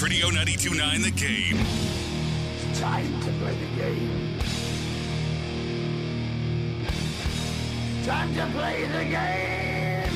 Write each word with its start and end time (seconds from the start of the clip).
Sports 0.00 0.12
Radio 0.14 0.30
929 0.30 1.02
The 1.02 1.10
Game. 1.10 1.58
Time 2.74 3.20
to 3.20 3.30
play 3.32 3.54
the 3.54 3.66
game. 3.76 4.38
Time 8.06 8.34
to 8.34 8.46
play 8.56 8.86
the 8.86 9.04
game. 9.04 10.08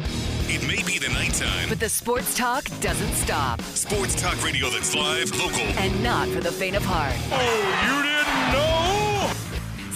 It 0.52 0.66
may 0.66 0.82
be 0.82 0.98
the 0.98 1.08
nighttime. 1.10 1.68
But 1.68 1.78
the 1.78 1.88
sports 1.88 2.34
talk 2.34 2.64
doesn't 2.80 3.12
stop. 3.12 3.62
Sports 3.62 4.20
talk 4.20 4.42
radio 4.42 4.68
that's 4.68 4.96
live, 4.96 5.30
local. 5.38 5.60
And 5.78 6.02
not 6.02 6.26
for 6.28 6.40
the 6.40 6.50
faint 6.50 6.74
of 6.74 6.84
heart. 6.84 7.14
Oh, 7.30 7.84
you 7.86 8.02
didn't 8.02 8.52
know? 8.52 8.79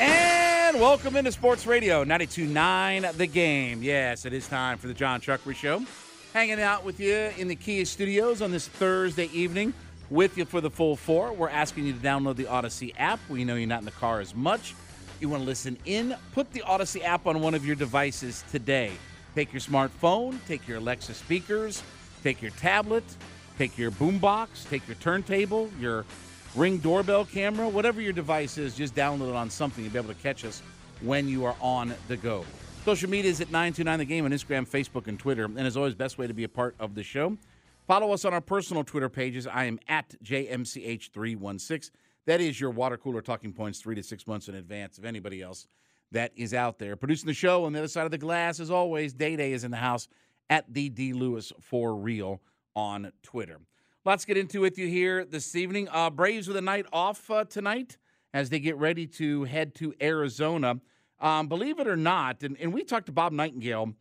And 0.00 0.80
welcome 0.80 1.16
into 1.16 1.32
Sports 1.32 1.66
Radio 1.66 2.04
92.9 2.04 3.16
The 3.16 3.26
Game. 3.26 3.82
Yes, 3.82 4.24
it 4.24 4.32
is 4.32 4.46
time 4.46 4.78
for 4.78 4.86
the 4.86 4.94
John 4.94 5.20
Chuckery 5.20 5.56
Show. 5.56 5.82
Hanging 6.32 6.60
out 6.60 6.84
with 6.84 7.00
you 7.00 7.30
in 7.36 7.48
the 7.48 7.56
Kia 7.56 7.84
Studios 7.84 8.40
on 8.40 8.52
this 8.52 8.68
Thursday 8.68 9.28
evening 9.32 9.74
with 10.08 10.38
you 10.38 10.44
for 10.44 10.60
the 10.60 10.70
full 10.70 10.94
four. 10.94 11.32
We're 11.32 11.48
asking 11.48 11.86
you 11.86 11.94
to 11.94 11.98
download 11.98 12.36
the 12.36 12.44
Audacy 12.44 12.94
app. 12.96 13.18
We 13.28 13.44
know 13.44 13.56
you're 13.56 13.66
not 13.66 13.80
in 13.80 13.86
the 13.86 13.90
car 13.90 14.20
as 14.20 14.36
much. 14.36 14.76
You 15.20 15.28
want 15.28 15.42
to 15.42 15.46
listen 15.46 15.76
in? 15.84 16.14
Put 16.32 16.52
the 16.52 16.60
Audacy 16.60 17.02
app 17.02 17.26
on 17.26 17.40
one 17.40 17.54
of 17.54 17.66
your 17.66 17.74
devices 17.74 18.44
today. 18.52 18.92
Take 19.34 19.52
your 19.52 19.60
smartphone, 19.60 20.38
take 20.46 20.68
your 20.68 20.78
Alexa 20.78 21.14
speakers, 21.14 21.82
take 22.22 22.40
your 22.40 22.52
tablet, 22.52 23.04
take 23.56 23.76
your 23.76 23.90
boombox, 23.90 24.68
take 24.68 24.86
your 24.86 24.96
turntable, 24.96 25.70
your 25.80 26.04
Ring 26.54 26.78
doorbell 26.78 27.24
camera, 27.24 27.68
whatever 27.68 28.00
your 28.00 28.12
device 28.12 28.58
is, 28.58 28.74
just 28.74 28.94
download 28.94 29.28
it 29.28 29.34
on 29.34 29.50
something. 29.50 29.84
You'll 29.84 29.92
be 29.92 29.98
able 29.98 30.14
to 30.14 30.20
catch 30.20 30.44
us 30.44 30.62
when 31.02 31.28
you 31.28 31.44
are 31.44 31.54
on 31.60 31.94
the 32.08 32.16
go. 32.16 32.44
Social 32.84 33.10
media 33.10 33.30
is 33.30 33.40
at 33.40 33.48
929 33.48 33.98
The 33.98 34.04
Game 34.04 34.24
on 34.24 34.30
Instagram, 34.30 34.66
Facebook, 34.66 35.08
and 35.08 35.18
Twitter. 35.18 35.44
And 35.44 35.60
as 35.60 35.76
always, 35.76 35.94
best 35.94 36.16
way 36.16 36.26
to 36.26 36.32
be 36.32 36.44
a 36.44 36.48
part 36.48 36.74
of 36.80 36.94
the 36.94 37.02
show. 37.02 37.36
Follow 37.86 38.12
us 38.12 38.24
on 38.24 38.32
our 38.32 38.40
personal 38.40 38.82
Twitter 38.82 39.08
pages. 39.08 39.46
I 39.46 39.64
am 39.64 39.78
at 39.88 40.14
JMCH316. 40.24 41.90
That 42.26 42.40
is 42.40 42.60
your 42.60 42.70
water 42.70 42.96
cooler 42.96 43.20
talking 43.22 43.52
points 43.52 43.80
three 43.80 43.94
to 43.94 44.02
six 44.02 44.26
months 44.26 44.48
in 44.48 44.54
advance 44.54 44.98
of 44.98 45.04
anybody 45.04 45.42
else 45.42 45.66
that 46.12 46.32
is 46.36 46.54
out 46.54 46.78
there. 46.78 46.96
Producing 46.96 47.26
the 47.26 47.34
show 47.34 47.64
on 47.64 47.72
the 47.72 47.78
other 47.78 47.88
side 47.88 48.04
of 48.04 48.10
the 48.10 48.18
glass, 48.18 48.60
as 48.60 48.70
always, 48.70 49.12
Day 49.12 49.36
Day 49.36 49.52
is 49.52 49.64
in 49.64 49.70
the 49.70 49.76
house 49.76 50.08
at 50.50 50.64
the 50.72 50.88
D 50.88 51.12
Lewis 51.12 51.52
for 51.60 51.94
real 51.94 52.40
on 52.74 53.12
Twitter. 53.22 53.60
Let's 54.08 54.24
get 54.24 54.38
into 54.38 54.60
it 54.60 54.70
with 54.70 54.78
you 54.78 54.88
here 54.88 55.26
this 55.26 55.54
evening. 55.54 55.86
Uh, 55.92 56.08
Braves 56.08 56.48
with 56.48 56.56
a 56.56 56.62
night 56.62 56.86
off 56.94 57.30
uh, 57.30 57.44
tonight 57.44 57.98
as 58.32 58.48
they 58.48 58.58
get 58.58 58.78
ready 58.78 59.06
to 59.06 59.44
head 59.44 59.74
to 59.74 59.92
Arizona. 60.00 60.80
Um, 61.20 61.46
believe 61.46 61.78
it 61.78 61.86
or 61.86 61.94
not, 61.94 62.42
and, 62.42 62.56
and 62.58 62.72
we 62.72 62.84
talked 62.84 63.04
to 63.06 63.12
Bob 63.12 63.32
Nightingale, 63.32 63.92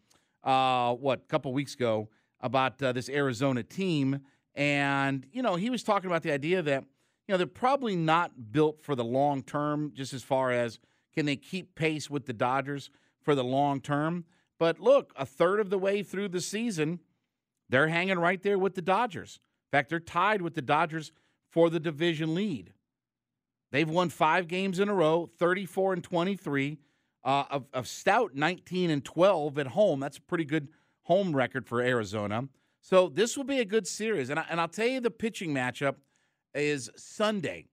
uh, 0.46 0.94
what, 0.94 1.20
a 1.20 1.28
couple 1.28 1.52
weeks 1.52 1.74
ago 1.74 2.08
about 2.40 2.82
uh, 2.82 2.94
this 2.94 3.10
Arizona 3.10 3.64
team. 3.64 4.22
And, 4.56 5.28
you 5.34 5.42
know, 5.42 5.58
he 5.58 5.70
was 5.70 5.84
talking 5.84 6.10
about 6.10 6.24
the 6.24 6.32
idea 6.32 6.62
that, 6.62 6.86
you 7.28 7.34
know, 7.34 7.38
they're 7.38 7.46
probably 7.46 7.98
not 7.98 8.54
built 8.54 8.82
for 8.82 8.96
the 8.96 9.04
long 9.04 9.44
term, 9.44 9.92
just 9.94 10.14
as 10.14 10.24
far 10.24 10.54
as 10.54 10.80
can 11.16 11.26
they 11.26 11.36
keep 11.36 11.76
pace 11.76 12.10
with 12.10 12.28
the 12.28 12.34
Dodgers 12.34 12.90
for 13.22 13.36
the 13.36 13.44
long 13.44 13.82
term. 13.82 14.24
But 14.58 14.80
look, 14.80 15.12
a 15.18 15.26
third 15.26 15.60
of 15.60 15.70
the 15.70 15.78
way 15.78 16.02
through 16.02 16.30
the 16.30 16.40
season, 16.40 17.02
they're 17.68 17.90
hanging 17.90 18.20
right 18.20 18.42
there 18.42 18.58
with 18.58 18.76
the 18.76 18.82
Dodgers. 18.82 19.42
In 19.68 19.78
fact, 19.78 19.90
they're 19.90 20.00
tied 20.00 20.42
with 20.42 20.56
the 20.56 20.62
Dodgers 20.62 21.12
for 21.52 21.70
the 21.70 21.80
division 21.80 22.34
lead. 22.34 22.74
They've 23.72 23.90
won 23.90 24.10
five 24.10 24.48
games 24.48 24.80
in 24.80 24.90
a 24.90 24.94
row, 24.94 25.30
34 25.38 25.94
and 25.94 26.04
23. 26.04 26.78
Uh, 27.24 27.44
of, 27.52 27.66
of 27.74 27.88
stout 27.90 28.36
19 28.36 28.90
and 28.90 29.04
12 29.04 29.58
at 29.58 29.68
home. 29.68 30.00
That's 30.00 30.18
a 30.18 30.22
pretty 30.22 30.46
good 30.46 30.70
home 31.04 31.36
record 31.36 31.68
for 31.68 31.82
Arizona. 31.82 32.48
So 32.80 33.10
this 33.10 33.36
will 33.36 33.44
be 33.44 33.60
a 33.60 33.66
good 33.66 33.86
series. 33.86 34.30
And, 34.30 34.40
I, 34.40 34.46
and 34.50 34.62
I'll 34.62 34.70
tell 34.70 34.88
you 34.88 35.02
the 35.02 35.12
pitching 35.12 35.54
matchup 35.54 35.96
is 36.54 36.90
Sunday. 36.96 37.66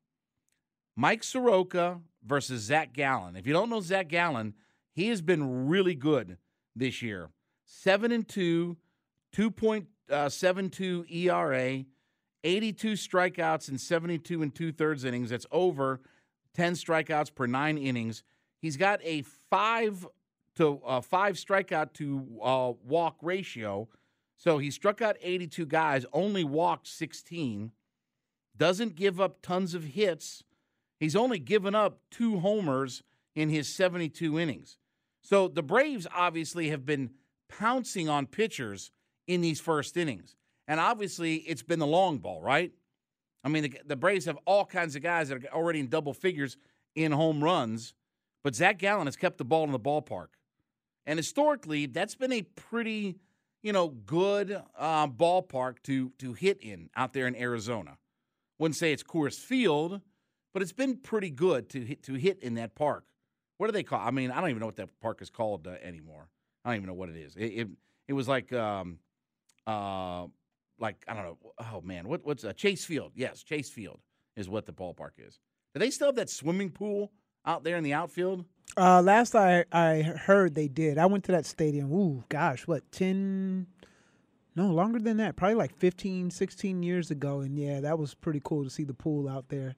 Mike 0.96 1.22
Soroka 1.22 2.00
versus 2.26 2.62
Zac 2.62 2.92
Gallen. 2.94 3.36
If 3.36 3.46
you 3.46 3.52
don't 3.52 3.70
know 3.70 3.80
Zac 3.80 4.08
Gallen, 4.08 4.54
he 4.92 5.08
has 5.08 5.22
been 5.22 5.68
really 5.68 5.94
good 5.94 6.38
this 6.74 7.00
year. 7.00 7.30
7 7.64 8.10
and 8.10 8.26
2, 10.08 10.14
2.72 10.14 11.10
ERA, 11.10 11.84
82 12.44 12.92
strikeouts 12.92 13.68
in 13.68 13.78
72 13.78 14.42
and 14.42 14.54
two 14.54 14.72
thirds 14.72 15.04
innings. 15.04 15.30
That's 15.30 15.46
over 15.50 16.00
10 16.54 16.74
strikeouts 16.74 17.34
per 17.34 17.46
nine 17.46 17.78
innings. 17.78 18.22
He's 18.60 18.76
got 18.76 19.00
a 19.02 19.22
five 19.50 20.06
to 20.56 20.80
uh, 20.86 21.00
five 21.00 21.34
strikeout 21.34 21.92
to 21.94 22.26
uh, 22.42 22.72
walk 22.84 23.16
ratio. 23.22 23.88
So 24.36 24.58
he 24.58 24.70
struck 24.70 25.00
out 25.00 25.16
82 25.22 25.66
guys, 25.66 26.06
only 26.12 26.44
walked 26.44 26.86
16. 26.86 27.72
Doesn't 28.56 28.94
give 28.94 29.20
up 29.20 29.42
tons 29.42 29.74
of 29.74 29.84
hits. 29.84 30.44
He's 31.00 31.16
only 31.16 31.38
given 31.38 31.74
up 31.74 32.00
two 32.10 32.38
homers 32.40 33.02
in 33.34 33.48
his 33.48 33.68
72 33.68 34.38
innings. 34.38 34.78
So 35.22 35.48
the 35.48 35.62
Braves 35.62 36.06
obviously 36.14 36.68
have 36.68 36.86
been 36.86 37.10
pouncing 37.48 38.08
on 38.08 38.26
pitchers 38.26 38.90
in 39.26 39.40
these 39.40 39.60
first 39.60 39.96
innings. 39.96 40.36
And 40.66 40.80
obviously, 40.80 41.36
it's 41.36 41.62
been 41.62 41.78
the 41.78 41.86
long 41.86 42.18
ball, 42.18 42.40
right? 42.40 42.72
I 43.42 43.48
mean, 43.48 43.64
the, 43.64 43.80
the, 43.86 43.96
Braves 43.96 44.24
have 44.24 44.38
all 44.46 44.64
kinds 44.64 44.96
of 44.96 45.02
guys 45.02 45.28
that 45.28 45.44
are 45.44 45.54
already 45.54 45.80
in 45.80 45.88
double 45.88 46.14
figures 46.14 46.56
in 46.94 47.12
home 47.12 47.44
runs, 47.44 47.92
but 48.42 48.54
Zac 48.54 48.78
Gallen 48.78 49.06
has 49.06 49.16
kept 49.16 49.36
the 49.36 49.44
ball 49.44 49.64
in 49.64 49.72
the 49.72 49.78
ballpark. 49.78 50.28
And 51.06 51.18
historically, 51.18 51.86
that's 51.86 52.14
been 52.14 52.32
a 52.32 52.42
pretty, 52.42 53.16
you 53.62 53.72
know, 53.72 53.88
good 53.88 54.62
uh, 54.78 55.06
ballpark 55.06 55.82
to 55.84 56.10
to 56.18 56.32
hit 56.32 56.62
in 56.62 56.88
out 56.96 57.12
there 57.12 57.26
in 57.26 57.36
Arizona. 57.36 57.98
Wouldn't 58.58 58.76
say 58.76 58.92
it's 58.92 59.02
Coors 59.02 59.38
Field, 59.38 60.00
but 60.54 60.62
it's 60.62 60.72
been 60.72 60.96
pretty 60.96 61.28
good 61.28 61.68
to 61.70 61.80
hit 61.80 62.02
to 62.04 62.14
hit 62.14 62.42
in 62.42 62.54
that 62.54 62.74
park. 62.74 63.04
What 63.58 63.66
do 63.66 63.72
they 63.72 63.82
call? 63.82 64.00
I 64.00 64.10
mean, 64.10 64.30
I 64.30 64.40
don't 64.40 64.50
even 64.50 64.60
know 64.60 64.66
what 64.66 64.76
that 64.76 64.88
park 65.00 65.20
is 65.20 65.28
called 65.28 65.66
uh, 65.66 65.72
anymore. 65.82 66.28
I 66.64 66.70
don't 66.70 66.76
even 66.76 66.86
know 66.88 66.94
what 66.94 67.10
it 67.10 67.16
is. 67.16 67.36
It 67.36 67.46
it, 67.46 67.68
it 68.08 68.12
was 68.14 68.26
like 68.26 68.50
um, 68.54 68.98
uh, 69.66 70.26
like 70.78 71.04
I 71.08 71.14
don't 71.14 71.24
know. 71.24 71.38
Oh 71.72 71.80
man, 71.80 72.08
what 72.08 72.24
what's 72.24 72.44
uh, 72.44 72.52
Chase 72.52 72.84
Field? 72.84 73.12
Yes, 73.14 73.42
Chase 73.42 73.70
Field 73.70 74.00
is 74.36 74.48
what 74.48 74.66
the 74.66 74.72
ballpark 74.72 75.12
is. 75.18 75.38
Do 75.74 75.80
they 75.80 75.90
still 75.90 76.08
have 76.08 76.16
that 76.16 76.30
swimming 76.30 76.70
pool 76.70 77.12
out 77.46 77.64
there 77.64 77.76
in 77.76 77.84
the 77.84 77.92
outfield? 77.92 78.44
Uh, 78.76 79.02
last 79.02 79.34
I 79.34 79.64
I 79.72 80.02
heard 80.02 80.54
they 80.54 80.68
did. 80.68 80.98
I 80.98 81.06
went 81.06 81.24
to 81.24 81.32
that 81.32 81.46
stadium. 81.46 81.92
Ooh, 81.92 82.24
gosh, 82.28 82.66
what 82.66 82.90
ten? 82.90 83.66
No, 84.56 84.68
longer 84.70 85.00
than 85.00 85.16
that. 85.16 85.34
Probably 85.36 85.56
like 85.56 85.76
15, 85.76 86.30
16 86.30 86.82
years 86.82 87.10
ago. 87.10 87.40
And 87.40 87.58
yeah, 87.58 87.80
that 87.80 87.98
was 87.98 88.14
pretty 88.14 88.40
cool 88.44 88.62
to 88.62 88.70
see 88.70 88.84
the 88.84 88.94
pool 88.94 89.28
out 89.28 89.48
there. 89.48 89.74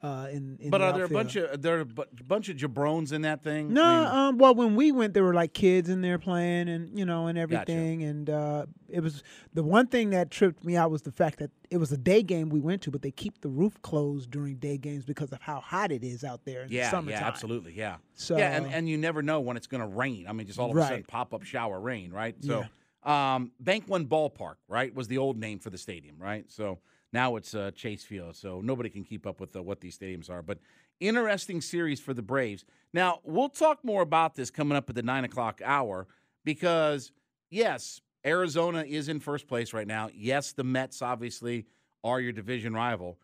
Uh, 0.00 0.28
in, 0.30 0.56
in 0.60 0.70
but 0.70 0.78
the 0.78 0.84
are 0.84 0.92
there 0.92 1.04
a 1.04 1.08
bunch 1.08 1.34
of 1.34 1.60
there 1.60 1.78
are 1.78 1.80
a 1.80 2.24
bunch 2.24 2.48
of 2.48 2.56
jabrones 2.56 3.12
in 3.12 3.22
that 3.22 3.42
thing? 3.42 3.72
No, 3.72 3.82
I 3.82 3.98
mean, 3.98 4.06
um, 4.06 4.38
well, 4.38 4.54
when 4.54 4.76
we 4.76 4.92
went, 4.92 5.12
there 5.12 5.24
were 5.24 5.34
like 5.34 5.54
kids 5.54 5.88
in 5.88 6.02
there 6.02 6.20
playing, 6.20 6.68
and 6.68 6.96
you 6.96 7.04
know, 7.04 7.26
and 7.26 7.36
everything. 7.36 8.04
And 8.04 8.30
uh, 8.30 8.66
it 8.88 9.00
was 9.00 9.24
the 9.54 9.64
one 9.64 9.88
thing 9.88 10.10
that 10.10 10.30
tripped 10.30 10.64
me 10.64 10.76
out 10.76 10.92
was 10.92 11.02
the 11.02 11.10
fact 11.10 11.40
that 11.40 11.50
it 11.68 11.78
was 11.78 11.90
a 11.90 11.96
day 11.96 12.22
game 12.22 12.48
we 12.48 12.60
went 12.60 12.80
to, 12.82 12.92
but 12.92 13.02
they 13.02 13.10
keep 13.10 13.40
the 13.40 13.48
roof 13.48 13.82
closed 13.82 14.30
during 14.30 14.54
day 14.56 14.78
games 14.78 15.04
because 15.04 15.32
of 15.32 15.42
how 15.42 15.58
hot 15.58 15.90
it 15.90 16.04
is 16.04 16.22
out 16.22 16.44
there 16.44 16.62
in 16.62 16.68
the 16.68 16.76
yeah, 16.76 16.90
summertime. 16.92 17.20
yeah, 17.20 17.26
absolutely, 17.26 17.72
yeah. 17.72 17.96
So 18.14 18.36
yeah, 18.36 18.56
and, 18.56 18.66
and 18.72 18.88
you 18.88 18.98
never 18.98 19.20
know 19.20 19.40
when 19.40 19.56
it's 19.56 19.66
going 19.66 19.80
to 19.80 19.88
rain. 19.88 20.26
I 20.28 20.32
mean, 20.32 20.46
just 20.46 20.60
all 20.60 20.70
of 20.70 20.76
a 20.76 20.80
sudden 20.80 21.04
pop 21.08 21.34
up 21.34 21.42
shower 21.42 21.80
rain, 21.80 22.12
right? 22.12 22.36
So, 22.40 22.64
um, 23.02 23.50
Bank 23.58 23.88
One 23.88 24.06
Ballpark, 24.06 24.56
right, 24.68 24.94
was 24.94 25.08
the 25.08 25.18
old 25.18 25.38
name 25.38 25.58
for 25.58 25.70
the 25.70 25.78
stadium, 25.78 26.16
right? 26.20 26.44
So 26.48 26.78
now 27.12 27.36
it's 27.36 27.54
uh, 27.54 27.70
Chase 27.74 28.04
Field. 28.04 28.36
So 28.36 28.60
nobody 28.60 28.90
can 28.90 29.04
keep 29.04 29.26
up 29.26 29.40
with 29.40 29.56
uh, 29.56 29.62
what 29.62 29.80
these 29.80 29.98
stadiums 29.98 30.30
are. 30.30 30.42
But 30.42 30.58
interesting 31.00 31.60
series 31.60 32.00
for 32.00 32.14
the 32.14 32.22
Braves. 32.22 32.64
Now 32.92 33.20
we'll 33.24 33.48
talk 33.48 33.84
more 33.84 34.02
about 34.02 34.34
this 34.34 34.50
coming 34.50 34.76
up 34.76 34.88
at 34.88 34.96
the 34.96 35.02
nine 35.02 35.24
o'clock 35.24 35.60
hour 35.64 36.06
because 36.44 37.12
yes, 37.50 38.00
Arizona 38.26 38.84
is 38.86 39.08
in 39.08 39.20
first 39.20 39.46
place 39.46 39.72
right 39.72 39.86
now. 39.86 40.10
Yes, 40.14 40.52
the 40.52 40.64
Mets 40.64 41.02
obviously 41.02 41.66
are 42.04 42.20
your 42.20 42.32
division 42.32 42.74
rival, 42.74 43.18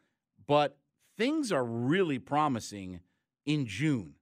but 0.46 0.76
things 1.16 1.52
are 1.52 1.64
really 1.64 2.18
promising 2.18 3.00
in 3.46 3.66
June. 3.66 4.14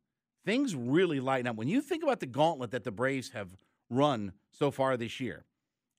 Things 0.45 0.75
really 0.75 1.21
lighten 1.21 1.47
up. 1.47 1.57
When 1.57 1.69
you 1.69 1.81
think 1.81 2.03
about 2.03 2.21
the 2.21 2.27
gauntlet 2.27 2.73
that 2.73 2.85
the 2.85 2.91
Braves 2.91 3.31
have 3.31 3.57
run 3.89 4.33
so 4.51 4.71
far 4.71 4.97
this 4.97 5.21
year, 5.21 5.45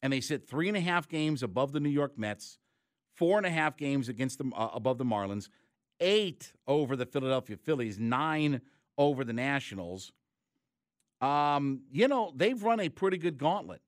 and 0.01 0.12
they 0.12 0.19
sit 0.19 0.48
three 0.48 0.68
and 0.68 0.75
a 0.75 0.81
half 0.81 1.07
games 1.07 1.42
above 1.42 1.71
the 1.71 1.80
New 1.80 1.89
York 1.89 2.18
Mets, 2.18 2.57
four 3.15 3.38
and 3.38 3.45
a 3.45 3.50
half 3.50 3.77
games 3.77 4.10
against 4.10 4.38
the 4.38 4.51
uh, 4.56 4.69
above 4.74 4.98
the 4.98 5.06
Marlins, 5.06 5.50
eight 6.00 6.54
over 6.68 6.95
the 6.95 7.06
Philadelphia 7.06 7.57
Phillies, 7.57 8.00
nine 8.00 8.62
over 8.98 9.24
the 9.24 9.33
Nationals. 9.33 10.12
Um, 11.21 11.83
you 11.92 12.07
know 12.07 12.33
they've 12.36 12.62
run 12.62 12.80
a 12.80 12.89
pretty 12.89 13.18
good 13.18 13.38
gauntlet. 13.38 13.81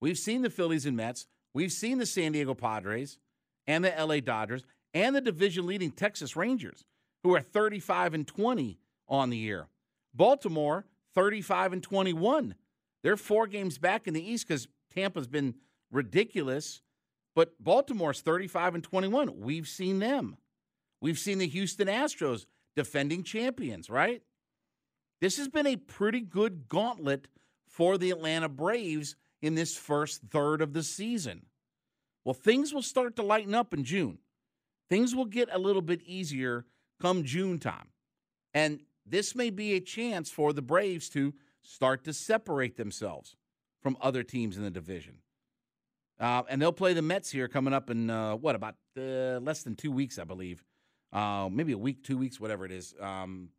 We've 0.00 0.18
seen 0.18 0.42
the 0.42 0.50
Phillies 0.50 0.86
and 0.86 0.96
Mets, 0.96 1.26
we've 1.52 1.72
seen 1.72 1.98
the 1.98 2.06
San 2.06 2.32
Diego 2.32 2.54
Padres, 2.54 3.18
and 3.66 3.84
the 3.84 3.92
LA 3.98 4.20
Dodgers, 4.20 4.64
and 4.94 5.14
the 5.14 5.20
division 5.20 5.66
leading 5.66 5.90
Texas 5.90 6.36
Rangers, 6.36 6.84
who 7.22 7.34
are 7.34 7.40
35 7.40 8.14
and 8.14 8.26
20 8.26 8.78
on 9.08 9.30
the 9.30 9.36
year. 9.36 9.66
Baltimore, 10.14 10.86
35 11.14 11.74
and 11.74 11.82
21. 11.82 12.54
They're 13.02 13.16
four 13.16 13.46
games 13.46 13.78
back 13.78 14.06
in 14.06 14.14
the 14.14 14.22
East 14.22 14.46
because 14.48 14.68
Tampa's 14.94 15.26
been 15.26 15.54
ridiculous. 15.90 16.82
But 17.38 17.54
Baltimore's 17.62 18.20
35 18.20 18.74
and 18.74 18.82
21. 18.82 19.38
We've 19.38 19.68
seen 19.68 20.00
them. 20.00 20.38
We've 21.00 21.20
seen 21.20 21.38
the 21.38 21.46
Houston 21.46 21.86
Astros 21.86 22.46
defending 22.74 23.22
champions, 23.22 23.88
right? 23.88 24.22
This 25.20 25.36
has 25.36 25.46
been 25.46 25.68
a 25.68 25.76
pretty 25.76 26.20
good 26.20 26.66
gauntlet 26.66 27.28
for 27.68 27.96
the 27.96 28.10
Atlanta 28.10 28.48
Braves 28.48 29.14
in 29.40 29.54
this 29.54 29.76
first 29.76 30.22
third 30.32 30.60
of 30.60 30.72
the 30.72 30.82
season. 30.82 31.46
Well, 32.24 32.34
things 32.34 32.74
will 32.74 32.82
start 32.82 33.14
to 33.14 33.22
lighten 33.22 33.54
up 33.54 33.72
in 33.72 33.84
June. 33.84 34.18
Things 34.90 35.14
will 35.14 35.24
get 35.24 35.48
a 35.52 35.60
little 35.60 35.80
bit 35.80 36.02
easier 36.02 36.66
come 37.00 37.22
June 37.22 37.60
time. 37.60 37.90
And 38.52 38.80
this 39.06 39.36
may 39.36 39.50
be 39.50 39.74
a 39.74 39.80
chance 39.80 40.28
for 40.28 40.52
the 40.52 40.60
Braves 40.60 41.08
to 41.10 41.34
start 41.62 42.02
to 42.02 42.12
separate 42.12 42.76
themselves 42.76 43.36
from 43.80 43.96
other 44.00 44.24
teams 44.24 44.56
in 44.56 44.64
the 44.64 44.72
division. 44.72 45.18
Uh, 46.20 46.42
and 46.48 46.60
they'll 46.60 46.72
play 46.72 46.94
the 46.94 47.02
Mets 47.02 47.30
here 47.30 47.48
coming 47.48 47.72
up 47.72 47.90
in 47.90 48.10
uh, 48.10 48.34
what 48.34 48.56
about 48.56 48.74
uh, 48.96 49.38
less 49.40 49.62
than 49.62 49.76
two 49.76 49.92
weeks, 49.92 50.18
I 50.18 50.24
believe. 50.24 50.64
Uh, 51.12 51.48
maybe 51.50 51.72
a 51.72 51.78
week, 51.78 52.02
two 52.02 52.18
weeks, 52.18 52.40
whatever 52.40 52.64
it 52.64 52.72
is. 52.72 52.94
Um, 53.00 53.50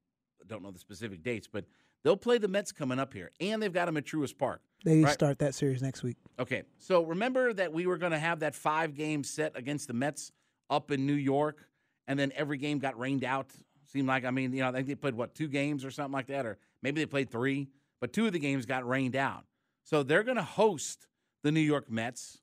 I 0.42 0.46
don't 0.48 0.62
know 0.62 0.72
the 0.72 0.80
specific 0.80 1.24
dates, 1.24 1.48
but 1.48 1.66
they'll 2.04 2.18
play 2.18 2.38
the 2.38 2.48
Mets 2.48 2.72
coming 2.72 3.00
up 3.00 3.14
here, 3.14 3.32
and 3.40 3.62
they've 3.62 3.74
got 3.74 3.86
them 3.86 3.98
at 3.98 4.06
Truist 4.06 4.38
Park. 4.38 4.62
They 4.84 5.02
right? 5.02 5.14
start 5.14 5.40
that 5.40 5.56
series 5.56 5.82
next 5.82 6.04
week. 6.04 6.18
Okay, 6.38 6.64
so 6.78 7.04
remember 7.04 7.54
that 7.54 7.74
we 7.74 7.86
were 7.86 7.98
going 7.98 8.12
to 8.12 8.20
have 8.20 8.40
that 8.40 8.56
five 8.56 8.94
game 8.94 9.24
set 9.24 9.58
against 9.58 9.88
the 9.88 9.94
Mets 9.94 10.32
up 10.70 10.92
in 10.92 11.06
New 11.06 11.14
York, 11.14 11.66
and 12.08 12.20
then 12.20 12.32
every 12.36 12.58
game 12.58 12.80
got 12.80 12.98
rained 13.00 13.24
out. 13.24 13.48
Seemed 13.86 14.08
like 14.08 14.26
I 14.26 14.32
mean, 14.32 14.54
you 14.54 14.62
know, 14.62 14.70
I 14.70 14.72
think 14.74 14.88
they 14.88 14.96
played 14.96 15.16
what 15.16 15.34
two 15.34 15.48
games 15.48 15.84
or 15.84 15.92
something 15.92 16.14
like 16.14 16.28
that, 16.28 16.46
or 16.46 16.58
maybe 16.84 17.02
they 17.02 17.06
played 17.06 17.32
three, 17.32 17.70
but 18.00 18.14
two 18.14 18.28
of 18.28 18.34
the 18.34 18.40
games 18.40 18.66
got 18.66 18.88
rained 18.88 19.16
out. 19.16 19.46
So 19.84 20.04
they're 20.04 20.24
going 20.24 20.38
to 20.38 20.44
host 20.44 21.08
the 21.42 21.52
New 21.52 21.60
York 21.60 21.90
Mets 21.90 22.40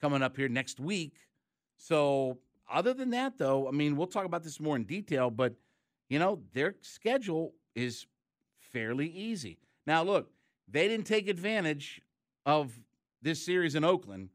coming 0.00 0.22
up 0.22 0.36
here 0.36 0.48
next 0.48 0.80
week. 0.80 1.14
So 1.76 2.38
other 2.70 2.94
than 2.94 3.10
that, 3.10 3.38
though, 3.38 3.68
I 3.68 3.70
mean, 3.70 3.96
we'll 3.96 4.06
talk 4.06 4.24
about 4.24 4.42
this 4.42 4.60
more 4.60 4.76
in 4.76 4.84
detail, 4.84 5.30
but 5.30 5.54
you 6.08 6.18
know, 6.18 6.40
their 6.54 6.74
schedule 6.80 7.54
is 7.74 8.06
fairly 8.58 9.08
easy. 9.08 9.58
Now, 9.86 10.02
look, 10.02 10.30
they 10.66 10.88
didn't 10.88 11.06
take 11.06 11.28
advantage 11.28 12.00
of 12.46 12.72
this 13.22 13.44
series 13.44 13.74
in 13.74 13.84
Oakland. 13.84 14.30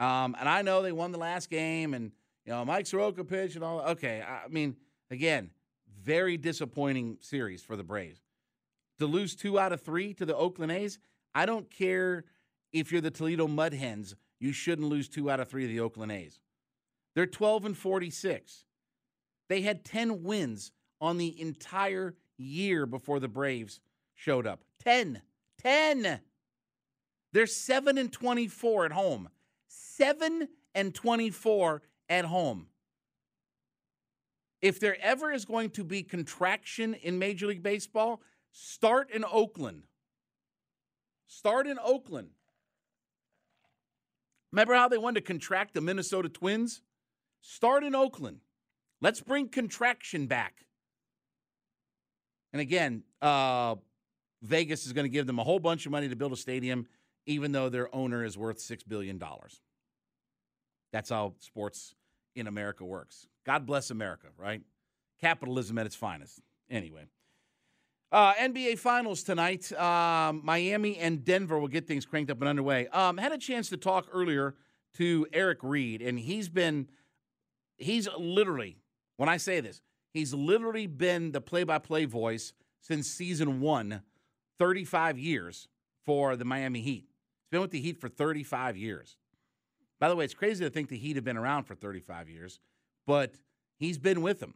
Um, 0.00 0.36
and 0.38 0.48
I 0.48 0.62
know 0.62 0.82
they 0.82 0.92
won 0.92 1.12
the 1.12 1.18
last 1.18 1.50
game 1.50 1.94
and, 1.94 2.12
you 2.44 2.52
know, 2.52 2.64
Mike 2.64 2.86
Soroka 2.86 3.24
pitched 3.24 3.56
and 3.56 3.64
all. 3.64 3.80
Okay. 3.80 4.22
I 4.22 4.48
mean, 4.48 4.76
again, 5.10 5.50
very 6.02 6.36
disappointing 6.36 7.18
series 7.20 7.62
for 7.62 7.76
the 7.76 7.82
Braves. 7.82 8.20
To 9.00 9.06
lose 9.06 9.34
two 9.34 9.58
out 9.58 9.72
of 9.72 9.80
three 9.80 10.14
to 10.14 10.24
the 10.24 10.36
Oakland 10.36 10.72
A's, 10.72 10.98
I 11.34 11.46
don't 11.46 11.70
care 11.70 12.24
if 12.72 12.92
you're 12.92 13.00
the 13.00 13.10
Toledo 13.10 13.46
Mud 13.46 13.72
Hens, 13.72 14.14
you 14.40 14.52
shouldn't 14.52 14.88
lose 14.88 15.08
two 15.08 15.30
out 15.30 15.40
of 15.40 15.48
three 15.48 15.64
of 15.64 15.70
the 15.70 15.80
Oakland 15.80 16.12
A's. 16.12 16.40
They're 17.14 17.26
12 17.26 17.64
and 17.64 17.76
46. 17.76 18.64
They 19.48 19.62
had 19.62 19.84
10 19.84 20.22
wins 20.22 20.72
on 21.00 21.18
the 21.18 21.40
entire 21.40 22.14
year 22.36 22.86
before 22.86 23.20
the 23.20 23.28
Braves 23.28 23.80
showed 24.14 24.46
up. 24.46 24.60
10. 24.84 25.22
10. 25.62 26.20
They're 27.32 27.46
7 27.46 27.98
and 27.98 28.12
24 28.12 28.86
at 28.86 28.92
home. 28.92 29.28
7 29.66 30.48
and 30.74 30.94
24 30.94 31.82
at 32.08 32.24
home. 32.24 32.66
If 34.60 34.80
there 34.80 34.96
ever 35.00 35.32
is 35.32 35.44
going 35.44 35.70
to 35.70 35.84
be 35.84 36.02
contraction 36.02 36.94
in 36.94 37.18
Major 37.18 37.46
League 37.46 37.62
Baseball, 37.62 38.20
start 38.50 39.10
in 39.10 39.24
Oakland. 39.24 39.82
Start 41.26 41.66
in 41.66 41.78
Oakland. 41.82 42.30
Remember 44.52 44.74
how 44.74 44.88
they 44.88 44.98
wanted 44.98 45.20
to 45.20 45.26
contract 45.26 45.74
the 45.74 45.80
Minnesota 45.80 46.28
Twins? 46.28 46.82
Start 47.40 47.84
in 47.84 47.94
Oakland. 47.94 48.40
Let's 49.00 49.20
bring 49.20 49.48
contraction 49.48 50.26
back. 50.26 50.66
And 52.52 52.60
again, 52.60 53.04
uh, 53.20 53.76
Vegas 54.42 54.86
is 54.86 54.92
going 54.92 55.04
to 55.04 55.10
give 55.10 55.26
them 55.26 55.38
a 55.38 55.44
whole 55.44 55.58
bunch 55.58 55.86
of 55.86 55.92
money 55.92 56.08
to 56.08 56.16
build 56.16 56.32
a 56.32 56.36
stadium, 56.36 56.86
even 57.26 57.52
though 57.52 57.68
their 57.68 57.94
owner 57.94 58.24
is 58.24 58.38
worth 58.38 58.58
$6 58.58 58.80
billion. 58.88 59.22
That's 60.92 61.10
how 61.10 61.34
sports 61.40 61.94
in 62.34 62.46
America 62.46 62.84
works. 62.84 63.26
God 63.44 63.66
bless 63.66 63.90
America, 63.90 64.28
right? 64.36 64.62
Capitalism 65.20 65.78
at 65.78 65.86
its 65.86 65.94
finest. 65.94 66.40
Anyway. 66.70 67.04
Uh, 68.10 68.32
NBA 68.34 68.78
Finals 68.78 69.22
tonight. 69.22 69.70
Um, 69.72 70.40
Miami 70.42 70.96
and 70.96 71.24
Denver 71.24 71.58
will 71.58 71.68
get 71.68 71.86
things 71.86 72.06
cranked 72.06 72.30
up 72.30 72.40
and 72.40 72.48
underway. 72.48 72.88
Um, 72.88 73.18
had 73.18 73.32
a 73.32 73.38
chance 73.38 73.68
to 73.68 73.76
talk 73.76 74.06
earlier 74.10 74.54
to 74.94 75.26
Eric 75.32 75.58
Reid, 75.62 76.00
and 76.00 76.18
he's 76.18 76.48
been, 76.48 76.88
he's 77.76 78.08
literally, 78.16 78.78
when 79.18 79.28
I 79.28 79.36
say 79.36 79.60
this, 79.60 79.82
he's 80.14 80.32
literally 80.32 80.86
been 80.86 81.32
the 81.32 81.42
play 81.42 81.64
by 81.64 81.78
play 81.78 82.06
voice 82.06 82.54
since 82.80 83.08
season 83.08 83.60
one, 83.60 84.00
35 84.58 85.18
years 85.18 85.68
for 86.06 86.34
the 86.34 86.46
Miami 86.46 86.80
Heat. 86.80 87.04
He's 87.42 87.50
been 87.50 87.60
with 87.60 87.72
the 87.72 87.80
Heat 87.80 88.00
for 88.00 88.08
35 88.08 88.78
years. 88.78 89.18
By 90.00 90.08
the 90.08 90.16
way, 90.16 90.24
it's 90.24 90.32
crazy 90.32 90.64
to 90.64 90.70
think 90.70 90.88
the 90.88 90.96
Heat 90.96 91.16
have 91.16 91.26
been 91.26 91.36
around 91.36 91.64
for 91.64 91.74
35 91.74 92.30
years, 92.30 92.58
but 93.06 93.34
he's 93.76 93.98
been 93.98 94.22
with 94.22 94.40
them. 94.40 94.54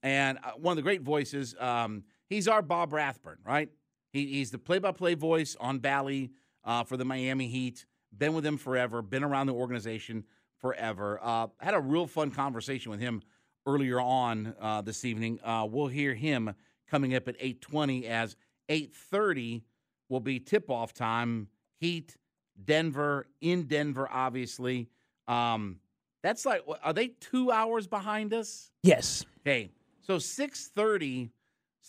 And 0.00 0.38
uh, 0.44 0.52
one 0.52 0.72
of 0.72 0.76
the 0.76 0.82
great 0.82 1.02
voices, 1.02 1.56
um, 1.58 2.04
he's 2.28 2.48
our 2.48 2.62
Bob 2.62 2.92
Rathbun, 2.92 3.38
right? 3.44 3.70
He, 4.12 4.26
he's 4.26 4.50
the 4.50 4.58
play-by-play 4.58 5.14
voice 5.14 5.56
on 5.60 5.78
Bally 5.78 6.30
uh, 6.64 6.84
for 6.84 6.96
the 6.96 7.04
Miami 7.04 7.48
Heat. 7.48 7.86
Been 8.16 8.34
with 8.34 8.44
them 8.44 8.56
forever. 8.56 9.02
Been 9.02 9.24
around 9.24 9.46
the 9.46 9.54
organization 9.54 10.24
forever. 10.58 11.20
Uh, 11.22 11.48
had 11.58 11.74
a 11.74 11.80
real 11.80 12.06
fun 12.06 12.30
conversation 12.30 12.90
with 12.90 13.00
him 13.00 13.22
earlier 13.66 14.00
on 14.00 14.54
uh, 14.60 14.80
this 14.80 15.04
evening. 15.04 15.38
Uh, 15.44 15.66
we'll 15.68 15.88
hear 15.88 16.14
him 16.14 16.54
coming 16.90 17.14
up 17.14 17.28
at 17.28 17.38
8:20 17.38 18.04
as 18.04 18.36
8:30 18.68 19.62
will 20.08 20.20
be 20.20 20.40
tip-off 20.40 20.94
time. 20.94 21.48
Heat, 21.76 22.16
Denver 22.64 23.26
in 23.40 23.64
Denver, 23.64 24.08
obviously. 24.10 24.88
Um, 25.28 25.80
That's 26.22 26.46
like, 26.46 26.62
are 26.82 26.92
they 26.92 27.08
two 27.08 27.50
hours 27.52 27.86
behind 27.86 28.32
us? 28.32 28.72
Yes. 28.82 29.24
Okay, 29.40 29.70
so 30.00 30.16
6:30, 30.16 31.30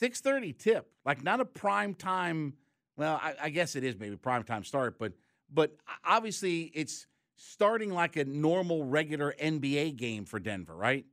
6:30 0.02 0.58
tip, 0.58 0.90
like 1.06 1.24
not 1.24 1.40
a 1.42 1.46
prime 1.46 1.94
time. 1.94 2.54
Well, 2.98 3.20
I, 3.22 3.36
I 3.44 3.50
guess 3.50 3.76
it 3.76 3.84
is 3.84 3.98
maybe 3.98 4.16
prime 4.18 4.44
time 4.44 4.64
start, 4.64 4.98
but 5.00 5.14
but 5.54 5.76
obviously 6.06 6.72
it's 6.74 7.08
starting 7.36 7.92
like 7.92 8.16
a 8.18 8.26
normal 8.26 8.84
regular 8.84 9.34
NBA 9.42 9.96
game 9.96 10.26
for 10.26 10.40
Denver, 10.40 10.76
right? 10.76 11.06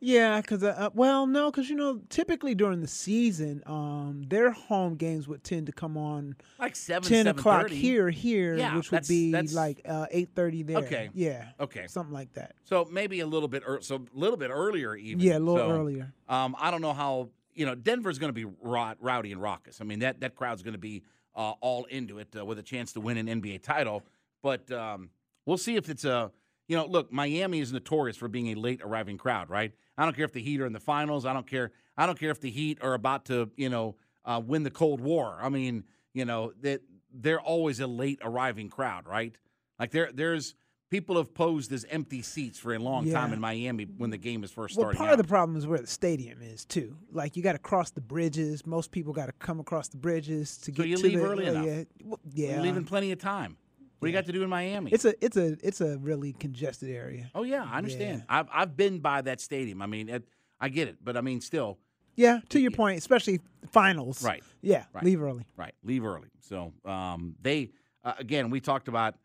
Yeah, 0.00 0.40
because 0.40 0.62
uh, 0.62 0.74
uh, 0.78 0.90
well, 0.94 1.26
no, 1.26 1.50
because 1.50 1.68
you 1.68 1.74
know, 1.74 2.00
typically 2.08 2.54
during 2.54 2.80
the 2.80 2.86
season, 2.86 3.64
um, 3.66 4.22
their 4.28 4.52
home 4.52 4.94
games 4.94 5.26
would 5.26 5.42
tend 5.42 5.66
to 5.66 5.72
come 5.72 5.96
on 5.96 6.36
like 6.60 6.76
seven, 6.76 7.08
ten 7.08 7.26
o'clock 7.26 7.66
7:30. 7.66 7.70
here, 7.70 8.10
here, 8.10 8.56
Yeah, 8.56 8.76
which 8.76 8.92
would 8.92 9.08
be 9.08 9.32
that's- 9.32 9.54
like 9.54 9.80
uh, 9.84 10.06
eight 10.12 10.28
thirty 10.36 10.62
there. 10.62 10.78
Okay. 10.78 11.10
yeah, 11.14 11.46
Okay. 11.58 11.86
something 11.88 12.12
like 12.14 12.32
that. 12.34 12.54
So 12.62 12.86
maybe 12.92 13.18
a 13.20 13.26
little 13.26 13.48
bit, 13.48 13.64
ear- 13.68 13.80
so 13.80 13.96
a 13.96 14.00
little 14.18 14.36
bit 14.36 14.50
earlier, 14.52 14.94
even. 14.94 15.18
Yeah, 15.20 15.38
a 15.38 15.40
little 15.40 15.56
So, 15.56 15.70
earlier. 15.72 16.12
Um, 16.28 16.54
I 16.60 16.70
don't 16.70 16.80
know 16.82 16.92
how 16.92 17.30
you 17.58 17.66
know 17.66 17.74
Denver's 17.74 18.18
going 18.18 18.28
to 18.28 18.46
be 18.46 18.46
ro- 18.62 18.94
rowdy 19.00 19.32
and 19.32 19.42
raucous. 19.42 19.80
I 19.80 19.84
mean 19.84 19.98
that 19.98 20.20
that 20.20 20.36
crowd's 20.36 20.62
going 20.62 20.72
to 20.74 20.78
be 20.78 21.02
uh, 21.34 21.54
all 21.60 21.84
into 21.86 22.18
it 22.18 22.28
uh, 22.36 22.44
with 22.44 22.58
a 22.58 22.62
chance 22.62 22.92
to 22.92 23.00
win 23.00 23.16
an 23.16 23.26
NBA 23.26 23.62
title. 23.62 24.04
But 24.42 24.70
um, 24.70 25.10
we'll 25.44 25.58
see 25.58 25.76
if 25.76 25.90
it's 25.90 26.04
a 26.04 26.30
you 26.68 26.76
know 26.76 26.86
look. 26.86 27.12
Miami 27.12 27.58
is 27.58 27.72
notorious 27.72 28.16
for 28.16 28.28
being 28.28 28.48
a 28.48 28.54
late 28.54 28.80
arriving 28.82 29.18
crowd, 29.18 29.50
right? 29.50 29.72
I 29.96 30.04
don't 30.04 30.14
care 30.14 30.24
if 30.24 30.32
the 30.32 30.40
Heat 30.40 30.60
are 30.60 30.66
in 30.66 30.72
the 30.72 30.80
finals. 30.80 31.26
I 31.26 31.32
don't 31.32 31.46
care. 31.46 31.72
I 31.96 32.06
don't 32.06 32.18
care 32.18 32.30
if 32.30 32.40
the 32.40 32.50
Heat 32.50 32.78
are 32.80 32.94
about 32.94 33.24
to 33.26 33.50
you 33.56 33.68
know 33.68 33.96
uh, 34.24 34.40
win 34.44 34.62
the 34.62 34.70
Cold 34.70 35.00
War. 35.00 35.36
I 35.42 35.48
mean 35.48 35.82
you 36.14 36.24
know 36.24 36.52
that 36.62 36.82
they're 37.12 37.40
always 37.40 37.80
a 37.80 37.88
late 37.88 38.20
arriving 38.22 38.68
crowd, 38.70 39.06
right? 39.08 39.34
Like 39.80 39.90
there 39.90 40.10
there's 40.14 40.54
people 40.90 41.16
have 41.16 41.34
posed 41.34 41.72
as 41.72 41.84
empty 41.90 42.22
seats 42.22 42.58
for 42.58 42.74
a 42.74 42.78
long 42.78 43.10
time 43.10 43.32
in 43.32 43.40
Miami 43.40 43.84
when 43.84 44.10
the 44.10 44.16
game 44.18 44.42
is 44.44 44.50
first 44.50 44.76
Well, 44.76 44.84
starting 44.84 44.98
part 44.98 45.10
out. 45.10 45.18
of 45.20 45.24
the 45.26 45.28
problem 45.28 45.56
is 45.56 45.66
where 45.66 45.78
the 45.80 45.86
stadium 45.86 46.40
is 46.42 46.64
too. 46.64 46.96
Like 47.12 47.36
you 47.36 47.42
got 47.42 47.52
to 47.52 47.58
cross 47.58 47.90
the 47.90 48.00
bridges. 48.00 48.66
Most 48.66 48.90
people 48.90 49.12
got 49.12 49.26
to 49.26 49.32
come 49.32 49.60
across 49.60 49.88
the 49.88 49.96
bridges 49.98 50.56
to 50.58 50.64
So 50.66 50.72
get 50.72 50.86
you 50.88 50.96
to 50.96 51.02
leave 51.02 51.18
the, 51.18 51.24
early 51.24 51.46
uh, 51.46 51.50
enough. 51.52 51.66
Yeah, 51.66 51.82
well, 52.04 52.20
yeah. 52.32 52.52
You're 52.54 52.62
leaving 52.62 52.84
plenty 52.84 53.12
of 53.12 53.18
time. 53.18 53.56
What 53.98 54.06
do 54.06 54.10
you 54.12 54.16
got 54.16 54.26
to 54.26 54.32
do 54.32 54.42
in 54.44 54.48
Miami? 54.48 54.92
It's 54.92 55.04
a 55.04 55.12
it's 55.24 55.36
a 55.36 55.56
it's 55.60 55.80
a 55.80 55.98
really 55.98 56.32
congested 56.32 56.88
area. 56.88 57.30
oh 57.34 57.42
yeah, 57.42 57.66
I 57.68 57.78
understand. 57.78 58.22
I've 58.28 58.46
I've 58.52 58.76
been 58.76 59.00
by 59.00 59.22
that 59.22 59.40
stadium. 59.40 59.82
I 59.82 59.86
mean, 59.86 60.08
it, 60.08 60.24
I 60.60 60.68
get 60.68 60.86
it, 60.86 60.98
but 61.02 61.16
I 61.16 61.20
mean, 61.20 61.40
still, 61.40 61.78
Yeah, 62.14 62.38
to 62.50 62.60
your 62.60 62.70
point, 62.70 62.98
especially 62.98 63.40
finals. 63.72 64.22
Right. 64.22 64.42
Yeah, 64.62 64.84
Right. 64.92 65.02
leave 65.04 65.20
early. 65.20 65.46
right? 65.56 65.74
Leave 65.82 66.04
early. 66.04 66.28
So 66.40 66.72
um, 66.84 67.34
they 67.42 67.70
uh, 68.04 68.12
again, 68.18 68.50
we 68.50 68.60
talked 68.60 68.86
about 68.86 69.16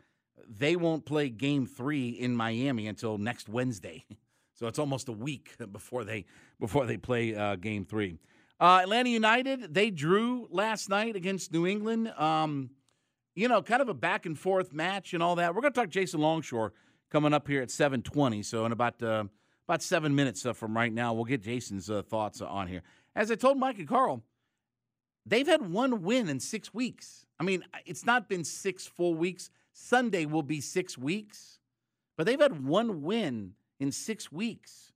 they 0.50 0.76
won't 0.76 1.06
play 1.06 1.30
Game 1.30 1.66
Three 1.66 2.10
in 2.10 2.36
Miami 2.36 2.88
until 2.88 3.18
next 3.18 3.50
Wednesday. 3.50 4.06
So 4.56 4.68
it's 4.68 4.78
almost 4.78 5.10
a 5.10 5.12
week 5.12 5.56
before 5.74 6.04
they 6.04 6.26
before 6.60 6.86
they 6.86 6.96
play 6.96 7.36
uh, 7.36 7.56
Game 7.56 7.86
Three. 7.86 8.20
Uh, 8.60 8.82
Atlanta 8.84 9.10
United 9.10 9.74
they 9.74 9.90
drew 9.90 10.48
last 10.52 10.90
night 10.90 11.16
against 11.16 11.52
New 11.52 11.66
England. 11.66 12.10
Um, 12.10 12.70
you 13.36 13.48
know, 13.48 13.62
kind 13.62 13.82
of 13.82 13.90
a 13.90 13.94
back 13.94 14.26
and 14.26 14.38
forth 14.38 14.72
match 14.72 15.14
and 15.14 15.24
all 15.24 15.36
that. 15.36 15.56
We're 15.56 15.62
going 15.62 15.74
to 15.74 15.80
talk 15.80 15.90
Jason 15.90 16.22
Longshore 16.22 16.72
coming 17.10 17.34
up 17.34 17.48
here 17.48 17.62
at 17.62 17.70
7:20. 17.70 18.46
So 18.46 18.66
in 18.66 18.72
about 18.72 19.02
uh, 19.02 19.26
about 19.68 19.82
seven 19.82 20.16
minutes 20.16 20.46
uh, 20.46 20.54
from 20.54 20.76
right 20.76 20.94
now, 20.94 21.14
we'll 21.14 21.26
get 21.26 21.42
Jason's 21.42 21.90
uh, 21.90 22.02
thoughts 22.02 22.42
on 22.42 22.68
here. 22.68 22.84
As 23.16 23.32
I 23.32 23.36
told 23.36 23.58
Mike 23.58 23.80
and 23.80 23.88
Carl, 23.88 24.24
they've 25.26 25.48
had 25.48 25.72
one 25.72 26.02
win 26.02 26.30
in 26.30 26.40
six 26.40 26.74
weeks. 26.74 27.26
I 27.40 27.44
mean, 27.44 27.64
it's 27.86 28.06
not 28.06 28.30
been 28.30 28.44
six 28.44 28.86
full 28.86 29.16
weeks. 29.16 29.50
Sunday 29.74 30.26
will 30.26 30.44
be 30.44 30.62
six 30.62 30.98
weeks, 30.98 31.60
but 32.16 32.26
they've 32.26 32.40
had 32.40 32.64
one 32.64 33.02
win 33.02 33.54
in 33.80 33.92
six 33.92 34.32
weeks, 34.32 34.94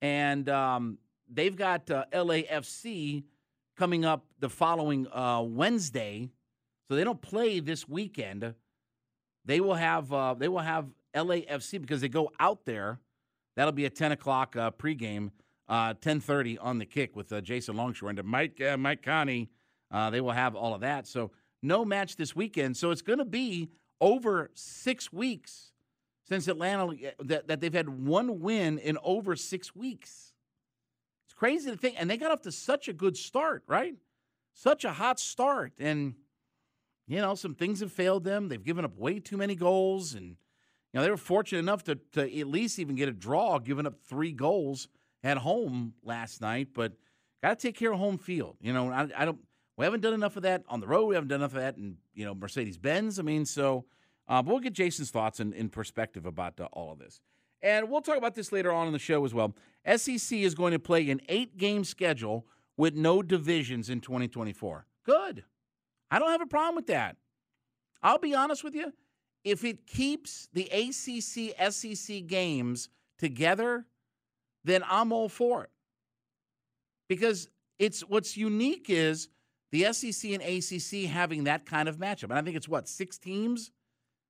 and 0.00 0.48
um, 0.48 0.98
they've 1.28 1.56
got 1.56 1.90
uh, 1.90 2.04
LAFC 2.12 3.24
coming 3.76 4.04
up 4.04 4.24
the 4.38 4.48
following 4.48 5.06
uh, 5.12 5.42
Wednesday. 5.42 6.30
So 6.88 6.94
they 6.94 7.04
don't 7.04 7.20
play 7.20 7.60
this 7.60 7.88
weekend. 7.88 8.54
They 9.44 9.60
will 9.60 9.74
have 9.74 10.12
uh, 10.12 10.34
they 10.34 10.48
will 10.48 10.60
have 10.60 10.86
LAFC 11.14 11.80
because 11.80 12.00
they 12.00 12.08
go 12.08 12.30
out 12.38 12.64
there. 12.64 13.00
That'll 13.56 13.72
be 13.72 13.84
a 13.84 13.90
ten 13.90 14.12
o'clock 14.12 14.56
uh, 14.56 14.70
pregame, 14.70 15.30
uh, 15.68 15.94
ten 16.00 16.20
thirty 16.20 16.56
on 16.58 16.78
the 16.78 16.86
kick 16.86 17.16
with 17.16 17.32
uh, 17.32 17.40
Jason 17.40 17.76
Longshore 17.76 18.10
and 18.10 18.24
Mike 18.24 18.60
uh, 18.60 18.76
Mike 18.76 19.02
Conti. 19.02 19.48
Uh, 19.90 20.10
they 20.10 20.20
will 20.20 20.32
have 20.32 20.54
all 20.54 20.74
of 20.74 20.80
that. 20.80 21.06
So 21.06 21.30
no 21.62 21.84
match 21.84 22.16
this 22.16 22.34
weekend. 22.34 22.76
So 22.76 22.90
it's 22.90 23.02
going 23.02 23.18
to 23.18 23.24
be 23.24 23.70
over 24.00 24.50
six 24.54 25.12
weeks 25.12 25.72
since 26.26 26.48
Atlanta 26.48 26.86
uh, 26.86 27.10
that, 27.20 27.48
that 27.48 27.60
they've 27.60 27.72
had 27.72 27.88
one 27.88 28.40
win 28.40 28.78
in 28.78 28.98
over 29.02 29.36
six 29.36 29.74
weeks. 29.74 30.32
It's 31.26 31.34
crazy 31.34 31.70
to 31.70 31.76
think, 31.76 31.96
and 31.98 32.08
they 32.08 32.16
got 32.16 32.30
off 32.30 32.42
to 32.42 32.52
such 32.52 32.88
a 32.88 32.92
good 32.92 33.16
start, 33.16 33.62
right? 33.66 33.94
Such 34.52 34.84
a 34.84 34.92
hot 34.92 35.18
start, 35.18 35.72
and 35.78 36.14
you 37.06 37.20
know, 37.20 37.34
some 37.34 37.54
things 37.54 37.80
have 37.80 37.92
failed 37.92 38.24
them. 38.24 38.48
They've 38.48 38.62
given 38.62 38.84
up 38.84 38.96
way 38.96 39.18
too 39.20 39.36
many 39.36 39.54
goals, 39.54 40.14
and 40.14 40.24
you 40.24 40.36
know 40.94 41.02
they 41.02 41.10
were 41.10 41.16
fortunate 41.16 41.58
enough 41.58 41.84
to 41.84 41.96
to 42.12 42.40
at 42.40 42.46
least 42.46 42.78
even 42.78 42.94
get 42.94 43.08
a 43.08 43.12
draw, 43.12 43.58
giving 43.58 43.86
up 43.86 44.00
three 44.08 44.32
goals 44.32 44.88
at 45.22 45.38
home 45.38 45.94
last 46.02 46.40
night. 46.40 46.68
But 46.72 46.92
got 47.42 47.58
to 47.58 47.66
take 47.68 47.76
care 47.76 47.92
of 47.92 47.98
home 47.98 48.16
field. 48.16 48.56
You 48.60 48.72
know, 48.72 48.90
I, 48.90 49.08
I 49.16 49.24
don't. 49.24 49.38
We 49.76 49.84
haven't 49.84 50.00
done 50.00 50.14
enough 50.14 50.36
of 50.36 50.42
that 50.42 50.62
on 50.68 50.80
the 50.80 50.86
road. 50.86 51.06
We 51.06 51.14
haven't 51.14 51.28
done 51.28 51.40
enough 51.40 51.54
of 51.54 51.60
that 51.60 51.76
in 51.76 51.96
you 52.14 52.24
know 52.24 52.34
Mercedes 52.34 52.78
Benz. 52.78 53.18
I 53.18 53.22
mean, 53.22 53.44
so. 53.44 53.84
Uh, 54.26 54.40
but 54.40 54.52
we'll 54.52 54.60
get 54.60 54.72
Jason's 54.72 55.10
thoughts 55.10 55.38
and 55.38 55.52
in, 55.52 55.68
perspective 55.68 56.24
about 56.24 56.58
uh, 56.58 56.66
all 56.72 56.90
of 56.90 56.98
this. 56.98 57.20
And 57.60 57.90
we'll 57.90 58.00
talk 58.00 58.16
about 58.16 58.34
this 58.34 58.52
later 58.52 58.72
on 58.72 58.86
in 58.86 58.94
the 58.94 58.98
show 58.98 59.22
as 59.24 59.34
well. 59.34 59.54
SEC 59.96 60.38
is 60.38 60.54
going 60.54 60.72
to 60.72 60.78
play 60.78 61.10
an 61.10 61.20
eight 61.28 61.58
game 61.58 61.84
schedule 61.84 62.46
with 62.76 62.94
no 62.94 63.22
divisions 63.22 63.90
in 63.90 64.00
2024. 64.00 64.86
Good. 65.04 65.44
I 66.10 66.18
don't 66.18 66.30
have 66.30 66.40
a 66.40 66.46
problem 66.46 66.74
with 66.76 66.86
that. 66.86 67.16
I'll 68.02 68.18
be 68.18 68.34
honest 68.34 68.64
with 68.64 68.74
you. 68.74 68.92
If 69.44 69.64
it 69.64 69.86
keeps 69.86 70.48
the 70.52 70.68
ACC 70.72 71.72
SEC 71.72 72.26
games 72.26 72.88
together, 73.18 73.86
then 74.64 74.82
I'm 74.88 75.12
all 75.12 75.28
for 75.28 75.64
it. 75.64 75.70
Because 77.08 77.48
it's 77.78 78.00
what's 78.00 78.36
unique 78.36 78.86
is 78.88 79.28
the 79.74 79.92
SEC 79.92 80.30
and 80.30 80.40
ACC 80.40 81.10
having 81.10 81.44
that 81.44 81.66
kind 81.66 81.88
of 81.88 81.96
matchup. 81.96 82.24
And 82.24 82.34
I 82.34 82.42
think 82.42 82.56
it's 82.56 82.68
what, 82.68 82.86
six 82.86 83.18
teams 83.18 83.72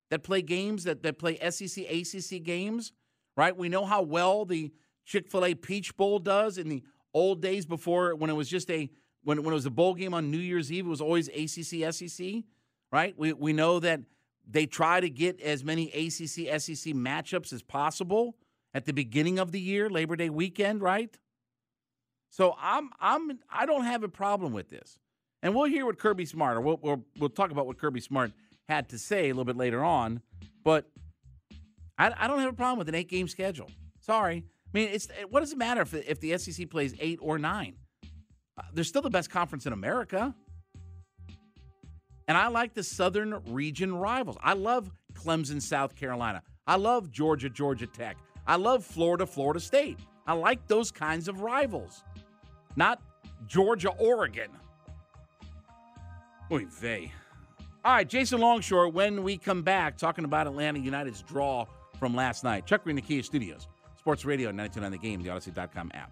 that 0.09 0.23
play 0.23 0.41
games 0.41 0.85
that, 0.85 1.03
that 1.03 1.19
play 1.19 1.37
SEC, 1.37 1.85
ACC 1.85 2.41
games, 2.41 2.91
right? 3.37 3.55
We 3.55 3.69
know 3.69 3.85
how 3.85 4.01
well 4.01 4.45
the 4.45 4.73
Chick 5.05 5.29
fil 5.29 5.45
A 5.45 5.53
Peach 5.53 5.95
Bowl 5.95 6.17
does 6.17 6.57
in 6.57 6.67
the 6.67 6.81
old 7.13 7.43
days 7.43 7.67
before 7.67 8.15
when 8.15 8.31
it 8.31 8.33
was 8.33 8.49
just 8.49 8.71
a 8.71 8.89
when, 9.23 9.43
when 9.43 9.53
it 9.53 9.55
was 9.55 9.67
a 9.67 9.71
bowl 9.71 9.93
game 9.93 10.15
on 10.15 10.31
New 10.31 10.39
Year's 10.39 10.71
Eve, 10.71 10.87
it 10.87 10.89
was 10.89 11.01
always 11.01 11.27
ACC, 11.27 11.93
SEC, 11.93 12.43
right? 12.91 13.13
We, 13.15 13.33
we 13.33 13.53
know 13.53 13.79
that 13.79 14.01
they 14.47 14.65
try 14.65 14.99
to 14.99 15.09
get 15.11 15.39
as 15.41 15.63
many 15.63 15.89
ACC, 15.89 16.59
SEC 16.59 16.93
matchups 16.93 17.53
as 17.53 17.61
possible 17.61 18.35
at 18.73 18.85
the 18.85 18.93
beginning 18.93 19.37
of 19.37 19.51
the 19.51 19.59
year, 19.59 19.91
Labor 19.91 20.15
Day 20.15 20.29
weekend, 20.31 20.81
right? 20.81 21.15
So 22.31 22.55
I'm 22.59 22.89
I'm 22.99 23.39
I 23.47 23.67
don't 23.67 23.85
have 23.85 24.03
a 24.03 24.09
problem 24.09 24.51
with 24.51 24.69
this, 24.69 24.97
and 25.45 25.53
we'll 25.53 25.65
hear 25.65 25.85
what 25.85 25.99
Kirby 25.99 26.25
Smart 26.25 26.57
or 26.57 26.61
we'll 26.61 26.79
we'll, 26.81 27.05
we'll 27.19 27.29
talk 27.29 27.51
about 27.51 27.67
what 27.67 27.77
Kirby 27.77 28.01
Smart 28.01 28.31
had 28.67 28.89
to 28.89 28.97
say 28.97 29.25
a 29.25 29.27
little 29.27 29.45
bit 29.45 29.55
later 29.55 29.83
on, 29.83 30.19
but 30.63 30.89
I, 31.99 32.11
I 32.17 32.27
don't 32.27 32.39
have 32.39 32.49
a 32.49 32.55
problem 32.55 32.79
with 32.79 32.89
an 32.89 32.95
eight 32.95 33.07
game 33.07 33.27
schedule. 33.27 33.69
Sorry, 33.99 34.43
I 34.43 34.77
mean 34.77 34.89
it's 34.91 35.07
what 35.29 35.41
does 35.41 35.53
it 35.53 35.57
matter 35.59 35.81
if 35.81 35.93
if 35.93 36.19
the 36.19 36.35
SEC 36.39 36.69
plays 36.69 36.95
eight 36.99 37.19
or 37.21 37.37
nine? 37.37 37.75
Uh, 38.57 38.63
they're 38.73 38.83
still 38.83 39.03
the 39.03 39.09
best 39.09 39.29
conference 39.29 39.67
in 39.67 39.71
America. 39.71 40.33
And 42.27 42.35
I 42.35 42.47
like 42.47 42.73
the 42.73 42.81
Southern 42.81 43.39
region 43.49 43.93
rivals. 43.93 44.37
I 44.41 44.53
love 44.53 44.89
Clemson, 45.13 45.61
South 45.61 45.95
Carolina. 45.95 46.41
I 46.65 46.75
love 46.77 47.11
Georgia, 47.11 47.51
Georgia 47.51 47.85
Tech. 47.85 48.17
I 48.47 48.55
love 48.55 48.83
Florida, 48.83 49.27
Florida 49.27 49.59
State. 49.59 49.99
I 50.25 50.33
like 50.33 50.65
those 50.67 50.89
kinds 50.89 51.27
of 51.27 51.41
rivals, 51.41 52.03
not 52.75 52.99
Georgia, 53.45 53.89
Oregon. 53.99 54.49
Oy 56.51 56.65
vey. 56.65 57.11
All 57.83 57.93
right, 57.93 58.07
Jason 58.07 58.39
Longshore, 58.39 58.89
when 58.89 59.23
we 59.23 59.37
come 59.37 59.61
back, 59.61 59.97
talking 59.97 60.25
about 60.25 60.47
Atlanta 60.47 60.79
United's 60.79 61.21
draw 61.21 61.65
from 61.99 62.15
last 62.15 62.43
night. 62.43 62.65
Chuck 62.65 62.83
Green, 62.83 62.95
the 62.95 63.01
Kia 63.01 63.21
Studios, 63.23 63.67
Sports 63.97 64.25
Radio 64.25 64.49
929 64.49 64.91
The 64.91 64.97
Game, 64.97 65.21
the 65.21 65.29
Audacy.com 65.29 65.91
app. 65.93 66.11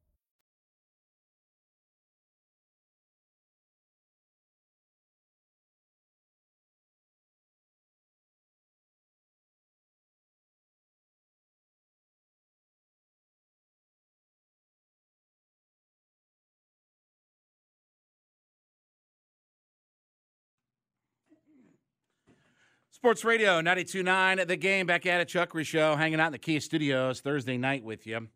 Sports 23.01 23.25
Radio 23.25 23.59
92.9 23.61 24.45
The 24.45 24.55
Game 24.55 24.85
back 24.85 25.07
at 25.07 25.21
it. 25.21 25.27
Chuckery 25.27 25.65
Show 25.65 25.95
hanging 25.95 26.19
out 26.19 26.27
in 26.27 26.33
the 26.33 26.37
Kia 26.37 26.59
Studios 26.59 27.19
Thursday 27.19 27.57
night 27.57 27.83
with 27.83 28.05
you. 28.05 28.27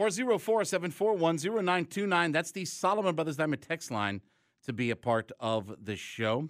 404-741-0929. 0.00 2.32
That's 2.32 2.50
the 2.50 2.64
Solomon 2.64 3.14
Brothers 3.14 3.36
Diamond 3.36 3.62
text 3.62 3.92
line 3.92 4.20
to 4.64 4.72
be 4.72 4.90
a 4.90 4.96
part 4.96 5.30
of 5.38 5.76
the 5.80 5.94
show. 5.94 6.48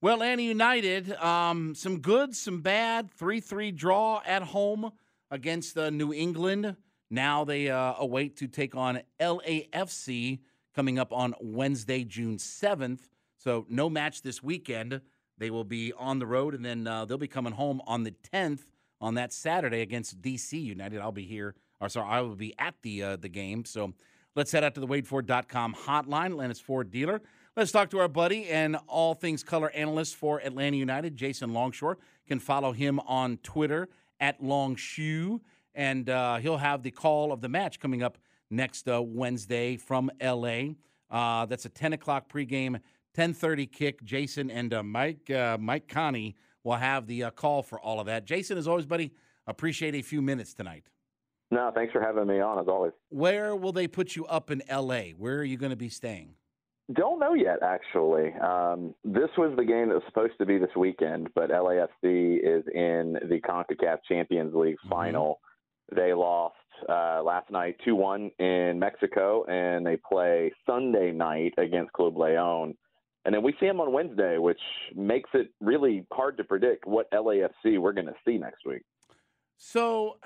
Well, 0.00 0.14
Atlanta 0.14 0.40
United, 0.40 1.12
um, 1.16 1.74
some 1.74 2.00
good, 2.00 2.34
some 2.34 2.62
bad. 2.62 3.10
3-3 3.14 3.76
draw 3.76 4.22
at 4.24 4.42
home 4.42 4.90
against 5.30 5.76
uh, 5.76 5.90
New 5.90 6.14
England. 6.14 6.76
Now 7.10 7.44
they 7.44 7.68
uh, 7.68 7.92
await 7.98 8.38
to 8.38 8.46
take 8.46 8.74
on 8.74 9.02
LAFC 9.20 10.38
coming 10.74 10.98
up 10.98 11.12
on 11.12 11.34
Wednesday, 11.42 12.04
June 12.04 12.38
7th. 12.38 13.00
So 13.36 13.66
no 13.68 13.90
match 13.90 14.22
this 14.22 14.42
weekend. 14.42 15.02
They 15.38 15.50
will 15.50 15.64
be 15.64 15.92
on 15.98 16.18
the 16.18 16.26
road, 16.26 16.54
and 16.54 16.64
then 16.64 16.86
uh, 16.86 17.04
they'll 17.04 17.18
be 17.18 17.28
coming 17.28 17.52
home 17.52 17.82
on 17.86 18.04
the 18.04 18.14
10th 18.32 18.60
on 19.00 19.14
that 19.14 19.32
Saturday 19.32 19.80
against 19.80 20.20
DC 20.22 20.60
United. 20.62 21.00
I'll 21.00 21.12
be 21.12 21.24
here, 21.24 21.54
or 21.80 21.88
sorry, 21.88 22.08
I 22.08 22.20
will 22.20 22.36
be 22.36 22.54
at 22.58 22.74
the 22.82 23.02
uh, 23.02 23.16
the 23.16 23.28
game. 23.28 23.64
So 23.64 23.92
let's 24.34 24.52
head 24.52 24.64
out 24.64 24.74
to 24.74 24.80
the 24.80 24.86
WadeFord.com 24.86 25.74
hotline, 25.86 26.26
Atlanta's 26.26 26.60
Ford 26.60 26.90
dealer. 26.90 27.20
Let's 27.56 27.70
talk 27.70 27.90
to 27.90 28.00
our 28.00 28.08
buddy 28.08 28.46
and 28.48 28.76
all 28.88 29.14
things 29.14 29.44
color 29.44 29.70
analyst 29.70 30.16
for 30.16 30.40
Atlanta 30.40 30.76
United, 30.76 31.16
Jason 31.16 31.52
Longshore. 31.52 31.98
You 32.24 32.28
can 32.28 32.40
follow 32.40 32.72
him 32.72 32.98
on 33.00 33.36
Twitter 33.44 33.88
at 34.18 34.42
Longshoe, 34.42 35.40
and 35.74 36.08
uh, 36.08 36.36
he'll 36.38 36.56
have 36.56 36.82
the 36.82 36.90
call 36.90 37.32
of 37.32 37.40
the 37.40 37.48
match 37.48 37.78
coming 37.78 38.02
up 38.02 38.18
next 38.50 38.88
uh, 38.88 39.02
Wednesday 39.02 39.76
from 39.76 40.10
LA. 40.20 40.74
Uh, 41.10 41.46
that's 41.46 41.64
a 41.64 41.68
10 41.68 41.92
o'clock 41.92 42.28
pregame 42.28 42.80
10:30 43.14 43.70
kick. 43.70 44.02
Jason 44.04 44.50
and 44.50 44.74
uh, 44.74 44.82
Mike 44.82 45.30
uh, 45.30 45.56
Mike 45.60 45.88
Conti 45.88 46.36
will 46.62 46.74
have 46.76 47.06
the 47.06 47.24
uh, 47.24 47.30
call 47.30 47.62
for 47.62 47.78
all 47.80 48.00
of 48.00 48.06
that. 48.06 48.24
Jason, 48.24 48.58
as 48.58 48.66
always, 48.66 48.86
buddy, 48.86 49.12
appreciate 49.46 49.94
a 49.94 50.02
few 50.02 50.20
minutes 50.22 50.54
tonight. 50.54 50.84
No, 51.50 51.70
thanks 51.74 51.92
for 51.92 52.00
having 52.00 52.26
me 52.26 52.40
on 52.40 52.58
as 52.58 52.66
always. 52.68 52.92
Where 53.10 53.54
will 53.54 53.72
they 53.72 53.86
put 53.86 54.16
you 54.16 54.24
up 54.26 54.50
in 54.50 54.62
L.A.? 54.68 55.12
Where 55.12 55.36
are 55.38 55.44
you 55.44 55.56
going 55.56 55.70
to 55.70 55.76
be 55.76 55.88
staying? 55.90 56.34
Don't 56.92 57.18
know 57.20 57.34
yet, 57.34 57.58
actually. 57.62 58.32
Um, 58.42 58.94
this 59.04 59.30
was 59.38 59.54
the 59.56 59.64
game 59.64 59.88
that 59.88 59.94
was 59.94 60.02
supposed 60.06 60.34
to 60.38 60.46
be 60.46 60.58
this 60.58 60.74
weekend, 60.76 61.28
but 61.34 61.50
LAFC 61.50 62.38
is 62.42 62.64
in 62.74 63.18
the 63.28 63.40
CONCACAF 63.46 63.98
Champions 64.08 64.54
League 64.54 64.76
Mm-hmm. 64.84 64.88
final. 64.90 65.40
They 65.94 66.12
lost 66.14 66.56
uh, 66.88 67.22
last 67.22 67.50
night 67.50 67.76
2 67.84 67.94
1 67.94 68.30
in 68.38 68.78
Mexico, 68.78 69.44
and 69.44 69.86
they 69.86 69.96
play 69.96 70.50
Sunday 70.66 71.12
night 71.12 71.52
against 71.58 71.92
Club 71.92 72.16
Leon. 72.16 72.74
And 73.24 73.34
then 73.34 73.42
we 73.42 73.54
see 73.58 73.66
them 73.66 73.80
on 73.80 73.92
Wednesday, 73.92 74.38
which 74.38 74.60
makes 74.94 75.30
it 75.32 75.50
really 75.60 76.06
hard 76.12 76.36
to 76.36 76.44
predict 76.44 76.86
what 76.86 77.10
LAFC 77.10 77.78
we're 77.78 77.92
going 77.92 78.06
to 78.06 78.14
see 78.26 78.36
next 78.36 78.66
week. 78.66 78.82
So, 79.56 80.18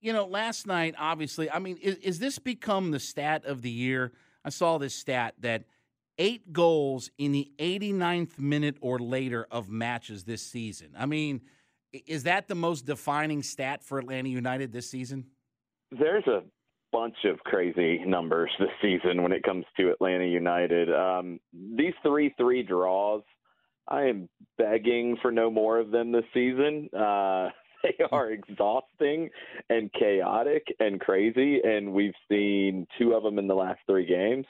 you 0.00 0.12
know, 0.12 0.26
last 0.26 0.66
night, 0.66 0.94
obviously, 0.98 1.50
I 1.50 1.58
mean, 1.58 1.78
is, 1.78 1.96
is 1.96 2.18
this 2.20 2.38
become 2.38 2.92
the 2.92 3.00
stat 3.00 3.44
of 3.44 3.62
the 3.62 3.70
year? 3.70 4.12
I 4.44 4.50
saw 4.50 4.78
this 4.78 4.94
stat 4.94 5.34
that 5.40 5.64
eight 6.18 6.52
goals 6.52 7.10
in 7.18 7.32
the 7.32 7.50
89th 7.58 8.38
minute 8.38 8.76
or 8.80 9.00
later 9.00 9.46
of 9.50 9.68
matches 9.68 10.24
this 10.24 10.42
season. 10.42 10.90
I 10.96 11.06
mean, 11.06 11.40
is 12.06 12.24
that 12.24 12.46
the 12.46 12.54
most 12.54 12.86
defining 12.86 13.42
stat 13.42 13.82
for 13.82 13.98
Atlanta 13.98 14.28
United 14.28 14.72
this 14.72 14.88
season? 14.88 15.26
There's 15.90 16.26
a 16.26 16.42
bunch 16.94 17.16
of 17.24 17.40
crazy 17.40 17.98
numbers 18.06 18.52
this 18.60 18.68
season 18.80 19.24
when 19.24 19.32
it 19.32 19.42
comes 19.42 19.64
to 19.76 19.90
Atlanta 19.90 20.24
United. 20.24 20.94
Um, 20.94 21.40
these 21.52 21.92
three 22.04 22.32
three 22.38 22.62
draws, 22.62 23.22
I 23.88 24.02
am 24.02 24.28
begging 24.58 25.16
for 25.20 25.32
no 25.32 25.50
more 25.50 25.80
of 25.80 25.90
them 25.90 26.12
this 26.12 26.24
season. 26.32 26.88
Uh, 26.96 27.48
they 27.82 27.96
are 28.12 28.30
exhausting 28.30 29.28
and 29.68 29.92
chaotic 29.92 30.64
and 30.78 31.00
crazy, 31.00 31.60
and 31.64 31.92
we've 31.92 32.14
seen 32.30 32.86
two 32.96 33.12
of 33.12 33.24
them 33.24 33.40
in 33.40 33.48
the 33.48 33.54
last 33.54 33.80
three 33.88 34.06
games. 34.06 34.46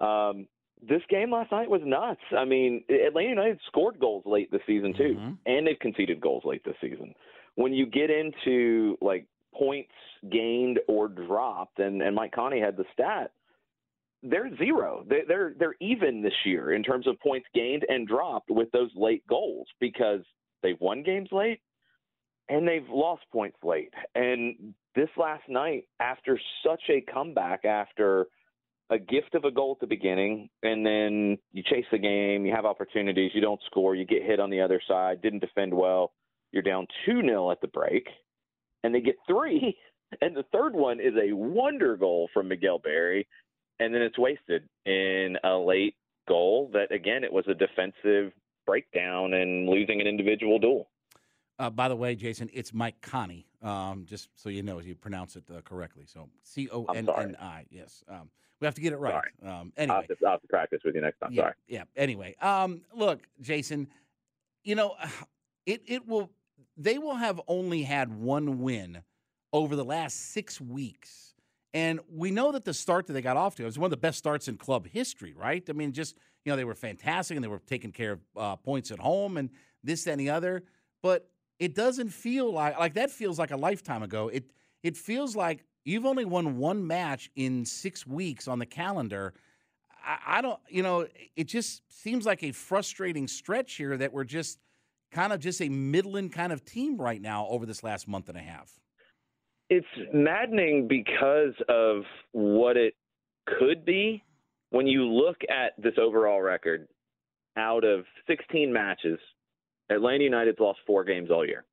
Um, 0.00 0.46
this 0.80 1.02
game 1.10 1.32
last 1.32 1.50
night 1.50 1.68
was 1.68 1.80
nuts. 1.84 2.20
I 2.38 2.44
mean, 2.44 2.84
Atlanta 2.88 3.30
United 3.30 3.60
scored 3.66 3.98
goals 3.98 4.22
late 4.26 4.50
this 4.52 4.62
season 4.64 4.94
too, 4.96 5.16
and 5.46 5.66
they've 5.66 5.78
conceded 5.80 6.20
goals 6.20 6.44
late 6.44 6.62
this 6.64 6.76
season. 6.80 7.14
When 7.56 7.72
you 7.72 7.86
get 7.86 8.10
into 8.10 8.96
like 9.00 9.26
points 9.56 9.92
gained 10.30 10.80
or 10.88 11.08
dropped, 11.08 11.78
and, 11.78 12.02
and 12.02 12.14
Mike 12.14 12.32
Conti 12.32 12.60
had 12.60 12.76
the 12.76 12.84
stat, 12.92 13.32
they're 14.22 14.56
zero. 14.56 15.04
They, 15.08 15.20
they're 15.28 15.54
they're 15.58 15.76
even 15.80 16.22
this 16.22 16.34
year 16.44 16.72
in 16.72 16.82
terms 16.82 17.06
of 17.06 17.20
points 17.20 17.46
gained 17.54 17.84
and 17.88 18.08
dropped 18.08 18.50
with 18.50 18.70
those 18.72 18.90
late 18.96 19.26
goals 19.26 19.66
because 19.80 20.20
they've 20.62 20.80
won 20.80 21.02
games 21.02 21.28
late 21.30 21.60
and 22.48 22.66
they've 22.66 22.88
lost 22.88 23.22
points 23.32 23.58
late. 23.62 23.92
And 24.14 24.74
this 24.94 25.08
last 25.16 25.42
night, 25.48 25.84
after 26.00 26.40
such 26.66 26.82
a 26.88 27.00
comeback, 27.12 27.64
after 27.64 28.26
a 28.90 28.98
gift 28.98 29.34
of 29.34 29.44
a 29.44 29.50
goal 29.50 29.72
at 29.76 29.80
the 29.80 29.86
beginning, 29.86 30.48
and 30.62 30.84
then 30.84 31.38
you 31.52 31.62
chase 31.62 31.86
the 31.90 31.98
game, 31.98 32.44
you 32.44 32.52
have 32.54 32.66
opportunities, 32.66 33.30
you 33.34 33.40
don't 33.40 33.60
score, 33.66 33.94
you 33.94 34.04
get 34.04 34.22
hit 34.22 34.40
on 34.40 34.50
the 34.50 34.60
other 34.60 34.80
side, 34.86 35.22
didn't 35.22 35.40
defend 35.40 35.72
well, 35.72 36.12
you're 36.52 36.62
down 36.62 36.86
2 37.06 37.22
0 37.22 37.50
at 37.50 37.60
the 37.60 37.68
break, 37.68 38.06
and 38.84 38.94
they 38.94 39.00
get 39.00 39.16
three. 39.26 39.76
And 40.20 40.36
the 40.36 40.44
third 40.52 40.74
one 40.74 41.00
is 41.00 41.14
a 41.20 41.32
wonder 41.32 41.96
goal 41.96 42.28
from 42.32 42.46
Miguel 42.46 42.78
Berry, 42.78 43.26
and 43.80 43.92
then 43.92 44.00
it's 44.00 44.16
wasted 44.16 44.62
in 44.86 45.36
a 45.42 45.56
late 45.56 45.96
goal 46.28 46.70
that, 46.72 46.92
again, 46.94 47.24
it 47.24 47.32
was 47.32 47.44
a 47.48 47.54
defensive 47.54 48.32
breakdown 48.64 49.34
and 49.34 49.68
losing 49.68 50.00
an 50.00 50.06
individual 50.06 50.60
duel. 50.60 50.88
Uh, 51.58 51.68
by 51.68 51.88
the 51.88 51.96
way, 51.96 52.14
Jason, 52.14 52.48
it's 52.52 52.72
Mike 52.72 53.00
Conti. 53.00 53.44
Um, 53.60 54.04
just 54.06 54.28
so 54.36 54.50
you 54.50 54.62
know, 54.62 54.78
you 54.78 54.94
pronounce 54.94 55.34
it 55.34 55.44
uh, 55.52 55.62
correctly. 55.62 56.04
So 56.06 56.28
C 56.44 56.68
O 56.70 56.84
N 56.84 57.08
N 57.08 57.36
I. 57.40 57.64
Yes. 57.70 58.04
Um, 58.08 58.30
we 58.60 58.66
have 58.66 58.74
to 58.74 58.80
get 58.80 58.92
it 58.92 58.98
right. 58.98 59.24
Um, 59.44 59.72
anyway, 59.76 59.96
I'll 59.96 60.02
have, 60.02 60.18
to, 60.18 60.26
I'll 60.26 60.32
have 60.32 60.42
to 60.42 60.48
practice 60.48 60.80
with 60.84 60.94
you 60.94 61.00
next 61.00 61.18
time. 61.18 61.32
yeah, 61.32 61.42
Sorry. 61.42 61.54
yeah. 61.66 61.82
Anyway, 61.96 62.36
um, 62.40 62.82
look, 62.94 63.26
Jason, 63.40 63.88
you 64.62 64.76
know, 64.76 64.94
it 65.66 65.82
it 65.86 66.06
will. 66.06 66.30
They 66.76 66.98
will 66.98 67.16
have 67.16 67.40
only 67.46 67.82
had 67.82 68.12
one 68.12 68.60
win 68.60 69.02
over 69.52 69.76
the 69.76 69.84
last 69.84 70.32
six 70.32 70.60
weeks, 70.60 71.34
and 71.72 72.00
we 72.10 72.30
know 72.30 72.52
that 72.52 72.64
the 72.64 72.74
start 72.74 73.06
that 73.06 73.12
they 73.12 73.22
got 73.22 73.36
off 73.36 73.54
to 73.56 73.64
was 73.64 73.78
one 73.78 73.86
of 73.86 73.90
the 73.90 73.96
best 73.96 74.18
starts 74.18 74.48
in 74.48 74.56
club 74.56 74.86
history. 74.86 75.34
Right? 75.34 75.64
I 75.68 75.72
mean, 75.72 75.92
just 75.92 76.16
you 76.44 76.52
know, 76.52 76.56
they 76.56 76.64
were 76.64 76.74
fantastic 76.74 77.36
and 77.36 77.44
they 77.44 77.48
were 77.48 77.62
taking 77.66 77.92
care 77.92 78.12
of 78.12 78.20
uh, 78.36 78.56
points 78.56 78.90
at 78.90 78.98
home 78.98 79.36
and 79.36 79.50
this 79.82 80.04
that, 80.04 80.12
and 80.12 80.20
the 80.20 80.30
other, 80.30 80.64
but 81.02 81.28
it 81.58 81.74
doesn't 81.74 82.08
feel 82.08 82.52
like 82.52 82.78
like 82.78 82.94
that 82.94 83.10
feels 83.10 83.38
like 83.38 83.50
a 83.50 83.56
lifetime 83.56 84.02
ago. 84.02 84.28
It 84.28 84.50
it 84.82 84.96
feels 84.96 85.36
like 85.36 85.64
you've 85.84 86.06
only 86.06 86.24
won 86.24 86.58
one 86.58 86.86
match 86.86 87.30
in 87.36 87.64
six 87.64 88.06
weeks 88.06 88.48
on 88.48 88.58
the 88.58 88.66
calendar. 88.66 89.34
I, 90.04 90.38
I 90.38 90.42
don't, 90.42 90.60
you 90.68 90.82
know, 90.82 91.06
it 91.36 91.44
just 91.44 91.82
seems 91.88 92.26
like 92.26 92.42
a 92.42 92.52
frustrating 92.52 93.28
stretch 93.28 93.74
here 93.74 93.96
that 93.96 94.12
we're 94.12 94.24
just 94.24 94.58
kind 95.14 95.32
of 95.32 95.40
just 95.40 95.62
a 95.62 95.68
middling 95.68 96.28
kind 96.28 96.52
of 96.52 96.64
team 96.64 97.00
right 97.00 97.22
now 97.22 97.46
over 97.48 97.64
this 97.64 97.82
last 97.82 98.08
month 98.08 98.28
and 98.28 98.36
a 98.36 98.42
half. 98.42 98.72
It's 99.70 99.86
maddening 100.12 100.88
because 100.88 101.54
of 101.68 102.02
what 102.32 102.76
it 102.76 102.94
could 103.58 103.84
be 103.84 104.22
when 104.70 104.86
you 104.86 105.04
look 105.04 105.36
at 105.48 105.80
this 105.82 105.94
overall 106.00 106.42
record. 106.42 106.88
Out 107.56 107.84
of 107.84 108.04
16 108.26 108.72
matches, 108.72 109.18
Atlanta 109.88 110.24
United's 110.24 110.58
lost 110.58 110.80
four 110.86 111.04
games 111.04 111.30
all 111.30 111.46
year. 111.46 111.64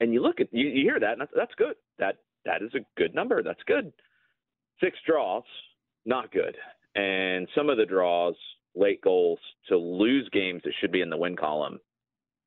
And 0.00 0.12
you 0.12 0.20
look 0.20 0.40
at 0.40 0.48
you, 0.50 0.66
you 0.66 0.82
hear 0.82 0.98
that, 0.98 1.12
and 1.12 1.20
that's, 1.20 1.32
that's 1.36 1.54
good. 1.56 1.74
That 1.98 2.16
that 2.44 2.62
is 2.62 2.74
a 2.74 2.80
good 2.98 3.14
number. 3.14 3.42
That's 3.42 3.62
good. 3.66 3.92
Six 4.82 4.96
draws, 5.06 5.44
not 6.06 6.32
good. 6.32 6.56
And 6.96 7.46
some 7.54 7.68
of 7.68 7.76
the 7.76 7.84
draws, 7.84 8.34
late 8.74 9.00
goals 9.02 9.38
to 9.68 9.76
lose 9.76 10.28
games 10.32 10.62
that 10.64 10.72
should 10.80 10.90
be 10.90 11.02
in 11.02 11.10
the 11.10 11.16
win 11.16 11.36
column, 11.36 11.78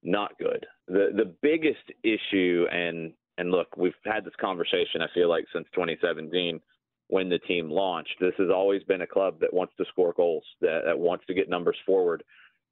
not 0.04 0.38
good. 0.38 0.66
The 0.88 1.10
the 1.16 1.34
biggest 1.42 1.92
issue, 2.04 2.66
and 2.72 3.14
and 3.38 3.52
look, 3.52 3.76
we've 3.78 3.94
had 4.06 4.26
this 4.26 4.34
conversation. 4.40 5.02
I 5.02 5.08
feel 5.14 5.30
like 5.30 5.46
since 5.54 5.68
2017 5.74 6.60
when 7.10 7.30
the 7.30 7.40
team 7.40 7.70
launched. 7.70 8.16
This 8.20 8.34
has 8.38 8.50
always 8.50 8.82
been 8.84 9.02
a 9.02 9.08
club 9.08 9.40
that 9.42 9.54
wants 9.54 9.74
to 9.78 9.86
score 9.90 10.14
goals, 10.14 10.44
that, 10.62 10.84
that 10.86 10.98
wants 10.98 11.26
to 11.28 11.34
get 11.34 11.50
numbers 11.50 11.76
forward 11.86 12.24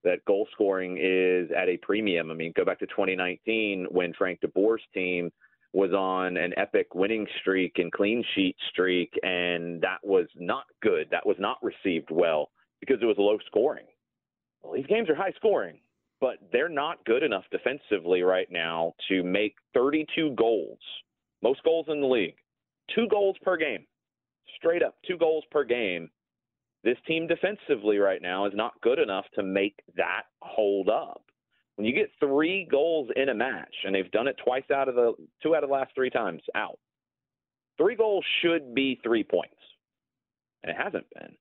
that 0.04 0.24
goal 0.26 0.48
scoring 0.52 0.98
is 0.98 1.50
at 1.56 1.70
a 1.70 1.78
premium. 1.78 2.32
I 2.32 2.34
mean, 2.34 2.54
go 2.56 2.66
back 2.66 2.80
to 2.80 2.88
2019 2.88 3.88
when 3.90 4.14
Frank 4.14 4.40
DeBoer's 4.42 4.82
team 4.94 5.32
was 5.74 5.92
on 5.92 6.38
an 6.38 6.54
epic 6.58 6.94
winning 6.94 7.26
streak 7.40 7.74
and 7.78 7.92
clean 7.92 8.24
sheet 8.36 8.56
streak, 8.72 9.14
and 9.24 9.82
that 9.82 10.00
was 10.04 10.28
not 10.36 10.66
good. 10.82 11.08
That 11.12 11.26
was 11.26 11.38
not 11.40 11.58
received 11.62 12.10
well 12.12 12.50
because 12.80 12.98
it 13.02 13.06
was 13.06 13.16
low 13.18 13.38
scoring. 13.46 13.86
Well, 14.62 14.74
these 14.74 14.88
games 14.88 15.10
are 15.10 15.16
high 15.16 15.34
scoring, 15.38 15.80
but 16.22 16.38
they're 16.54 16.70
not 16.70 17.04
good 17.06 17.24
enough 17.24 17.44
defensively 17.52 18.22
right 18.22 18.48
now 18.50 18.94
to 19.10 19.24
make 19.24 19.56
32 19.74 20.36
goals, 20.38 20.80
most 21.44 21.62
goals 21.64 21.88
in 21.90 22.00
the 22.00 22.08
league, 22.08 22.38
two 22.96 23.08
goals 23.10 23.36
per 23.42 23.58
game, 23.58 23.86
straight 24.56 24.84
up, 24.84 24.96
two 25.06 25.18
goals 25.18 25.44
per 25.52 25.64
game 25.66 26.10
this 26.84 26.98
team 27.08 27.28
defensively 27.28 27.98
right 27.98 28.22
now 28.22 28.46
is 28.46 28.54
not 28.56 28.80
good 28.82 29.00
enough 29.00 29.26
to 29.36 29.44
make 29.44 29.80
that 29.98 30.24
hold 30.42 30.90
up. 30.90 31.24
When 31.76 31.86
you 31.86 31.94
get 31.94 32.10
three 32.20 32.68
goals 32.70 33.10
in 33.16 33.30
a 33.30 33.34
match, 33.34 33.74
and 33.86 33.94
they've 33.94 34.12
done 34.12 34.28
it 34.28 34.36
twice 34.44 34.70
out 34.74 34.90
of 34.90 34.96
the 34.96 35.14
two 35.42 35.56
out 35.56 35.64
of 35.64 35.70
the 35.70 35.76
last 35.76 35.92
three 35.96 36.10
times 36.10 36.42
out, 36.56 36.80
three 37.78 37.96
goals 37.96 38.26
should 38.42 38.74
be 38.74 39.00
three 39.04 39.24
points. 39.24 39.56
And 40.64 40.72
it 40.72 40.78
hasn't 40.78 41.06
been. 41.14 41.36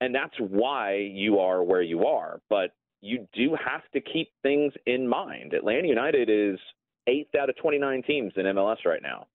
And 0.00 0.14
that's 0.14 0.34
why 0.38 0.96
you 0.96 1.38
are 1.38 1.62
where 1.62 1.82
you 1.82 2.06
are. 2.06 2.40
But 2.48 2.70
keep 4.00 4.28
things 4.42 4.72
in 4.86 5.06
mind. 5.06 5.54
Atlanta 5.54 5.88
United 5.88 6.28
is 6.30 6.58
eighth 7.06 7.34
out 7.34 7.48
of 7.50 7.56
29 7.56 8.02
teams 8.06 8.32
in 8.36 8.46
MLS 8.46 8.84
right 8.84 9.02
now. 9.02 9.26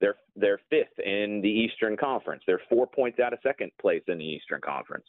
They're 0.00 0.16
they're 0.36 0.60
fifth 0.70 0.98
in 0.98 1.40
the 1.42 1.48
Eastern 1.48 1.96
Conference. 1.96 2.42
They're 2.46 2.60
four 2.68 2.86
points 2.86 3.20
out 3.20 3.32
of 3.32 3.38
second 3.42 3.70
place 3.80 4.02
in 4.08 4.18
the 4.18 4.24
Eastern 4.24 4.60
Conference. 4.60 5.06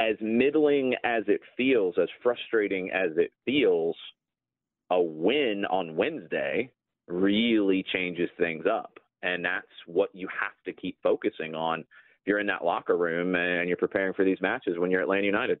As 0.00 0.16
middling 0.20 0.94
as 1.04 1.22
it 1.28 1.40
feels, 1.56 1.94
as 2.00 2.08
frustrating 2.22 2.90
as 2.90 3.12
it 3.16 3.32
feels, 3.44 3.96
a 4.90 5.00
win 5.00 5.64
on 5.70 5.96
Wednesday 5.96 6.70
really 7.06 7.84
changes 7.92 8.28
things 8.38 8.64
up. 8.70 8.98
And 9.22 9.44
that's 9.44 9.66
what 9.86 10.10
you 10.12 10.28
have 10.28 10.52
to 10.66 10.72
keep 10.72 10.98
focusing 11.02 11.54
on 11.54 11.80
if 11.80 12.26
you're 12.26 12.40
in 12.40 12.46
that 12.48 12.64
locker 12.64 12.96
room 12.96 13.34
and 13.36 13.68
you're 13.68 13.76
preparing 13.76 14.12
for 14.12 14.24
these 14.24 14.40
matches 14.40 14.78
when 14.78 14.90
you're 14.90 15.00
at 15.00 15.04
Atlanta 15.04 15.26
United. 15.26 15.60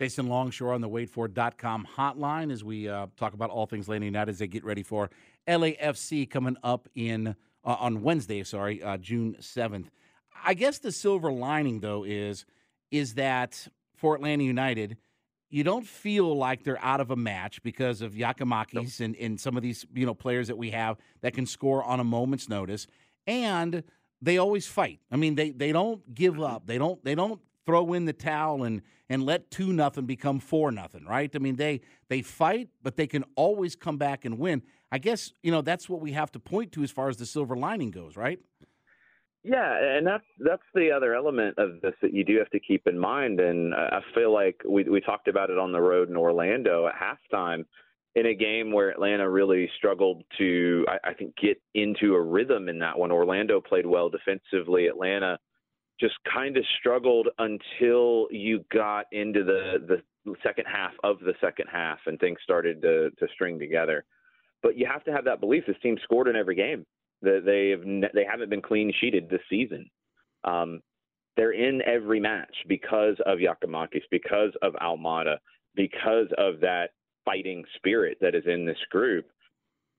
Jason 0.00 0.26
Longshore 0.28 0.72
on 0.72 0.80
the 0.80 0.88
WadeFord.com 0.88 1.86
hotline 1.96 2.50
as 2.52 2.64
we 2.64 2.88
uh, 2.88 3.06
talk 3.16 3.32
about 3.32 3.50
all 3.50 3.66
things 3.66 3.86
Atlanta 3.86 4.06
United 4.06 4.30
as 4.32 4.38
they 4.38 4.46
get 4.48 4.64
ready 4.64 4.82
for 4.82 5.08
LAFC 5.46 6.28
coming 6.28 6.56
up 6.62 6.88
in 6.94 7.28
uh, 7.64 7.76
on 7.78 8.02
Wednesday, 8.02 8.42
sorry, 8.42 8.82
uh, 8.82 8.96
June 8.98 9.36
7th. 9.40 9.86
I 10.44 10.54
guess 10.54 10.78
the 10.78 10.92
silver 10.92 11.32
lining, 11.32 11.80
though, 11.80 12.04
is 12.04 12.44
is 12.90 13.14
that 13.14 13.68
for 13.96 14.14
Atlanta 14.14 14.44
United, 14.44 14.96
you 15.48 15.64
don't 15.64 15.86
feel 15.86 16.36
like 16.36 16.64
they're 16.64 16.82
out 16.84 17.00
of 17.00 17.10
a 17.10 17.16
match 17.16 17.62
because 17.62 18.02
of 18.02 18.12
Giakoumakis 18.14 18.74
nope. 18.74 19.06
and, 19.06 19.16
and 19.16 19.40
some 19.40 19.56
of 19.56 19.62
these 19.62 19.86
you 19.94 20.04
know 20.04 20.14
players 20.14 20.48
that 20.48 20.58
we 20.58 20.70
have 20.70 20.98
that 21.22 21.34
can 21.34 21.46
score 21.46 21.82
on 21.84 22.00
a 22.00 22.04
moment's 22.04 22.48
notice, 22.48 22.86
and 23.26 23.84
they 24.20 24.38
always 24.38 24.66
fight. 24.66 24.98
I 25.10 25.16
mean, 25.16 25.36
they 25.36 25.50
they 25.50 25.70
don't 25.72 26.12
give 26.14 26.34
Mm-hmm. 26.34 26.42
up. 26.42 26.66
They 26.66 26.78
don't 26.78 27.02
they 27.04 27.14
don't 27.14 27.40
throw 27.66 27.92
in 27.92 28.04
the 28.04 28.12
towel 28.12 28.64
and 28.64 28.82
and 29.08 29.22
let 29.22 29.50
two 29.50 29.72
nothing 29.72 30.06
become 30.06 30.40
four 30.40 30.70
nothing. 30.72 31.04
Right? 31.04 31.30
I 31.34 31.38
mean, 31.38 31.56
they 31.56 31.80
they 32.08 32.22
fight, 32.22 32.68
but 32.82 32.96
they 32.96 33.06
can 33.06 33.24
always 33.36 33.76
come 33.76 33.96
back 33.96 34.24
and 34.24 34.38
win. 34.38 34.62
I 34.90 34.98
guess 34.98 35.32
you 35.42 35.50
know 35.50 35.62
that's 35.62 35.88
what 35.88 36.00
we 36.00 36.12
have 36.12 36.32
to 36.32 36.38
point 36.38 36.72
to 36.72 36.82
as 36.82 36.90
far 36.90 37.08
as 37.08 37.16
the 37.16 37.26
silver 37.26 37.56
lining 37.56 37.90
goes, 37.90 38.16
right? 38.16 38.38
Yeah, 39.42 39.76
and 39.78 40.06
that's 40.06 40.24
that's 40.38 40.62
the 40.74 40.90
other 40.90 41.14
element 41.14 41.58
of 41.58 41.82
this 41.82 41.94
that 42.00 42.14
you 42.14 42.24
do 42.24 42.38
have 42.38 42.48
to 42.50 42.60
keep 42.60 42.86
in 42.86 42.98
mind. 42.98 43.40
And 43.40 43.74
I 43.74 44.00
feel 44.14 44.32
like 44.32 44.60
we 44.66 44.84
we 44.84 45.00
talked 45.02 45.28
about 45.28 45.50
it 45.50 45.58
on 45.58 45.70
the 45.70 45.80
road 45.80 46.08
in 46.08 46.16
Orlando 46.16 46.86
at 46.86 46.94
halftime 46.94 47.64
in 48.14 48.26
a 48.26 48.34
game 48.34 48.72
where 48.72 48.90
Atlanta 48.90 49.28
really 49.28 49.68
struggled 49.76 50.22
to, 50.38 50.86
I, 50.88 51.10
I 51.10 51.14
think, 51.14 51.34
get 51.36 51.60
into 51.74 52.14
a 52.14 52.22
rhythm 52.22 52.68
in 52.68 52.78
that 52.78 52.98
one. 52.98 53.10
Orlando 53.10 53.60
played 53.60 53.86
well 53.86 54.08
defensively. 54.08 54.86
Atlanta 54.86 55.38
just 56.00 56.14
kind 56.32 56.56
of 56.56 56.64
struggled 56.78 57.28
until 57.38 58.26
you 58.30 58.64
got 58.72 59.06
into 59.12 59.44
the 59.44 60.02
the 60.24 60.34
second 60.42 60.64
half 60.66 60.92
of 61.04 61.18
the 61.20 61.34
second 61.40 61.66
half 61.70 61.98
and 62.06 62.18
things 62.18 62.38
started 62.42 62.82
to 62.82 63.10
to 63.10 63.28
string 63.34 63.58
together. 63.58 64.04
But 64.62 64.76
you 64.76 64.86
have 64.90 65.04
to 65.04 65.12
have 65.12 65.24
that 65.26 65.40
belief. 65.40 65.64
This 65.66 65.76
team 65.82 65.96
scored 66.02 66.28
in 66.28 66.36
every 66.36 66.54
game. 66.54 66.84
They 67.22 67.70
have 67.70 67.82
they 68.14 68.24
haven't 68.28 68.50
been 68.50 68.62
clean 68.62 68.92
sheeted 69.00 69.28
this 69.28 69.40
season. 69.48 69.88
Um, 70.44 70.80
they're 71.36 71.52
in 71.52 71.82
every 71.82 72.20
match 72.20 72.54
because 72.68 73.16
of 73.26 73.38
Giakoumakis, 73.38 74.02
because 74.10 74.52
of 74.62 74.74
Almada, 74.74 75.36
because 75.74 76.28
of 76.38 76.60
that 76.60 76.90
fighting 77.24 77.64
spirit 77.76 78.18
that 78.20 78.34
is 78.34 78.44
in 78.46 78.64
this 78.64 78.78
group. 78.90 79.26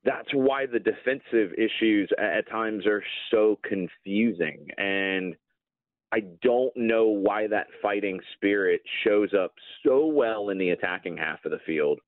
That's 0.03 0.29
why 0.33 0.65
the 0.67 0.79
defensive 0.79 1.51
issues 1.57 2.09
at 2.19 2.47
times 2.49 2.85
are 2.85 3.03
so 3.31 3.59
confusing. 3.67 4.67
And 4.77 5.35
I 6.11 6.21
don't 6.41 6.75
know 6.75 7.07
why 7.07 7.47
that 7.47 7.67
fighting 7.81 8.19
spirit 8.35 8.81
shows 9.03 9.33
up 9.33 9.53
so 9.85 10.05
well 10.05 10.49
in 10.49 10.57
the 10.57 10.69
attacking 10.69 11.17
half 11.17 11.43
of 11.45 11.51
the 11.51 11.59
field. 11.65 11.99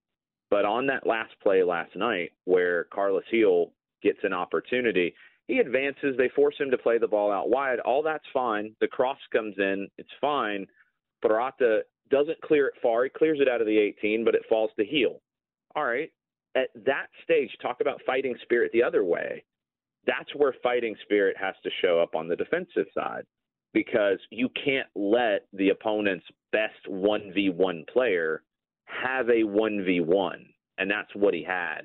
But 0.49 0.65
on 0.65 0.87
that 0.87 1.05
last 1.05 1.33
play 1.43 1.63
last 1.63 1.95
night, 1.95 2.31
where 2.45 2.85
Carles 2.85 3.23
Gil 3.29 3.73
gets 4.01 4.19
an 4.23 4.33
opportunity, 4.33 5.13
he 5.47 5.57
advances. 5.59 6.15
They 6.17 6.29
force 6.29 6.55
him 6.57 6.71
to 6.71 6.77
play 6.77 6.97
the 6.97 7.07
ball 7.07 7.31
out 7.31 7.49
wide. 7.49 7.79
All 7.79 8.01
that's 8.01 8.23
fine. 8.33 8.73
The 8.79 8.87
cross 8.87 9.17
comes 9.33 9.55
in. 9.57 9.87
It's 9.97 10.09
fine. 10.21 10.67
Purata 11.21 11.81
doesn't 12.09 12.41
clear 12.41 12.67
it 12.67 12.75
far. 12.81 13.03
He 13.03 13.09
clears 13.09 13.39
it 13.41 13.49
out 13.49 13.61
of 13.61 13.67
the 13.67 13.77
18, 13.77 14.23
but 14.23 14.35
it 14.35 14.43
falls 14.47 14.71
to 14.77 14.85
Gil. 14.85 15.21
All 15.75 15.85
right. 15.85 16.11
At 16.55 16.69
that 16.85 17.07
stage, 17.23 17.51
talk 17.61 17.81
about 17.81 18.01
fighting 18.05 18.35
spirit 18.43 18.71
the 18.73 18.83
other 18.83 19.03
way. 19.03 19.43
That's 20.05 20.33
where 20.35 20.55
fighting 20.63 20.95
spirit 21.03 21.35
has 21.37 21.55
to 21.63 21.69
show 21.81 21.99
up 21.99 22.15
on 22.15 22.29
the 22.29 22.35
defensive 22.35 22.87
side 22.93 23.25
because 23.73 24.19
you 24.29 24.49
can't 24.63 24.87
let 24.95 25.45
the 25.53 25.69
opponent's 25.69 26.25
best 26.51 26.87
1v1 26.89 27.87
player 27.89 28.43
have 28.85 29.29
a 29.29 29.43
1v1 29.43 30.35
and 30.77 30.89
that's 30.89 31.13
what 31.13 31.33
he 31.33 31.43
had 31.43 31.81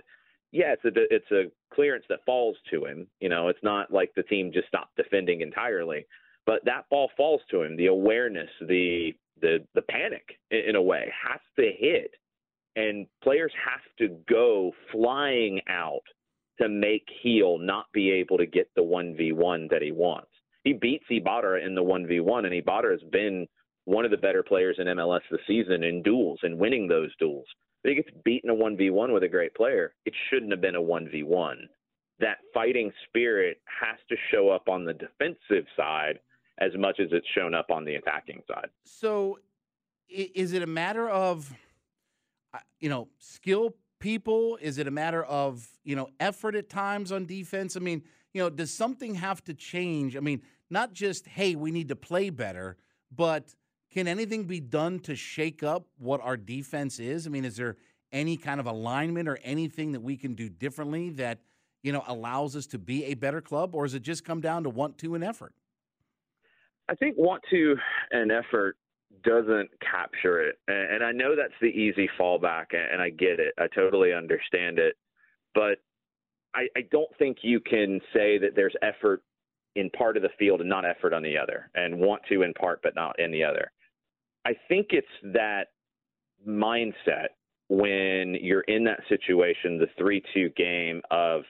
yeah 0.52 0.72
it's 0.72 0.84
a 0.84 1.14
it's 1.14 1.30
a 1.32 1.50
clearance 1.74 2.04
that 2.08 2.24
falls 2.24 2.56
to 2.70 2.84
him 2.84 3.06
you 3.20 3.28
know 3.28 3.48
it's 3.48 3.62
not 3.62 3.92
like 3.92 4.12
the 4.14 4.22
team 4.22 4.52
just 4.52 4.68
stopped 4.68 4.94
defending 4.96 5.40
entirely 5.40 6.06
but 6.46 6.64
that 6.64 6.84
ball 6.90 7.10
falls 7.16 7.40
to 7.50 7.62
him 7.62 7.76
the 7.76 7.86
awareness 7.86 8.50
the 8.68 9.12
the 9.40 9.58
the 9.74 9.82
panic 9.82 10.38
in, 10.50 10.60
in 10.68 10.76
a 10.76 10.82
way 10.82 11.12
has 11.28 11.40
to 11.56 11.70
hit 11.76 12.12
and 12.76 13.06
players 13.22 13.52
have 13.64 13.80
to 13.98 14.16
go 14.28 14.72
flying 14.90 15.60
out 15.68 16.02
to 16.60 16.68
make 16.68 17.06
Gil 17.22 17.58
not 17.58 17.86
be 17.92 18.10
able 18.10 18.38
to 18.38 18.46
get 18.46 18.68
the 18.76 18.82
1v1 18.82 19.70
that 19.70 19.82
he 19.82 19.92
wants. 19.92 20.30
He 20.64 20.72
beats 20.72 21.04
Ibarra 21.10 21.64
in 21.64 21.74
the 21.74 21.82
1v1, 21.82 22.44
and 22.44 22.54
Ibarra 22.54 22.92
has 22.92 23.10
been 23.10 23.46
one 23.84 24.04
of 24.04 24.10
the 24.10 24.16
better 24.16 24.42
players 24.42 24.76
in 24.78 24.86
MLS 24.86 25.20
this 25.30 25.40
season 25.46 25.82
in 25.82 26.02
duels 26.02 26.38
and 26.42 26.58
winning 26.58 26.86
those 26.86 27.10
duels. 27.18 27.46
But 27.82 27.90
he 27.90 27.96
gets 27.96 28.10
beaten 28.24 28.50
a 28.50 28.54
1v1 28.54 29.12
with 29.12 29.24
a 29.24 29.28
great 29.28 29.54
player. 29.54 29.94
It 30.06 30.14
shouldn't 30.30 30.52
have 30.52 30.60
been 30.60 30.76
a 30.76 30.80
1v1. 30.80 31.54
That 32.20 32.38
fighting 32.54 32.92
spirit 33.08 33.60
has 33.80 33.98
to 34.08 34.16
show 34.30 34.50
up 34.50 34.68
on 34.68 34.84
the 34.84 34.92
defensive 34.92 35.66
side 35.76 36.20
as 36.60 36.70
much 36.78 37.00
as 37.00 37.08
it's 37.10 37.26
shown 37.36 37.54
up 37.54 37.70
on 37.70 37.84
the 37.84 37.96
attacking 37.96 38.42
side. 38.46 38.68
So, 38.84 39.40
is 40.08 40.52
it 40.52 40.62
a 40.62 40.66
matter 40.66 41.08
of, 41.08 41.52
uh, 42.54 42.58
you 42.78 42.88
know, 42.88 43.08
skill 43.18 43.74
people? 43.98 44.58
Is 44.60 44.78
it 44.78 44.86
a 44.86 44.90
matter 44.90 45.24
of, 45.24 45.66
you 45.82 45.96
know, 45.96 46.10
effort 46.20 46.54
at 46.54 46.68
times 46.68 47.10
on 47.10 47.26
defense? 47.26 47.76
I 47.76 47.80
mean, 47.80 48.02
you 48.32 48.42
know, 48.42 48.50
does 48.50 48.72
something 48.72 49.14
have 49.14 49.42
to 49.44 49.54
change? 49.54 50.16
I 50.16 50.20
mean, 50.20 50.42
not 50.70 50.92
just, 50.92 51.26
hey, 51.26 51.54
we 51.54 51.70
need 51.70 51.88
to 51.88 51.96
play 51.96 52.30
better, 52.30 52.76
but 53.14 53.54
can 53.90 54.08
anything 54.08 54.44
be 54.44 54.60
done 54.60 55.00
to 55.00 55.14
shake 55.14 55.62
up 55.62 55.86
what 55.98 56.20
our 56.22 56.36
defense 56.36 56.98
is? 56.98 57.26
I 57.26 57.30
mean, 57.30 57.44
is 57.44 57.56
there 57.56 57.76
any 58.10 58.36
kind 58.36 58.58
of 58.58 58.66
alignment 58.66 59.28
or 59.28 59.38
anything 59.42 59.92
that 59.92 60.00
we 60.00 60.16
can 60.16 60.34
do 60.34 60.48
differently 60.48 61.10
that, 61.10 61.40
you 61.82 61.92
know, 61.92 62.02
allows 62.06 62.56
us 62.56 62.66
to 62.68 62.78
be 62.78 63.04
a 63.06 63.14
better 63.14 63.40
club? 63.40 63.74
Or 63.74 63.84
does 63.84 63.94
it 63.94 64.02
just 64.02 64.24
come 64.24 64.40
down 64.40 64.62
to 64.64 64.70
want 64.70 64.98
to 64.98 65.14
and 65.14 65.22
effort? 65.22 65.54
I 66.88 66.94
think 66.94 67.16
want 67.16 67.42
to 67.50 67.76
and 68.10 68.32
effort 68.32 68.76
doesn't 69.24 69.68
capture 69.80 70.40
it. 70.40 70.56
And 70.68 71.04
I 71.04 71.12
know 71.12 71.36
that's 71.36 71.52
the 71.60 71.68
easy 71.68 72.08
fallback, 72.18 72.66
and 72.72 73.00
I 73.00 73.10
get 73.10 73.40
it. 73.40 73.54
I 73.58 73.66
totally 73.74 74.12
understand 74.12 74.78
it. 74.78 74.96
But 75.54 75.78
I, 76.54 76.66
I 76.76 76.82
don't 76.90 77.10
think 77.18 77.38
you 77.42 77.60
can 77.60 78.00
say 78.12 78.38
that 78.38 78.54
there's 78.54 78.74
effort 78.82 79.22
in 79.74 79.88
part 79.90 80.16
of 80.16 80.22
the 80.22 80.28
field 80.38 80.60
and 80.60 80.68
not 80.68 80.84
effort 80.84 81.14
on 81.14 81.22
the 81.22 81.36
other, 81.38 81.70
and 81.74 81.98
want 81.98 82.22
to 82.28 82.42
in 82.42 82.52
part 82.54 82.80
but 82.82 82.94
not 82.94 83.18
in 83.18 83.30
the 83.30 83.42
other. 83.42 83.70
I 84.44 84.52
think 84.68 84.88
it's 84.90 85.06
that 85.32 85.68
mindset 86.46 87.28
when 87.68 88.36
you're 88.40 88.62
in 88.62 88.84
that 88.84 89.00
situation, 89.08 89.78
the 89.78 89.86
3 89.96 90.22
2 90.34 90.50
game 90.50 91.00
of 91.10 91.42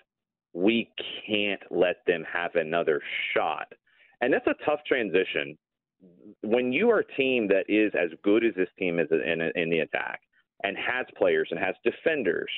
we 0.52 0.88
can't 1.26 1.62
let 1.70 1.96
them 2.06 2.24
have 2.32 2.54
another 2.54 3.00
shot. 3.34 3.72
And 4.20 4.32
that's 4.32 4.46
a 4.46 4.64
tough 4.64 4.80
transition. 4.86 5.56
When 6.42 6.72
you 6.72 6.90
are 6.90 7.00
a 7.00 7.14
team 7.14 7.48
that 7.48 7.64
is 7.68 7.92
as 8.00 8.10
good 8.22 8.44
as 8.44 8.54
this 8.54 8.68
team 8.78 8.98
is 8.98 9.08
in, 9.10 9.40
in 9.56 9.70
the 9.70 9.80
attack 9.80 10.20
and 10.62 10.76
has 10.76 11.06
players 11.16 11.48
and 11.50 11.58
has 11.58 11.74
defenders 11.82 12.50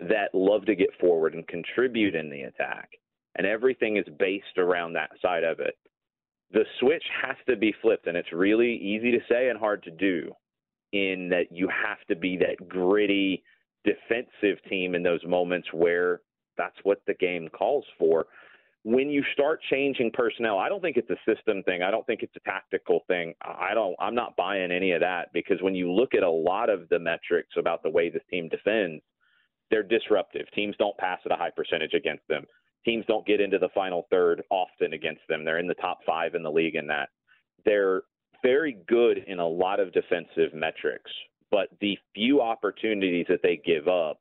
that 0.00 0.34
love 0.34 0.66
to 0.66 0.74
get 0.74 0.90
forward 1.00 1.34
and 1.34 1.46
contribute 1.46 2.14
in 2.14 2.30
the 2.30 2.42
attack, 2.42 2.90
and 3.36 3.46
everything 3.46 3.96
is 3.96 4.06
based 4.18 4.58
around 4.58 4.92
that 4.92 5.10
side 5.20 5.44
of 5.44 5.60
it, 5.60 5.76
the 6.52 6.64
switch 6.80 7.04
has 7.22 7.36
to 7.48 7.56
be 7.56 7.74
flipped, 7.80 8.06
and 8.06 8.16
it's 8.16 8.32
really 8.32 8.76
easy 8.76 9.10
to 9.12 9.20
say 9.28 9.48
and 9.48 9.58
hard 9.58 9.82
to 9.84 9.90
do. 9.90 10.32
In 10.92 11.30
that 11.30 11.46
you 11.50 11.68
have 11.68 12.06
to 12.08 12.14
be 12.14 12.36
that 12.36 12.68
gritty 12.68 13.42
defensive 13.82 14.62
team 14.68 14.94
in 14.94 15.02
those 15.02 15.24
moments 15.26 15.66
where 15.72 16.20
that's 16.58 16.76
what 16.82 17.00
the 17.06 17.14
game 17.14 17.48
calls 17.48 17.86
for. 17.98 18.26
When 18.84 19.08
you 19.08 19.22
start 19.32 19.60
changing 19.70 20.10
personnel, 20.12 20.58
I 20.58 20.68
don't 20.68 20.82
think 20.82 20.98
it's 20.98 21.08
a 21.08 21.16
system 21.34 21.62
thing. 21.62 21.82
I 21.82 21.90
don't 21.90 22.06
think 22.06 22.22
it's 22.22 22.36
a 22.36 22.40
tactical 22.40 23.04
thing. 23.06 23.32
I 23.40 23.70
don't. 23.72 23.94
I'm 24.00 24.14
not 24.14 24.36
buying 24.36 24.70
any 24.70 24.92
of 24.92 25.00
that 25.00 25.32
because 25.32 25.62
when 25.62 25.74
you 25.74 25.90
look 25.90 26.14
at 26.14 26.24
a 26.24 26.30
lot 26.30 26.68
of 26.68 26.88
the 26.90 26.98
metrics 26.98 27.54
about 27.56 27.82
the 27.82 27.90
way 27.90 28.10
this 28.10 28.22
team 28.28 28.50
defends, 28.50 29.02
they're 29.72 29.82
disruptive. 29.82 30.46
Teams 30.54 30.76
don't 30.78 30.96
pass 30.98 31.18
at 31.24 31.32
a 31.32 31.36
high 31.36 31.50
percentage 31.50 31.94
against 31.94 32.22
them 32.28 32.44
teams 32.84 33.04
don't 33.06 33.26
get 33.26 33.40
into 33.40 33.58
the 33.58 33.68
final 33.74 34.06
third 34.10 34.42
often 34.50 34.92
against 34.92 35.22
them. 35.28 35.44
They're 35.44 35.58
in 35.58 35.66
the 35.66 35.74
top 35.74 36.00
five 36.06 36.34
in 36.34 36.42
the 36.42 36.50
league 36.50 36.74
in 36.74 36.86
that. 36.88 37.08
They're 37.64 38.02
very 38.42 38.78
good 38.88 39.18
in 39.26 39.38
a 39.38 39.46
lot 39.46 39.80
of 39.80 39.92
defensive 39.92 40.52
metrics, 40.52 41.10
but 41.50 41.68
the 41.80 41.96
few 42.14 42.40
opportunities 42.40 43.26
that 43.28 43.40
they 43.42 43.60
give 43.64 43.88
up, 43.88 44.20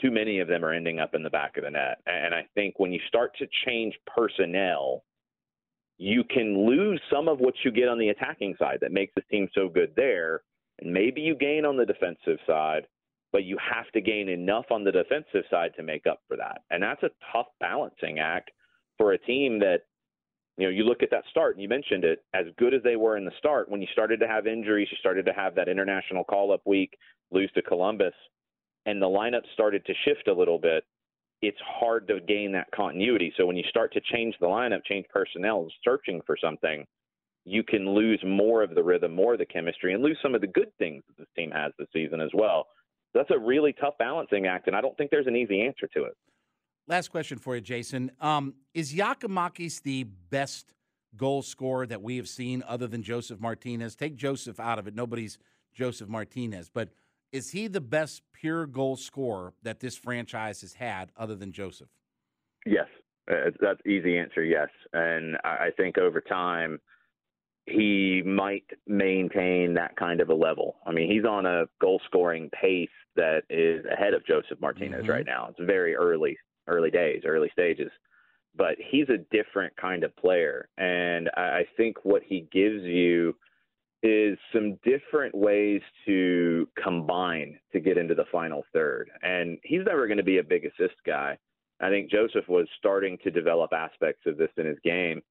too 0.00 0.10
many 0.10 0.40
of 0.40 0.48
them 0.48 0.64
are 0.64 0.72
ending 0.72 1.00
up 1.00 1.14
in 1.14 1.22
the 1.22 1.30
back 1.30 1.56
of 1.58 1.64
the 1.64 1.70
net. 1.70 1.98
And 2.06 2.34
I 2.34 2.46
think 2.54 2.78
when 2.78 2.92
you 2.92 3.00
start 3.08 3.32
to 3.38 3.46
change 3.66 3.94
personnel, 4.06 5.04
you 5.98 6.24
can 6.24 6.66
lose 6.66 7.00
some 7.12 7.28
of 7.28 7.40
what 7.40 7.52
you 7.62 7.70
get 7.70 7.88
on 7.88 7.98
the 7.98 8.08
attacking 8.08 8.54
side 8.58 8.78
that 8.80 8.92
makes 8.92 9.12
the 9.14 9.22
team 9.30 9.48
so 9.54 9.68
good 9.68 9.92
there. 9.96 10.40
And 10.80 10.94
maybe 10.94 11.20
you 11.20 11.34
gain 11.34 11.66
on 11.66 11.76
the 11.76 11.84
defensive 11.84 12.38
side, 12.46 12.86
but 13.32 13.44
you 13.44 13.56
have 13.58 13.90
to 13.92 14.00
gain 14.00 14.28
enough 14.28 14.66
on 14.70 14.84
the 14.84 14.92
defensive 14.92 15.44
side 15.50 15.72
to 15.76 15.82
make 15.82 16.06
up 16.06 16.20
for 16.26 16.36
that. 16.36 16.62
And 16.70 16.82
that's 16.82 17.02
a 17.02 17.10
tough 17.32 17.46
balancing 17.60 18.18
act 18.18 18.50
for 18.98 19.12
a 19.12 19.18
team 19.18 19.58
that, 19.60 19.82
you 20.56 20.66
know, 20.66 20.70
you 20.70 20.84
look 20.84 21.02
at 21.02 21.10
that 21.10 21.24
start 21.30 21.54
and 21.54 21.62
you 21.62 21.68
mentioned 21.68 22.04
it, 22.04 22.24
as 22.34 22.46
good 22.58 22.74
as 22.74 22.82
they 22.82 22.96
were 22.96 23.16
in 23.16 23.24
the 23.24 23.32
start, 23.38 23.70
when 23.70 23.80
you 23.80 23.86
started 23.92 24.20
to 24.20 24.28
have 24.28 24.46
injuries, 24.46 24.88
you 24.90 24.96
started 24.98 25.24
to 25.26 25.32
have 25.32 25.54
that 25.54 25.68
international 25.68 26.24
call 26.24 26.52
up 26.52 26.60
week, 26.66 26.96
lose 27.30 27.50
to 27.54 27.62
Columbus, 27.62 28.14
and 28.86 29.00
the 29.00 29.06
lineup 29.06 29.42
started 29.54 29.84
to 29.86 29.94
shift 30.04 30.28
a 30.28 30.34
little 30.34 30.58
bit. 30.58 30.84
It's 31.40 31.58
hard 31.64 32.08
to 32.08 32.20
gain 32.20 32.52
that 32.52 32.70
continuity. 32.74 33.32
So 33.36 33.46
when 33.46 33.56
you 33.56 33.64
start 33.70 33.92
to 33.94 34.00
change 34.12 34.34
the 34.40 34.46
lineup, 34.46 34.84
change 34.84 35.06
personnel, 35.08 35.68
searching 35.82 36.20
for 36.26 36.36
something, 36.38 36.84
you 37.46 37.62
can 37.62 37.88
lose 37.94 38.22
more 38.26 38.62
of 38.62 38.74
the 38.74 38.82
rhythm, 38.82 39.14
more 39.14 39.32
of 39.32 39.38
the 39.38 39.46
chemistry, 39.46 39.94
and 39.94 40.02
lose 40.02 40.18
some 40.20 40.34
of 40.34 40.42
the 40.42 40.46
good 40.46 40.70
things 40.78 41.02
that 41.06 41.16
this 41.16 41.28
team 41.34 41.50
has 41.50 41.72
this 41.78 41.88
season 41.94 42.20
as 42.20 42.30
well 42.34 42.66
that's 43.14 43.30
a 43.30 43.38
really 43.38 43.72
tough 43.72 43.94
balancing 43.98 44.46
act, 44.46 44.66
and 44.66 44.76
I 44.76 44.80
don't 44.80 44.96
think 44.96 45.10
there's 45.10 45.26
an 45.26 45.36
easy 45.36 45.62
answer 45.62 45.88
to 45.94 46.04
it. 46.04 46.16
Last 46.86 47.08
question 47.08 47.38
for 47.38 47.54
you, 47.54 47.60
Jason. 47.60 48.10
Um, 48.20 48.54
is 48.74 48.92
Giakoumakis 48.92 49.82
the 49.82 50.04
best 50.04 50.72
goal 51.16 51.42
scorer 51.42 51.86
that 51.86 52.02
we 52.02 52.16
have 52.16 52.28
seen 52.28 52.62
other 52.66 52.86
than 52.86 53.02
Josef 53.02 53.40
Martinez? 53.40 53.94
Take 53.94 54.16
Josef 54.16 54.58
out 54.58 54.78
of 54.78 54.86
it. 54.86 54.94
Nobody's 54.94 55.38
Josef 55.72 56.08
Martinez. 56.08 56.68
But 56.72 56.90
is 57.32 57.50
he 57.50 57.68
the 57.68 57.80
best 57.80 58.22
pure 58.32 58.66
goal 58.66 58.96
scorer 58.96 59.54
that 59.62 59.80
this 59.80 59.96
franchise 59.96 60.62
has 60.62 60.74
had 60.74 61.12
other 61.16 61.36
than 61.36 61.52
Josef? 61.52 61.88
Yes. 62.66 62.86
Uh, 63.30 63.50
that's 63.60 63.80
easy 63.86 64.18
answer, 64.18 64.42
yes. 64.42 64.68
And 64.92 65.36
I 65.44 65.70
think 65.76 65.98
over 65.98 66.20
time– 66.20 66.80
he 67.66 68.22
might 68.24 68.64
maintain 68.86 69.74
that 69.74 69.96
kind 69.96 70.20
of 70.20 70.28
a 70.28 70.34
level. 70.34 70.76
I 70.86 70.92
mean, 70.92 71.10
he's 71.10 71.24
on 71.24 71.46
a 71.46 71.66
goal 71.80 72.00
scoring 72.06 72.50
pace 72.50 72.88
that 73.20 73.42
is 73.50 73.84
ahead 73.86 74.14
of 74.14 74.24
Josef 74.26 74.60
Martinez 74.60 75.02
mm-hmm. 75.02 75.10
right 75.10 75.26
now. 75.26 75.48
It's 75.50 75.60
very 75.60 75.94
early, 75.94 76.36
early 76.66 76.90
days, 76.90 77.22
early 77.26 77.50
stages, 77.52 77.90
but 78.56 78.76
he's 78.90 79.08
a 79.08 79.18
different 79.30 79.76
kind 79.76 80.04
of 80.04 80.16
player. 80.16 80.68
And 80.78 81.30
I 81.36 81.64
think 81.76 81.98
what 82.04 82.22
he 82.24 82.48
gives 82.52 82.82
you 82.82 83.36
is 84.02 84.38
some 84.52 84.78
different 84.82 85.34
ways 85.34 85.82
to 86.06 86.66
combine 86.82 87.58
to 87.72 87.80
get 87.80 87.98
into 87.98 88.14
the 88.14 88.24
final 88.32 88.64
third. 88.72 89.10
And 89.22 89.58
he's 89.62 89.84
never 89.84 90.06
going 90.06 90.16
to 90.16 90.24
be 90.24 90.38
a 90.38 90.42
big 90.42 90.64
assist 90.64 90.96
guy. 91.04 91.36
I 91.80 91.90
think 91.90 92.10
Josef 92.10 92.48
was 92.48 92.66
starting 92.78 93.18
to 93.24 93.30
develop 93.30 93.72
aspects 93.72 94.22
of 94.26 94.38
this 94.38 94.50
in 94.56 94.66
his 94.66 94.78
game 94.82 95.22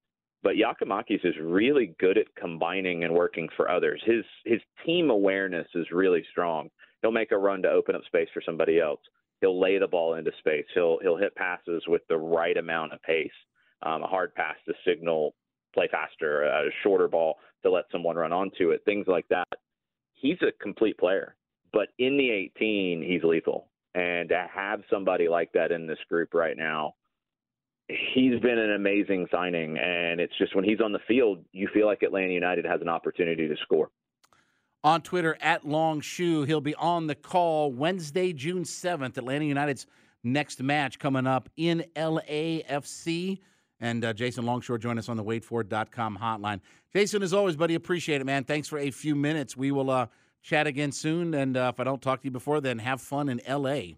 but 0.42 0.54
Giakoumakis 0.56 1.24
is 1.24 1.34
really 1.40 1.94
good 1.98 2.16
at 2.16 2.34
combining 2.34 3.04
and 3.04 3.12
working 3.12 3.48
for 3.56 3.70
others. 3.70 4.02
His 4.04 4.24
his 4.44 4.60
team 4.86 5.10
awareness 5.10 5.66
is 5.74 5.86
really 5.90 6.24
strong. 6.30 6.70
He'll 7.02 7.12
make 7.12 7.32
a 7.32 7.38
run 7.38 7.62
to 7.62 7.70
open 7.70 7.94
up 7.94 8.02
space 8.06 8.28
for 8.32 8.42
somebody 8.44 8.80
else. 8.80 9.00
He'll 9.40 9.58
lay 9.58 9.78
the 9.78 9.86
ball 9.86 10.14
into 10.14 10.32
space. 10.38 10.66
He'll 10.74 10.98
he'll 11.02 11.16
hit 11.16 11.34
passes 11.34 11.82
with 11.86 12.02
the 12.08 12.18
right 12.18 12.56
amount 12.56 12.92
of 12.92 13.02
pace. 13.02 13.30
Um, 13.82 14.02
a 14.02 14.06
hard 14.06 14.34
pass 14.34 14.56
to 14.66 14.74
signal 14.86 15.34
play 15.72 15.88
faster, 15.90 16.42
a 16.42 16.68
shorter 16.82 17.08
ball 17.08 17.36
to 17.62 17.70
let 17.70 17.84
someone 17.92 18.16
run 18.16 18.32
onto 18.32 18.70
it, 18.70 18.82
things 18.84 19.06
like 19.06 19.26
that. 19.28 19.48
He's 20.14 20.36
a 20.42 20.52
complete 20.62 20.98
player, 20.98 21.36
but 21.72 21.88
in 21.98 22.16
the 22.18 22.28
18, 22.28 23.02
he's 23.02 23.22
lethal. 23.22 23.68
And 23.94 24.28
to 24.28 24.46
have 24.52 24.80
somebody 24.90 25.28
like 25.28 25.52
that 25.52 25.72
in 25.72 25.86
this 25.86 25.98
group 26.08 26.34
right 26.34 26.56
now 26.56 26.94
he's 28.14 28.40
been 28.40 28.58
an 28.58 28.72
amazing 28.72 29.26
signing, 29.30 29.76
and 29.78 30.20
it's 30.20 30.36
just 30.38 30.54
when 30.54 30.64
he's 30.64 30.80
on 30.80 30.92
the 30.92 31.00
field, 31.08 31.44
you 31.52 31.68
feel 31.72 31.86
like 31.86 32.02
Atlanta 32.02 32.32
United 32.32 32.64
has 32.64 32.80
an 32.80 32.88
opportunity 32.88 33.48
to 33.48 33.56
score. 33.62 33.90
On 34.82 35.02
Twitter 35.02 35.36
at 35.42 35.66
Long 35.66 36.00
Shoe, 36.00 36.44
he'll 36.44 36.62
be 36.62 36.74
on 36.76 37.06
the 37.06 37.14
call 37.14 37.70
Wednesday, 37.70 38.32
June 38.32 38.64
seventh. 38.64 39.18
Atlanta 39.18 39.44
United's 39.44 39.86
next 40.24 40.62
match 40.62 40.98
coming 40.98 41.26
up 41.26 41.50
in 41.56 41.84
LAFC. 41.96 43.38
And 43.80 44.04
uh, 44.04 44.12
Jason 44.12 44.44
Longshore 44.44 44.78
join 44.78 44.98
us 44.98 45.08
on 45.08 45.16
the 45.16 45.24
WadeFord.com 45.24 46.18
hotline. 46.20 46.60
Jason, 46.92 47.22
as 47.22 47.32
always, 47.32 47.56
buddy, 47.56 47.74
appreciate 47.74 48.20
it, 48.20 48.24
man. 48.24 48.44
Thanks 48.44 48.68
for 48.68 48.78
a 48.78 48.90
few 48.90 49.14
minutes. 49.14 49.56
We 49.56 49.70
will 49.70 49.90
uh, 49.90 50.06
chat 50.42 50.66
again 50.66 50.92
soon. 50.92 51.34
And 51.34 51.56
uh, 51.56 51.72
if 51.74 51.80
I 51.80 51.84
don't 51.84 52.00
talk 52.00 52.20
to 52.20 52.26
you 52.26 52.30
before, 52.30 52.60
then 52.60 52.78
have 52.78 53.00
fun 53.00 53.28
in 53.28 53.40
LA. 53.48 53.96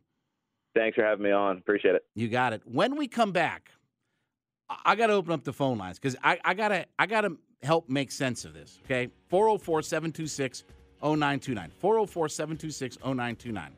Thanks 0.75 0.95
for 0.95 1.05
having 1.05 1.25
me 1.25 1.33
on. 1.33 1.59
Appreciate 1.59 1.95
it. 1.95 2.05
You 2.15 2.29
got 2.29 2.53
it. 2.53 2.63
When 2.65 2.97
we 2.97 3.09
come 3.09 3.33
back, 3.33 3.71
I 4.85 4.95
got 4.95 5.09
to 5.09 5.13
open 5.15 5.33
up 5.33 5.45
the 5.45 5.53
phone 5.53 5.79
lines 5.79 5.99
because 5.99 6.17
I, 6.23 6.39
I 6.45 6.55
gotta 6.55 6.87
I 6.99 7.07
gotta 7.07 7.37
help 7.63 7.89
make 7.89 8.11
sense 8.11 8.45
of 8.45 8.55
this. 8.55 8.79
Okay, 8.85 9.09
404-726 9.31 10.65
0929. 11.03 11.71
404 11.79 12.29
726 12.29 12.99
0929. 12.99 13.73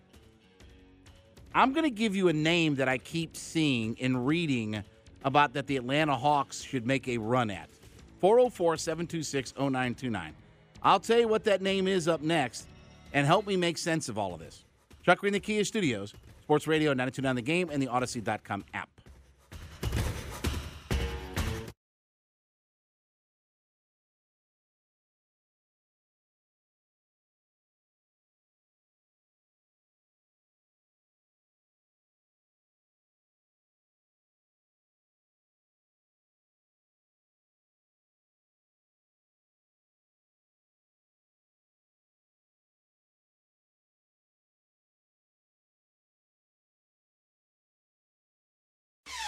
I'm 1.55 1.73
going 1.73 1.85
to 1.85 1.91
give 1.91 2.17
you 2.17 2.29
a 2.29 2.33
name 2.33 2.75
that 2.77 2.89
I 2.89 2.99
keep 2.99 3.37
seeing 3.37 3.97
and 4.01 4.27
reading 4.27 4.83
about 5.25 5.55
that 5.55 5.67
the 5.67 5.77
Atlanta 5.77 6.17
Hawks 6.17 6.63
should 6.63 6.87
make 6.87 7.09
a 7.09 7.19
run 7.19 7.51
at. 7.51 7.71
404 8.21 8.77
726 8.77 9.55
0929. 9.57 10.35
I'll 10.83 11.01
tell 11.01 11.19
you 11.19 11.29
what 11.29 11.45
that 11.45 11.63
name 11.63 11.89
is 11.89 12.09
up 12.09 12.21
next 12.21 12.67
and 13.13 13.27
help 13.27 13.47
me 13.47 13.57
make 13.57 13.79
sense 13.79 14.09
of 14.09 14.19
all 14.19 14.35
of 14.35 14.41
this. 14.41 14.65
Chuck 15.03 15.19
Green, 15.21 15.33
the 15.33 15.41
Kia 15.41 15.65
Studios, 15.65 16.15
Sports 16.43 16.67
Radio 16.67 16.91
929 16.91 17.37
The 17.37 17.43
Game, 17.43 17.71
and 17.71 17.81
the 17.81 17.87
Audacy.com 17.87 18.65
app. 18.75 18.89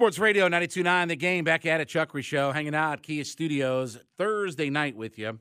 Sports 0.00 0.18
Radio 0.18 0.44
929 0.44 1.08
The 1.08 1.16
Game 1.16 1.44
back 1.44 1.66
at 1.66 1.82
it. 1.82 1.86
Chuckery 1.86 2.24
Show 2.24 2.52
hanging 2.52 2.74
out 2.74 2.94
at 2.94 3.02
Kia 3.02 3.22
Studios 3.22 3.98
Thursday 4.16 4.70
night 4.70 4.96
with 4.96 5.18
you. 5.18 5.38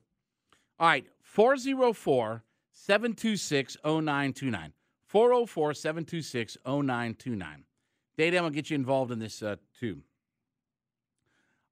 All 0.77 0.87
right, 0.87 1.05
404 1.21 2.43
726 2.73 3.77
0929. 3.85 4.73
404 5.05 5.73
726 5.73 6.57
0929. 6.65 7.63
Data, 8.17 8.41
to 8.41 8.49
get 8.49 8.69
you 8.69 8.75
involved 8.75 9.13
in 9.13 9.19
this 9.19 9.41
uh, 9.41 9.55
too. 9.79 10.01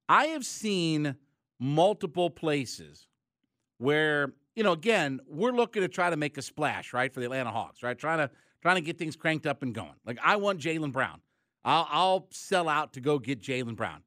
I 0.08 0.28
have 0.28 0.46
seen 0.46 1.16
multiple 1.60 2.30
places 2.30 3.06
where, 3.76 4.32
you 4.56 4.62
know, 4.62 4.72
again, 4.72 5.20
we're 5.28 5.52
looking 5.52 5.82
to 5.82 5.88
try 5.88 6.08
to 6.08 6.16
make 6.16 6.38
a 6.38 6.42
splash, 6.42 6.94
right, 6.94 7.12
for 7.12 7.20
the 7.20 7.26
Atlanta 7.26 7.50
Hawks, 7.50 7.82
right? 7.82 7.98
Trying 7.98 8.26
to 8.26 8.30
trying 8.62 8.76
to 8.76 8.80
get 8.80 8.96
things 8.96 9.14
cranked 9.14 9.46
up 9.46 9.62
and 9.62 9.74
going. 9.74 9.92
Like 10.06 10.18
I 10.24 10.36
want 10.36 10.58
Jaylen 10.58 10.90
Brown. 10.90 11.20
I'll, 11.64 11.88
I'll 11.90 12.26
sell 12.30 12.68
out 12.68 12.94
to 12.94 13.00
go 13.00 13.18
get 13.18 13.40
Jaylen 13.40 13.76
Brown. 13.76 14.02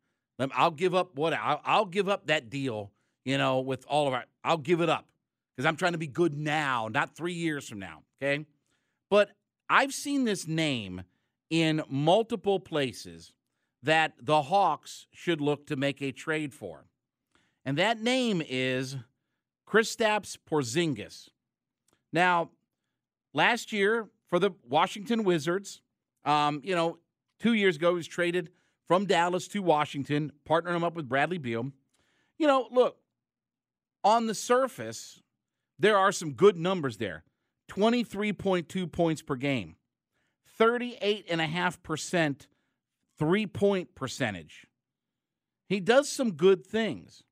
I'll 0.55 0.71
give 0.71 0.95
up 0.95 1.15
what 1.15 1.33
I'll, 1.33 1.61
I'll 1.63 1.85
give 1.85 2.09
up 2.09 2.27
that 2.27 2.49
deal. 2.49 2.91
You 3.23 3.37
know, 3.37 3.59
with 3.59 3.85
all 3.87 4.07
of 4.07 4.13
our, 4.13 4.25
I'll 4.43 4.57
give 4.57 4.81
it 4.81 4.89
up 4.89 5.05
because 5.55 5.67
I'm 5.67 5.75
trying 5.75 5.91
to 5.91 5.99
be 5.99 6.07
good 6.07 6.35
now, 6.35 6.89
not 6.91 7.15
three 7.15 7.33
years 7.33 7.69
from 7.69 7.77
now. 7.77 8.01
Okay, 8.21 8.45
but 9.09 9.31
I've 9.69 9.93
seen 9.93 10.25
this 10.25 10.47
name 10.47 11.03
in 11.51 11.83
multiple 11.87 12.59
places 12.59 13.33
that 13.83 14.13
the 14.19 14.43
Hawks 14.43 15.05
should 15.13 15.41
look 15.41 15.67
to 15.67 15.75
make 15.75 16.01
a 16.01 16.11
trade 16.11 16.53
for, 16.53 16.85
and 17.63 17.77
that 17.77 18.01
name 18.01 18.41
is 18.47 18.95
Kristaps 19.69 20.37
Porzingis. 20.49 21.29
Now, 22.11 22.49
last 23.33 23.71
year 23.71 24.09
for 24.29 24.39
the 24.39 24.51
Washington 24.67 25.23
Wizards, 25.23 25.81
um, 26.25 26.61
you 26.63 26.75
know, 26.75 26.97
Two 27.41 27.53
years 27.53 27.75
ago, 27.75 27.89
he 27.89 27.95
was 27.95 28.07
traded 28.07 28.51
from 28.87 29.05
Dallas 29.05 29.47
to 29.49 29.63
Washington, 29.63 30.31
partnering 30.47 30.75
him 30.75 30.83
up 30.83 30.95
with 30.95 31.09
Bradley 31.09 31.39
Beal. 31.39 31.71
You 32.37 32.45
know, 32.45 32.67
look, 32.71 32.97
on 34.03 34.27
the 34.27 34.35
surface, 34.35 35.23
there 35.79 35.97
are 35.97 36.11
some 36.11 36.33
good 36.33 36.55
numbers 36.55 36.97
there 36.97 37.23
23.2 37.71 38.91
points 38.91 39.21
per 39.23 39.35
game, 39.35 39.75
38.5% 40.59 42.47
three 43.17 43.47
point 43.47 43.95
percentage. 43.95 44.67
He 45.67 45.79
does 45.79 46.09
some 46.09 46.33
good 46.33 46.65
things. 46.65 47.23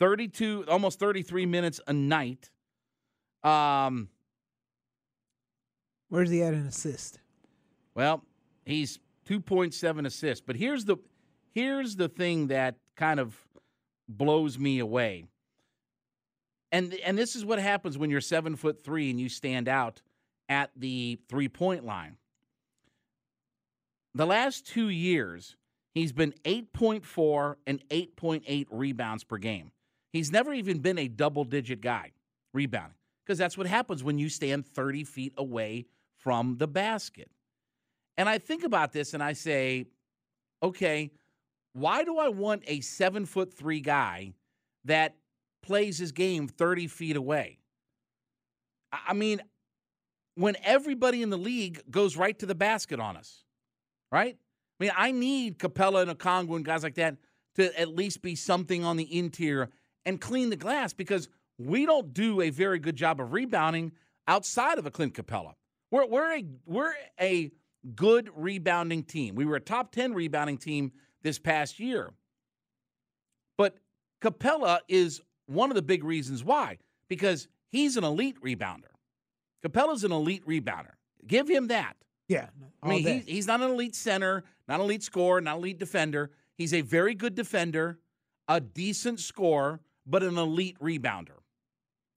32, 0.00 0.64
almost 0.68 0.98
33 0.98 1.46
minutes 1.46 1.80
a 1.86 1.92
night. 1.92 2.50
Um, 3.44 4.08
Where's 6.08 6.30
he 6.30 6.42
at 6.42 6.54
an 6.54 6.66
assist? 6.66 7.20
Well, 7.94 8.24
he's 8.64 8.98
2.7 9.28 10.06
assists. 10.06 10.42
But 10.44 10.56
here's 10.56 10.84
the 10.84 10.96
here's 11.54 11.96
the 11.96 12.08
thing 12.08 12.48
that 12.48 12.76
kind 12.96 13.20
of 13.20 13.36
blows 14.08 14.58
me 14.58 14.78
away. 14.78 15.24
And 16.70 16.94
and 17.04 17.18
this 17.18 17.36
is 17.36 17.44
what 17.44 17.58
happens 17.58 17.98
when 17.98 18.10
you're 18.10 18.20
seven 18.20 18.56
foot 18.56 18.82
three 18.82 19.10
and 19.10 19.20
you 19.20 19.28
stand 19.28 19.68
out 19.68 20.00
at 20.48 20.70
the 20.76 21.18
three 21.28 21.48
point 21.48 21.84
line. 21.84 22.16
The 24.14 24.26
last 24.26 24.66
two 24.66 24.88
years, 24.88 25.56
he's 25.94 26.12
been 26.12 26.34
8.4 26.44 27.56
and 27.66 27.82
8.8 27.88 28.66
rebounds 28.70 29.24
per 29.24 29.38
game. 29.38 29.72
He's 30.12 30.30
never 30.30 30.52
even 30.52 30.80
been 30.80 30.98
a 30.98 31.08
double 31.08 31.44
digit 31.44 31.80
guy 31.80 32.12
rebounding 32.52 32.98
because 33.24 33.38
that's 33.38 33.56
what 33.56 33.66
happens 33.66 34.04
when 34.04 34.18
you 34.18 34.28
stand 34.28 34.66
30 34.66 35.04
feet 35.04 35.32
away 35.38 35.86
from 36.18 36.58
the 36.58 36.68
basket. 36.68 37.30
And 38.16 38.28
I 38.28 38.38
think 38.38 38.64
about 38.64 38.92
this 38.92 39.14
and 39.14 39.22
I 39.22 39.32
say, 39.32 39.86
okay, 40.62 41.10
why 41.72 42.04
do 42.04 42.18
I 42.18 42.28
want 42.28 42.62
a 42.66 42.80
seven 42.80 43.26
foot 43.26 43.52
three 43.52 43.80
guy 43.80 44.34
that 44.84 45.16
plays 45.62 45.98
his 45.98 46.12
game 46.12 46.48
30 46.48 46.86
feet 46.88 47.16
away? 47.16 47.58
I 48.92 49.14
mean, 49.14 49.40
when 50.34 50.56
everybody 50.62 51.22
in 51.22 51.30
the 51.30 51.38
league 51.38 51.80
goes 51.90 52.16
right 52.16 52.38
to 52.38 52.46
the 52.46 52.54
basket 52.54 53.00
on 53.00 53.16
us, 53.16 53.44
right? 54.10 54.36
I 54.80 54.84
mean, 54.84 54.92
I 54.96 55.12
need 55.12 55.58
Capela 55.58 56.02
and 56.02 56.18
Okongwu 56.18 56.56
and 56.56 56.64
guys 56.64 56.82
like 56.82 56.96
that 56.96 57.16
to 57.56 57.78
at 57.80 57.88
least 57.88 58.22
be 58.22 58.34
something 58.34 58.84
on 58.84 58.96
the 58.96 59.18
interior 59.18 59.70
and 60.04 60.20
clean 60.20 60.50
the 60.50 60.56
glass 60.56 60.92
because 60.92 61.28
we 61.58 61.86
don't 61.86 62.12
do 62.12 62.40
a 62.40 62.50
very 62.50 62.78
good 62.78 62.96
job 62.96 63.20
of 63.20 63.32
rebounding 63.32 63.92
outside 64.26 64.78
of 64.78 64.86
a 64.86 64.90
Clint 64.90 65.14
Capela. 65.14 65.54
We're, 65.90 66.06
we're 66.06 66.36
a 66.36 66.44
we're 66.66 66.94
a 67.20 67.50
good 67.94 68.30
rebounding 68.34 69.02
team. 69.02 69.34
We 69.34 69.44
were 69.44 69.56
a 69.56 69.60
top 69.60 69.92
10 69.92 70.14
rebounding 70.14 70.58
team 70.58 70.92
this 71.22 71.38
past 71.38 71.80
year. 71.80 72.12
But 73.56 73.78
Capela 74.20 74.80
is 74.88 75.20
one 75.46 75.70
of 75.70 75.74
the 75.74 75.82
big 75.82 76.04
reasons 76.04 76.44
why, 76.44 76.78
because 77.08 77.48
he's 77.70 77.96
an 77.96 78.04
elite 78.04 78.40
rebounder. 78.42 78.92
Capela's 79.64 80.04
an 80.04 80.12
elite 80.12 80.46
rebounder. 80.46 80.92
Give 81.26 81.48
him 81.48 81.68
that. 81.68 81.96
Yeah. 82.28 82.48
I 82.82 82.88
mean, 82.88 83.06
he, 83.06 83.18
he's 83.32 83.46
not 83.46 83.60
an 83.60 83.70
elite 83.70 83.94
center, 83.94 84.44
not 84.66 84.76
an 84.76 84.86
elite 84.86 85.02
scorer, 85.02 85.40
not 85.40 85.56
an 85.56 85.58
elite 85.58 85.78
defender. 85.78 86.30
He's 86.56 86.72
a 86.74 86.80
very 86.80 87.14
good 87.14 87.34
defender, 87.34 87.98
a 88.48 88.60
decent 88.60 89.20
scorer, 89.20 89.80
but 90.06 90.22
an 90.22 90.38
elite 90.38 90.78
rebounder, 90.80 91.38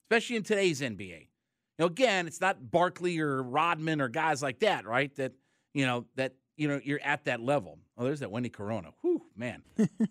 especially 0.06 0.38
in 0.38 0.44
today's 0.44 0.82
NBA. 0.82 1.28
Now, 1.78 1.86
again, 1.86 2.28
it's 2.28 2.42
not 2.42 2.72
Barkley 2.72 3.20
or 3.20 3.44
Rodman 3.44 4.02
or 4.02 4.08
guys 4.08 4.42
like 4.42 4.60
that, 4.60 4.86
right? 4.86 5.14
That 5.16 5.34
you 5.76 5.86
know, 5.86 6.06
that, 6.16 6.34
you 6.58 6.68
know, 6.68 6.80
you're 6.84 7.02
at 7.04 7.26
that 7.26 7.40
level. 7.40 7.78
Oh, 7.98 8.06
there's 8.06 8.22
that 8.22 8.32
Wendy 8.32 8.50
Corona. 8.50 8.90
Whew, 9.02 9.22
man. 9.36 9.62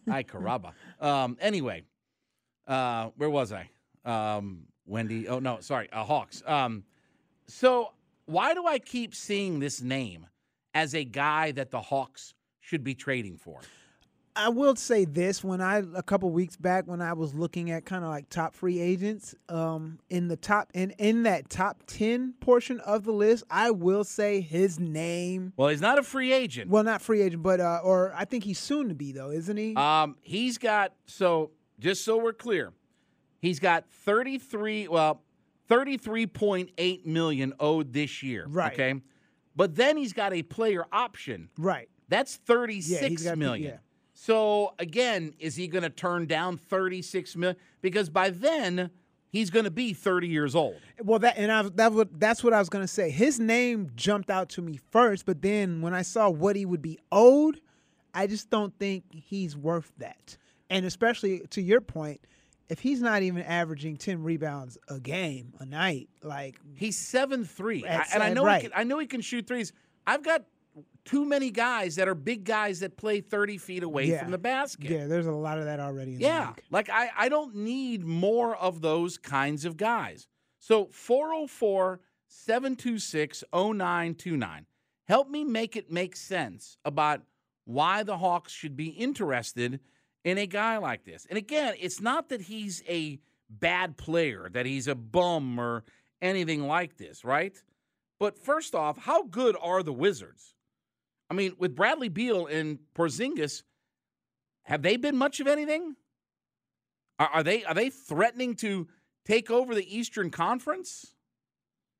Hi, 0.09 0.23
Caraba. 0.31 0.73
Um, 1.01 1.37
anyway, 1.41 1.83
uh, 2.69 3.11
where 3.17 3.31
was 3.31 3.53
I? 3.53 3.71
Um, 4.05 4.67
Wendy. 4.87 5.27
Oh, 5.27 5.41
no, 5.41 5.59
sorry. 5.61 5.89
Uh, 5.91 6.05
Hawks. 6.05 6.43
Um, 6.47 6.85
so 7.49 7.93
why 8.27 8.55
do 8.55 8.67
I 8.67 8.79
keep 8.79 9.15
seeing 9.15 9.59
this 9.59 9.83
name 9.83 10.27
as 10.75 10.95
a 10.95 11.05
guy 11.05 11.53
that 11.53 11.71
the 11.71 11.81
Hawks 11.81 12.35
should 12.65 12.83
be 12.83 12.95
trading 12.95 13.37
for. 13.37 13.61
I 14.37 14.49
will 14.49 14.75
say 14.75 15.05
this: 15.05 15.45
when 15.45 15.61
I 15.61 15.83
a 15.95 16.03
couple 16.03 16.31
weeks 16.31 16.57
back, 16.57 16.87
when 16.87 17.01
I 17.01 17.13
was 17.13 17.35
looking 17.35 17.71
at 17.71 17.85
kind 17.85 18.03
of 18.05 18.11
like 18.11 18.29
top 18.29 18.55
free 18.55 18.81
agents, 18.81 19.35
um, 19.49 19.99
in 20.11 20.29
the 20.29 20.37
top 20.37 20.71
in 20.75 20.91
in 20.99 21.23
that 21.23 21.49
top 21.51 21.83
ten 21.87 22.35
portion 22.41 22.81
of 22.81 23.05
the 23.05 23.13
list, 23.13 23.45
I 23.49 23.71
will 23.71 24.03
say 24.03 24.41
his 24.41 24.81
name. 24.81 25.53
Well, 25.57 25.69
he's 25.69 25.81
not 25.81 25.99
a 25.99 26.03
free 26.03 26.33
agent. 26.33 26.71
Well, 26.71 26.83
not 26.83 27.01
free 27.01 27.23
agent, 27.23 27.43
but 27.43 27.61
uh, 27.61 27.81
or 27.85 28.13
I 28.17 28.25
think 28.25 28.45
he's 28.45 28.59
soon 28.59 28.89
to 28.89 28.95
be 28.95 29.13
though, 29.13 29.31
isn't 29.31 29.57
he? 29.57 29.77
Um, 29.77 30.17
he's 30.23 30.59
got 30.59 30.93
so 31.07 31.53
just 31.79 32.05
so 32.05 32.17
we're 32.17 32.33
clear, 32.33 32.73
he's 33.41 33.61
got 33.61 33.85
thirty 33.89 34.39
three. 34.39 34.89
Well, 34.89 35.23
thirty 35.69 35.97
three 35.97 36.27
point 36.27 36.71
eight 36.77 37.07
million 37.07 37.53
owed 37.61 37.93
this 37.93 38.23
year. 38.23 38.47
Right. 38.49 38.73
Okay, 38.73 39.01
but 39.55 39.77
then 39.77 39.97
he's 39.97 40.13
got 40.13 40.33
a 40.33 40.43
player 40.43 40.85
option. 40.91 41.51
Right. 41.57 41.89
That's 42.09 42.37
thirty 42.37 42.81
six 42.81 43.23
Yeah, 43.25 43.35
the- 43.35 43.59
yeah. 43.61 43.77
So 44.25 44.73
again, 44.79 45.35
is 45.39 45.55
he 45.55 45.69
going 45.69 45.83
to 45.83 45.91
turn 45.91 46.25
down 46.25 46.57
36 46.57 47.37
million? 47.37 47.59
Because 47.83 48.09
by 48.09 48.31
then 48.31 48.89
he's 49.29 49.51
going 49.51 49.67
to 49.67 49.71
be 49.71 49.93
30 49.93 50.29
years 50.29 50.55
old. 50.55 50.77
Well, 51.03 51.19
that 51.19 51.37
and 51.37 51.53
I 51.53 51.61
that 51.75 51.93
what 51.93 52.19
that's 52.19 52.43
what 52.43 52.55
I 52.55 52.59
was 52.59 52.71
gonna 52.71 52.89
say. 52.89 53.11
His 53.11 53.39
name 53.39 53.91
jumped 53.97 54.31
out 54.31 54.49
to 54.51 54.63
me 54.63 54.81
first, 54.91 55.27
but 55.27 55.43
then 55.43 55.83
when 55.83 55.93
I 55.93 56.01
saw 56.01 56.31
what 56.31 56.57
he 56.57 56.65
would 56.65 56.81
be 56.81 56.99
owed, 57.13 57.61
I 58.15 58.27
just 58.27 58.49
don't 58.49 58.73
think 58.79 59.05
he's 59.13 59.59
worth 59.59 59.93
that. 59.99 60.39
And 60.71 60.87
especially 60.87 61.41
to 61.51 61.61
your 61.61 61.83
point, 61.83 62.23
if 62.71 62.81
he's 62.81 63.03
not 63.03 63.23
even 63.23 63.43
averaging 63.43 63.99
ten 63.99 64.23
rebounds 64.23 64.79
a 64.89 65.01
game, 65.01 65.53
a 65.59 65.67
night, 65.67 66.09
like 66.23 66.59
He's 66.77 66.97
seven 66.97 67.45
three, 67.45 67.85
and 67.85 68.23
I 68.23 68.33
know 68.33 68.47
right. 68.47 68.63
he 68.63 68.69
can, 68.69 68.81
I 68.81 68.85
know 68.85 68.99
he 69.01 69.07
can 69.07 69.21
shoot 69.21 69.47
threes. 69.47 69.75
I've 70.07 70.23
got 70.23 70.45
too 71.05 71.25
many 71.25 71.51
guys 71.51 71.97
that 71.97 72.09
are 72.09 72.15
big 72.15 72.45
guys 72.45 72.81
that 72.81 72.97
play 72.97 73.21
30 73.21 73.59
feet 73.59 73.83
away 73.83 74.07
yeah. 74.07 74.23
from 74.23 74.31
the 74.31 74.39
basket. 74.39 74.91
Yeah, 74.91 75.07
there's 75.07 75.27
a 75.27 75.33
lot 75.33 75.59
of 75.59 75.65
that 75.65 75.81
already. 75.81 76.13
In 76.13 76.19
the 76.19 76.25
Yeah. 76.25 76.53
Like 76.71 76.89
I, 76.91 77.11
I 77.17 77.29
don't 77.29 77.55
need 77.55 78.05
more 78.05 78.57
of 78.57 78.81
those 78.81 79.19
kinds 79.19 79.65
of 79.65 79.77
guys. 79.77 80.27
So 80.59 80.87
404 80.87 82.01
726 82.27 83.45
0929. 83.53 84.67
Help 85.07 85.29
me 85.29 85.45
make 85.45 85.77
it 85.77 85.91
make 85.91 86.17
sense 86.17 86.79
about 86.85 87.23
why 87.67 88.03
the 88.03 88.17
Hawks 88.17 88.53
should 88.53 88.77
be 88.77 88.89
interested 88.89 89.81
in 90.25 90.39
a 90.39 90.47
guy 90.47 90.79
like 90.79 91.05
this. 91.05 91.27
And 91.29 91.37
again, 91.37 91.75
it's 91.79 92.01
not 92.01 92.31
that 92.31 92.43
he's 92.43 92.83
a 92.89 93.19
bad 93.51 93.97
player, 93.99 94.49
that 94.53 94.65
he's 94.65 94.89
a 94.89 94.95
bum 94.95 95.59
or 95.59 95.85
anything 96.23 96.67
like 96.67 96.97
this, 96.97 97.25
right? 97.25 97.57
But 98.19 98.39
first 98.39 98.75
off, 98.75 98.97
how 98.97 99.25
good 99.25 99.57
are 99.61 99.83
the 99.83 99.93
Wizards? 99.93 100.54
I 101.31 101.35
mean, 101.35 101.55
with 101.59 101.75
Bradley 101.75 102.09
Beal 102.09 102.47
and 102.47 102.79
Porzingis, 102.95 103.63
have 104.65 104.83
they 104.83 104.97
been 104.97 105.17
much 105.17 105.41
of 105.41 105.47
anything? 105.47 105.97
Are, 107.19 107.29
are 107.29 107.43
they 107.43 107.65
are 107.65 107.75
they 107.75 107.91
threatening 107.91 108.55
to 108.57 108.89
take 109.25 109.51
over 109.51 109.75
the 109.75 109.97
Eastern 109.97 110.31
Conference? 110.31 111.15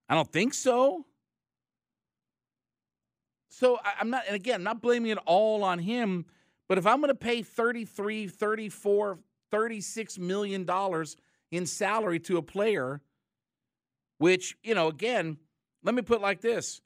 I 0.09 0.15
don't 0.15 0.31
think 0.31 0.55
so. 0.55 1.07
So 3.49 3.79
I, 3.85 3.95
I'm 4.01 4.11
not, 4.11 4.25
and 4.27 4.35
again, 4.35 4.57
I'm 4.57 4.65
not 4.65 4.83
blaming 4.83 5.13
it 5.13 5.19
all 5.27 5.63
on 5.63 5.79
him, 5.79 6.27
but 6.69 6.77
if 6.77 6.87
I'm 6.87 6.99
going 6.99 7.09
to 7.09 7.15
pay 7.15 7.43
33, 7.43 8.27
34, 8.27 9.19
36 9.51 10.19
million 10.19 10.65
dollars 10.65 11.17
in 11.53 11.65
salary 11.65 12.19
to 12.21 12.37
a 12.37 12.43
player, 12.43 13.01
which, 14.19 14.57
you 14.65 14.75
know, 14.75 14.89
again, 14.89 15.37
let 15.85 15.95
me 15.95 16.03
put 16.03 16.21
like 16.21 16.41
this. 16.41 16.81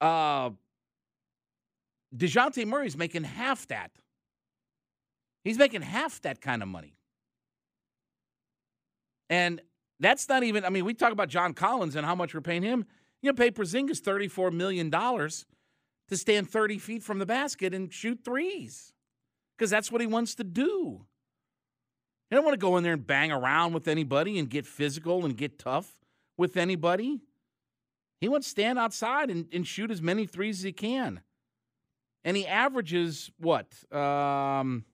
Uh 0.00 0.50
DeJounte 2.16 2.66
Murray's 2.66 2.96
making 2.96 3.24
half 3.24 3.66
that. 3.68 3.90
He's 5.42 5.58
making 5.58 5.82
half 5.82 6.22
that 6.22 6.40
kind 6.40 6.62
of 6.62 6.68
money. 6.68 6.96
And 9.28 9.60
that's 10.00 10.28
not 10.28 10.42
even, 10.42 10.64
I 10.64 10.70
mean, 10.70 10.84
we 10.84 10.94
talk 10.94 11.12
about 11.12 11.28
John 11.28 11.54
Collins 11.54 11.96
and 11.96 12.06
how 12.06 12.14
much 12.14 12.34
we're 12.34 12.40
paying 12.40 12.62
him. 12.62 12.84
You 13.22 13.30
know, 13.30 13.34
pay 13.34 13.50
Porzingis 13.50 14.00
$34 14.00 14.52
million 14.52 14.90
to 14.90 16.16
stand 16.16 16.50
30 16.50 16.78
feet 16.78 17.02
from 17.02 17.18
the 17.18 17.26
basket 17.26 17.74
and 17.74 17.92
shoot 17.92 18.20
threes 18.24 18.92
because 19.56 19.70
that's 19.70 19.90
what 19.90 20.00
he 20.00 20.06
wants 20.06 20.34
to 20.36 20.44
do. 20.44 21.04
He 22.28 22.36
don't 22.36 22.44
want 22.44 22.54
to 22.54 22.58
go 22.58 22.76
in 22.76 22.84
there 22.84 22.94
and 22.94 23.06
bang 23.06 23.32
around 23.32 23.72
with 23.72 23.88
anybody 23.88 24.38
and 24.38 24.48
get 24.48 24.66
physical 24.66 25.24
and 25.24 25.36
get 25.36 25.58
tough 25.58 25.94
with 26.36 26.56
anybody. 26.56 27.20
He 28.20 28.28
wants 28.28 28.46
to 28.46 28.50
stand 28.50 28.78
outside 28.78 29.30
and, 29.30 29.46
and 29.52 29.66
shoot 29.66 29.90
as 29.90 30.02
many 30.02 30.26
threes 30.26 30.60
as 30.60 30.64
he 30.64 30.72
can. 30.72 31.20
And 32.24 32.36
he 32.36 32.46
averages 32.46 33.30
what? 33.38 33.66
Um, 33.94 34.84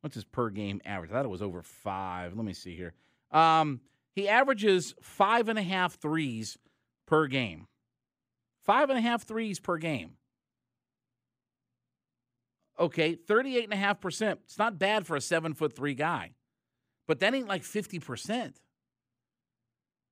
what's 0.00 0.14
his 0.14 0.24
per 0.24 0.50
game 0.50 0.80
average? 0.84 1.10
I 1.10 1.14
thought 1.14 1.24
it 1.24 1.28
was 1.28 1.42
over 1.42 1.62
five. 1.62 2.34
Let 2.34 2.44
me 2.44 2.52
see 2.52 2.74
here. 2.74 2.94
Um, 3.30 3.80
he 4.12 4.28
averages 4.28 4.94
five 5.00 5.48
and 5.48 5.58
a 5.58 5.62
half 5.62 5.98
threes 5.98 6.58
per 7.06 7.26
game. 7.26 7.68
Five 8.64 8.90
and 8.90 8.98
a 8.98 9.02
half 9.02 9.24
threes 9.24 9.60
per 9.60 9.76
game. 9.76 10.12
Okay, 12.78 13.14
38.5%. 13.14 14.32
It's 14.44 14.58
not 14.58 14.78
bad 14.78 15.06
for 15.06 15.14
a 15.14 15.20
seven 15.20 15.54
foot 15.54 15.76
three 15.76 15.94
guy, 15.94 16.32
but 17.06 17.20
that 17.20 17.34
ain't 17.34 17.48
like 17.48 17.62
50%. 17.62 18.54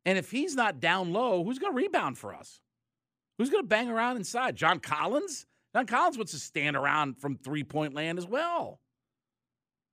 And 0.04 0.18
if 0.18 0.30
he's 0.30 0.54
not 0.54 0.80
down 0.80 1.12
low, 1.12 1.44
who's 1.44 1.58
going 1.58 1.72
to 1.72 1.76
rebound 1.76 2.18
for 2.18 2.34
us? 2.34 2.60
Who's 3.38 3.50
going 3.50 3.64
to 3.64 3.68
bang 3.68 3.88
around 3.88 4.16
inside? 4.16 4.56
John 4.56 4.78
Collins? 4.78 5.46
John 5.74 5.86
Collins 5.86 6.18
wants 6.18 6.32
to 6.32 6.38
stand 6.38 6.76
around 6.76 7.18
from 7.18 7.36
three 7.36 7.64
point 7.64 7.94
land 7.94 8.18
as 8.18 8.26
well. 8.26 8.80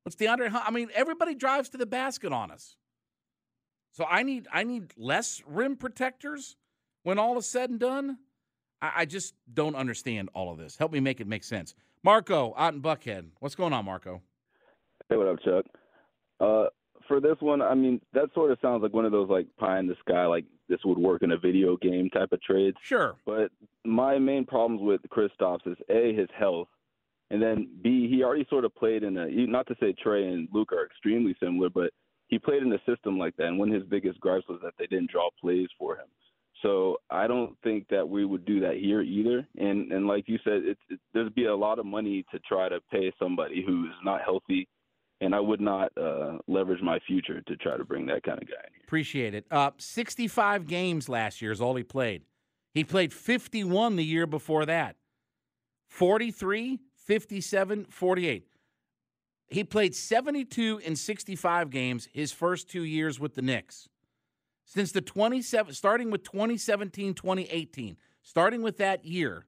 What's 0.04 0.16
DeAndre? 0.16 0.52
I 0.54 0.72
mean, 0.72 0.90
everybody 0.94 1.36
drives 1.36 1.70
to 1.70 1.78
the 1.78 1.86
basket 1.86 2.32
on 2.32 2.52
us. 2.52 2.76
So 3.92 4.06
I 4.06 4.24
need 4.24 4.48
I 4.52 4.64
need 4.64 4.94
less 4.98 5.42
rim 5.46 5.76
protectors 5.76 6.56
when 7.04 7.20
all 7.20 7.38
is 7.38 7.46
said 7.46 7.70
and 7.70 7.80
done. 7.80 8.18
I, 8.82 8.92
I 8.98 9.06
just 9.06 9.34
don't 9.54 9.76
understand 9.76 10.30
all 10.34 10.52
of 10.52 10.58
this. 10.58 10.78
Help 10.78 10.92
me 10.92 11.00
make 11.00 11.20
it 11.20 11.28
make 11.28 11.44
sense. 11.44 11.76
Marco 12.04 12.54
out 12.58 12.74
in 12.74 12.82
Buckhead. 12.82 13.26
What's 13.40 13.56
going 13.56 13.74
on, 13.74 13.86
Marco? 13.86 14.22
Hey, 15.10 15.18
what 15.18 15.28
up, 15.28 15.40
Chuck? 15.44 15.66
Uh, 16.40 16.68
for 17.08 17.20
this 17.20 17.36
one, 17.40 17.62
I 17.62 17.74
mean, 17.74 18.00
that 18.14 18.30
sort 18.34 18.52
of 18.52 18.58
sounds 18.62 18.84
like 18.84 18.94
one 18.94 19.06
of 19.06 19.12
those 19.12 19.30
like 19.30 19.48
pie 19.58 19.80
in 19.80 19.88
the 19.88 19.96
sky, 20.00 20.26
like 20.26 20.46
this 20.70 20.80
would 20.86 20.98
work 20.98 21.24
in 21.24 21.32
a 21.32 21.38
video 21.38 21.76
game 21.78 22.10
type 22.10 22.32
of 22.32 22.42
trade. 22.42 22.76
Sure. 22.82 23.16
But 23.26 23.52
my 23.90 24.20
main 24.20 24.46
problems 24.46 24.82
with 24.82 25.02
Kristaps 25.10 25.68
is 25.68 25.78
a 25.90 26.14
his 26.14 26.30
health, 26.38 26.68
and 27.32 27.42
then 27.42 27.70
b 27.82 28.08
he 28.10 28.24
already 28.24 28.46
sort 28.50 28.66
of 28.66 28.76
played 28.76 29.04
in 29.04 29.18
a. 29.18 29.28
Not 29.30 29.68
to 29.68 29.76
say 29.80 29.94
Trae 30.06 30.32
and 30.32 30.48
Luke 30.54 30.72
are 30.72 30.86
extremely 30.86 31.36
similar, 31.40 31.70
but 31.70 31.92
he 32.28 32.38
played 32.40 32.64
in 32.64 32.72
a 32.72 32.80
system 32.86 33.18
like 33.18 33.36
that, 33.38 33.48
and 33.48 33.60
one 33.60 33.70
of 33.70 33.76
his 33.76 33.90
biggest 33.90 34.20
gripes 34.20 34.48
was 34.48 34.60
that 34.64 34.74
they 34.78 34.88
didn't 34.88 35.12
draw 35.12 35.30
plays 35.42 35.68
for 35.78 35.96
him. 35.96 36.08
So 36.62 36.98
I 37.10 37.28
don't 37.28 37.56
think 37.64 37.88
that 37.90 38.08
we 38.08 38.26
would 38.26 38.46
do 38.46 38.60
that 38.60 38.78
here 38.78 39.02
either. 39.02 39.48
And 39.58 39.92
and 39.92 40.08
like 40.08 40.26
you 40.28 40.38
said, 40.44 40.62
it's 40.66 40.82
it, 40.90 41.00
there'd 41.14 41.34
be 41.36 41.46
a 41.46 41.56
lot 41.56 41.80
of 41.80 41.86
money 41.86 42.26
to 42.32 42.40
try 42.40 42.70
to 42.70 42.80
pay 42.92 43.12
somebody 43.18 43.64
who 43.66 43.86
is 43.86 43.96
not 44.04 44.22
healthy, 44.22 44.68
and 45.22 45.34
I 45.34 45.40
would 45.40 45.62
not 45.62 45.92
uh, 45.98 46.38
leverage 46.48 46.82
my 46.82 47.00
future 47.08 47.42
to 47.42 47.56
try 47.58 47.78
to 47.78 47.86
bring 47.86 48.06
that 48.08 48.24
kind 48.24 48.42
of 48.42 48.48
guy 48.48 48.56
in 48.68 48.74
here. 48.74 48.84
Appreciate 48.86 49.34
it. 49.34 49.46
Uh, 49.50 49.72
65 49.78 50.68
games 50.68 51.10
last 51.10 51.42
year 51.42 51.52
is 51.52 51.62
all 51.62 51.76
he 51.76 51.84
played. 51.84 52.24
He 52.74 52.84
played 52.84 53.14
51 53.14 53.96
the 53.96 54.06
year 54.06 54.28
before 54.28 54.66
that. 54.66 54.96
43, 55.90 56.80
57, 56.96 57.86
48. 57.86 58.46
He 59.48 59.64
played 59.64 59.96
72 59.96 60.82
in 60.84 60.96
65 60.96 61.70
games 61.72 62.08
his 62.14 62.32
first 62.32 62.70
two 62.70 62.84
years 62.84 63.20
with 63.20 63.34
the 63.34 63.42
Knicks. 63.42 63.90
Since 64.66 64.92
the 64.92 65.02
27, 65.02 65.74
starting 65.74 66.12
with 66.12 66.24
2017, 66.24 67.16
2018, 67.16 67.98
starting 68.22 68.62
with 68.62 68.78
that 68.78 69.04
year, 69.04 69.48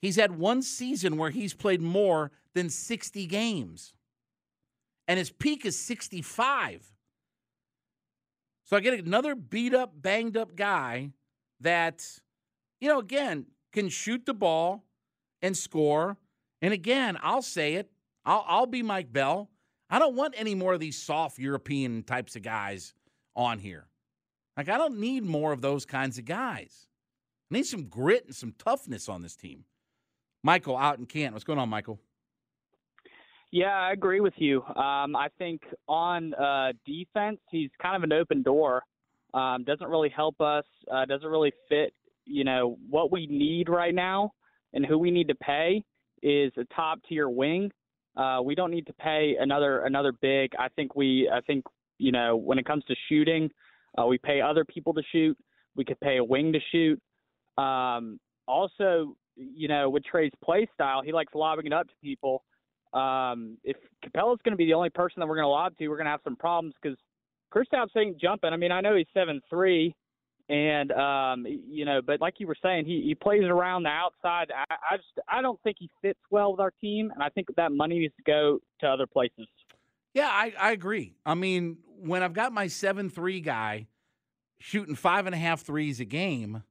he's 0.00 0.16
had 0.16 0.36
one 0.36 0.62
season 0.62 1.16
where 1.16 1.30
he's 1.30 1.54
played 1.54 1.80
more 1.80 2.32
than 2.54 2.68
60 2.68 3.26
games. 3.26 3.94
And 5.06 5.18
his 5.18 5.30
peak 5.30 5.64
is 5.64 5.78
65. 5.78 6.92
So 8.64 8.76
I 8.76 8.80
get 8.80 9.04
another 9.04 9.36
beat 9.36 9.74
up, 9.74 9.92
banged 9.94 10.36
up 10.36 10.56
guy 10.56 11.10
that, 11.60 12.04
you 12.80 12.88
know, 12.88 12.98
again, 12.98 13.46
can 13.72 13.88
shoot 13.88 14.26
the 14.26 14.34
ball 14.34 14.84
and 15.42 15.56
score. 15.56 16.16
And 16.62 16.72
again, 16.72 17.18
I'll 17.22 17.42
say 17.42 17.74
it. 17.74 17.90
I'll, 18.24 18.44
I'll 18.46 18.66
be 18.66 18.82
Mike 18.82 19.12
Bell. 19.12 19.50
I 19.88 19.98
don't 19.98 20.14
want 20.14 20.34
any 20.36 20.54
more 20.54 20.74
of 20.74 20.80
these 20.80 21.00
soft 21.00 21.38
European 21.38 22.02
types 22.02 22.36
of 22.36 22.42
guys 22.42 22.94
on 23.34 23.58
here. 23.58 23.86
Like, 24.56 24.68
I 24.68 24.78
don't 24.78 24.98
need 24.98 25.24
more 25.24 25.52
of 25.52 25.62
those 25.62 25.84
kinds 25.84 26.18
of 26.18 26.24
guys. 26.24 26.86
I 27.50 27.56
need 27.56 27.66
some 27.66 27.84
grit 27.84 28.26
and 28.26 28.34
some 28.34 28.54
toughness 28.58 29.08
on 29.08 29.22
this 29.22 29.34
team. 29.34 29.64
Michael 30.42 30.76
out 30.76 30.98
in 30.98 31.06
Kent. 31.06 31.32
What's 31.32 31.44
going 31.44 31.58
on, 31.58 31.68
Michael? 31.68 31.98
Yeah, 33.52 33.74
I 33.74 33.92
agree 33.92 34.20
with 34.20 34.34
you. 34.36 34.62
Um, 34.62 35.16
I 35.16 35.28
think 35.38 35.62
on 35.88 36.34
uh, 36.34 36.72
defense, 36.86 37.40
he's 37.50 37.70
kind 37.82 37.96
of 37.96 38.04
an 38.04 38.12
open 38.12 38.42
door. 38.42 38.82
Um, 39.34 39.64
doesn't 39.64 39.88
really 39.88 40.08
help 40.08 40.40
us. 40.40 40.64
Uh, 40.92 41.04
doesn't 41.04 41.28
really 41.28 41.52
fit, 41.68 41.92
you 42.26 42.44
know, 42.44 42.76
what 42.88 43.10
we 43.10 43.26
need 43.26 43.68
right 43.68 43.94
now 43.94 44.32
and 44.72 44.86
who 44.86 44.98
we 44.98 45.10
need 45.10 45.28
to 45.28 45.34
pay. 45.34 45.82
is 46.22 46.52
a 46.58 46.64
top 46.74 46.98
tier 47.08 47.28
wing. 47.28 47.70
Uh, 48.16 48.40
we 48.44 48.54
don't 48.54 48.70
need 48.70 48.86
to 48.86 48.92
pay 48.94 49.36
another 49.40 49.84
another 49.84 50.12
big. 50.20 50.50
I 50.58 50.68
think 50.68 50.94
we 50.94 51.30
I 51.32 51.40
think 51.40 51.64
you 51.98 52.12
know 52.12 52.36
when 52.36 52.58
it 52.58 52.66
comes 52.66 52.84
to 52.86 52.94
shooting, 53.08 53.50
uh, 53.98 54.06
we 54.06 54.18
pay 54.18 54.40
other 54.40 54.64
people 54.64 54.92
to 54.94 55.02
shoot. 55.12 55.36
We 55.76 55.84
could 55.84 56.00
pay 56.00 56.18
a 56.18 56.24
wing 56.24 56.52
to 56.52 56.58
shoot. 56.72 57.00
Um, 57.56 58.18
also, 58.46 59.14
you 59.36 59.68
know, 59.68 59.88
with 59.88 60.04
Trae's 60.04 60.32
play 60.44 60.68
style, 60.74 61.02
he 61.02 61.12
likes 61.12 61.34
lobbing 61.34 61.66
it 61.66 61.72
up 61.72 61.86
to 61.86 61.94
people. 62.02 62.42
Um, 62.92 63.56
if 63.62 63.76
Capela's 64.04 64.40
going 64.44 64.52
to 64.52 64.56
be 64.56 64.66
the 64.66 64.74
only 64.74 64.90
person 64.90 65.20
that 65.20 65.28
we're 65.28 65.36
going 65.36 65.44
to 65.44 65.48
lob 65.48 65.76
to, 65.78 65.88
we're 65.88 65.96
going 65.96 66.06
to 66.06 66.10
have 66.10 66.20
some 66.24 66.36
problems 66.36 66.74
because 66.82 66.98
Kristaps 67.54 67.96
ain't 67.96 68.20
jumping. 68.20 68.52
I 68.52 68.56
mean, 68.56 68.72
I 68.72 68.80
know 68.80 68.96
he's 68.96 69.06
seven 69.14 69.40
three, 69.48 69.94
and 70.50 70.90
um, 70.92 71.46
you 71.46 71.84
know, 71.84 72.02
but 72.04 72.20
like 72.20 72.34
you 72.38 72.46
were 72.48 72.56
saying, 72.60 72.84
he 72.84 73.02
he 73.06 73.14
plays 73.14 73.44
around 73.44 73.84
the 73.84 73.90
outside. 73.90 74.50
I, 74.50 74.74
I 74.90 74.96
just 74.96 75.08
I 75.28 75.40
don't 75.40 75.60
think 75.62 75.76
he 75.78 75.88
fits 76.02 76.18
well 76.30 76.50
with 76.50 76.60
our 76.60 76.72
team, 76.80 77.12
and 77.14 77.22
I 77.22 77.28
think 77.28 77.46
that 77.56 77.70
money 77.70 78.00
needs 78.00 78.14
to 78.16 78.22
go 78.24 78.58
to 78.80 78.88
other 78.88 79.06
places. 79.06 79.46
Yeah, 80.12 80.28
I, 80.28 80.52
I 80.58 80.72
agree. 80.72 81.14
I 81.24 81.34
mean, 81.34 81.78
when 82.00 82.24
I've 82.24 82.32
got 82.32 82.52
my 82.52 82.66
seven 82.66 83.10
three 83.10 83.40
guy 83.40 83.86
shooting 84.58 84.96
five 84.96 85.26
and 85.26 85.34
a 85.36 85.38
half 85.38 85.62
threes 85.62 86.00
a 86.00 86.04
game, 86.04 86.64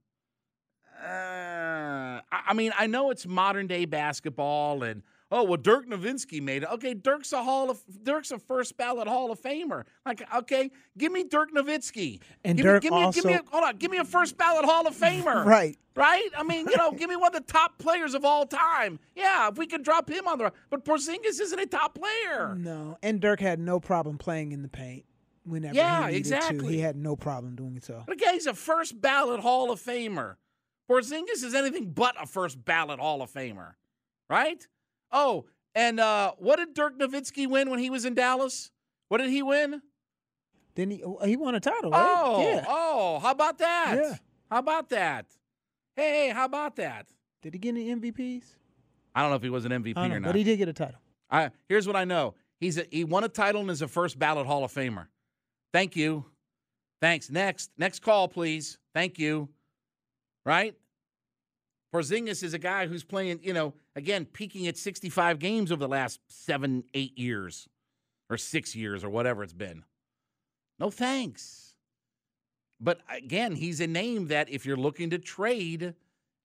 uh, 1.01 1.07
I, 1.07 2.21
I 2.31 2.53
mean, 2.53 2.73
I 2.77 2.87
know 2.87 3.11
it's 3.11 3.25
modern 3.25 3.67
day 3.67 3.85
basketball 3.85 4.83
and 4.83 5.03
oh 5.31 5.43
well 5.43 5.57
Dirk 5.57 5.87
Nowitzki 5.87 6.41
made 6.41 6.63
it. 6.63 6.69
Okay, 6.73 6.93
Dirk's 6.93 7.31
a 7.33 7.43
Hall 7.43 7.69
of 7.69 7.81
Dirk's 8.03 8.31
a 8.31 8.39
first 8.39 8.77
ballot 8.77 9.07
Hall 9.07 9.31
of 9.31 9.39
Famer. 9.41 9.83
Like, 10.05 10.21
okay, 10.35 10.71
give 10.97 11.11
me 11.11 11.23
Dirk 11.23 11.51
Nowitzki. 11.53 12.19
And 12.43 12.57
give 12.57 12.65
Dirk 12.65 12.83
me, 12.83 12.89
give 12.89 12.93
me, 12.97 13.03
also- 13.03 13.21
give 13.21 13.25
me 13.25 13.33
a, 13.35 13.41
hold 13.49 13.63
on, 13.63 13.75
give 13.77 13.91
me 13.91 13.97
a 13.97 14.05
first 14.05 14.37
ballot 14.37 14.65
Hall 14.65 14.87
of 14.87 14.95
Famer. 14.95 15.45
Right. 15.45 15.77
Right? 15.95 16.29
I 16.37 16.43
mean, 16.43 16.67
you 16.69 16.77
know, 16.77 16.91
give 16.97 17.09
me 17.09 17.15
one 17.17 17.35
of 17.35 17.45
the 17.45 17.51
top 17.51 17.77
players 17.77 18.13
of 18.13 18.23
all 18.23 18.45
time. 18.45 18.99
Yeah, 19.15 19.49
if 19.49 19.57
we 19.57 19.67
can 19.67 19.81
drop 19.83 20.09
him 20.09 20.27
on 20.27 20.37
the 20.37 20.53
but 20.69 20.85
Porzingis 20.85 21.41
isn't 21.41 21.59
a 21.59 21.65
top 21.65 21.95
player. 21.95 22.55
No, 22.55 22.97
and 23.03 23.19
Dirk 23.19 23.41
had 23.41 23.59
no 23.59 23.79
problem 23.81 24.17
playing 24.17 24.53
in 24.53 24.61
the 24.61 24.69
paint 24.69 25.03
whenever 25.43 25.75
Yeah, 25.75 26.07
he 26.07 26.13
needed 26.17 26.29
to. 26.29 26.35
exactly. 26.37 26.73
He 26.75 26.79
had 26.79 26.95
no 26.95 27.15
problem 27.17 27.55
doing 27.55 27.75
it 27.75 27.83
so. 27.83 28.03
But 28.05 28.13
again, 28.13 28.33
he's 28.35 28.45
a 28.47 28.53
first 28.53 29.01
ballot 29.01 29.41
Hall 29.41 29.71
of 29.71 29.81
Famer. 29.81 30.35
Porzingis 30.89 31.43
is 31.43 31.53
anything 31.53 31.91
but 31.91 32.15
a 32.21 32.25
first 32.25 32.63
ballot 32.63 32.99
Hall 32.99 33.21
of 33.21 33.31
Famer, 33.31 33.73
right? 34.29 34.65
Oh, 35.11 35.45
and 35.75 35.99
uh, 35.99 36.33
what 36.37 36.57
did 36.57 36.73
Dirk 36.73 36.97
Nowitzki 36.99 37.47
win 37.47 37.69
when 37.69 37.79
he 37.79 37.89
was 37.89 38.05
in 38.05 38.13
Dallas? 38.13 38.71
What 39.07 39.19
did 39.19 39.29
he 39.29 39.43
win? 39.43 39.81
Then 40.75 40.91
he 40.91 41.03
he 41.25 41.35
won 41.35 41.55
a 41.55 41.59
title, 41.59 41.91
right? 41.91 42.21
Oh, 42.23 42.41
yeah. 42.41 42.65
oh, 42.67 43.19
how 43.19 43.31
about 43.31 43.57
that? 43.57 43.97
Yeah. 44.01 44.15
How 44.49 44.59
about 44.59 44.89
that? 44.89 45.25
Hey, 45.95 46.29
how 46.29 46.45
about 46.45 46.75
that? 46.77 47.07
Did 47.41 47.53
he 47.53 47.59
get 47.59 47.69
any 47.69 47.93
MVPs? 47.95 48.55
I 49.13 49.21
don't 49.21 49.31
know 49.31 49.35
if 49.35 49.43
he 49.43 49.49
was 49.49 49.65
an 49.65 49.71
MVP 49.71 49.95
know, 49.95 50.15
or 50.15 50.19
not. 50.19 50.29
but 50.29 50.35
he 50.35 50.43
did 50.43 50.57
get 50.57 50.69
a 50.69 50.73
title. 50.73 50.99
I, 51.29 51.51
here's 51.67 51.87
what 51.87 51.95
I 51.95 52.05
know. 52.05 52.35
He's 52.59 52.77
a, 52.77 52.85
he 52.89 53.03
won 53.03 53.23
a 53.23 53.29
title 53.29 53.61
and 53.61 53.69
is 53.69 53.81
a 53.81 53.87
first 53.87 54.17
ballot 54.17 54.45
Hall 54.45 54.63
of 54.63 54.73
Famer. 54.73 55.07
Thank 55.71 55.95
you. 55.95 56.25
Thanks. 57.01 57.29
Next. 57.29 57.71
Next 57.77 58.01
call, 58.01 58.27
please. 58.27 58.77
Thank 58.93 59.19
you. 59.19 59.49
Right? 60.45 60.75
Porzingis 61.93 62.43
is 62.43 62.53
a 62.53 62.59
guy 62.59 62.87
who's 62.87 63.03
playing, 63.03 63.39
you 63.41 63.53
know, 63.53 63.73
again, 63.95 64.25
peaking 64.25 64.67
at 64.67 64.77
65 64.77 65.39
games 65.39 65.71
over 65.71 65.79
the 65.79 65.87
last 65.87 66.19
seven, 66.27 66.83
eight 66.93 67.17
years 67.17 67.67
or 68.29 68.37
six 68.37 68.75
years 68.75 69.03
or 69.03 69.09
whatever 69.09 69.43
it's 69.43 69.53
been. 69.53 69.83
No 70.77 70.89
thanks. 70.91 71.75
But 72.79 73.01
again, 73.09 73.55
he's 73.55 73.81
a 73.81 73.87
name 73.87 74.27
that 74.27 74.49
if 74.49 74.65
you're 74.65 74.77
looking 74.77 75.09
to 75.09 75.17
trade, 75.17 75.95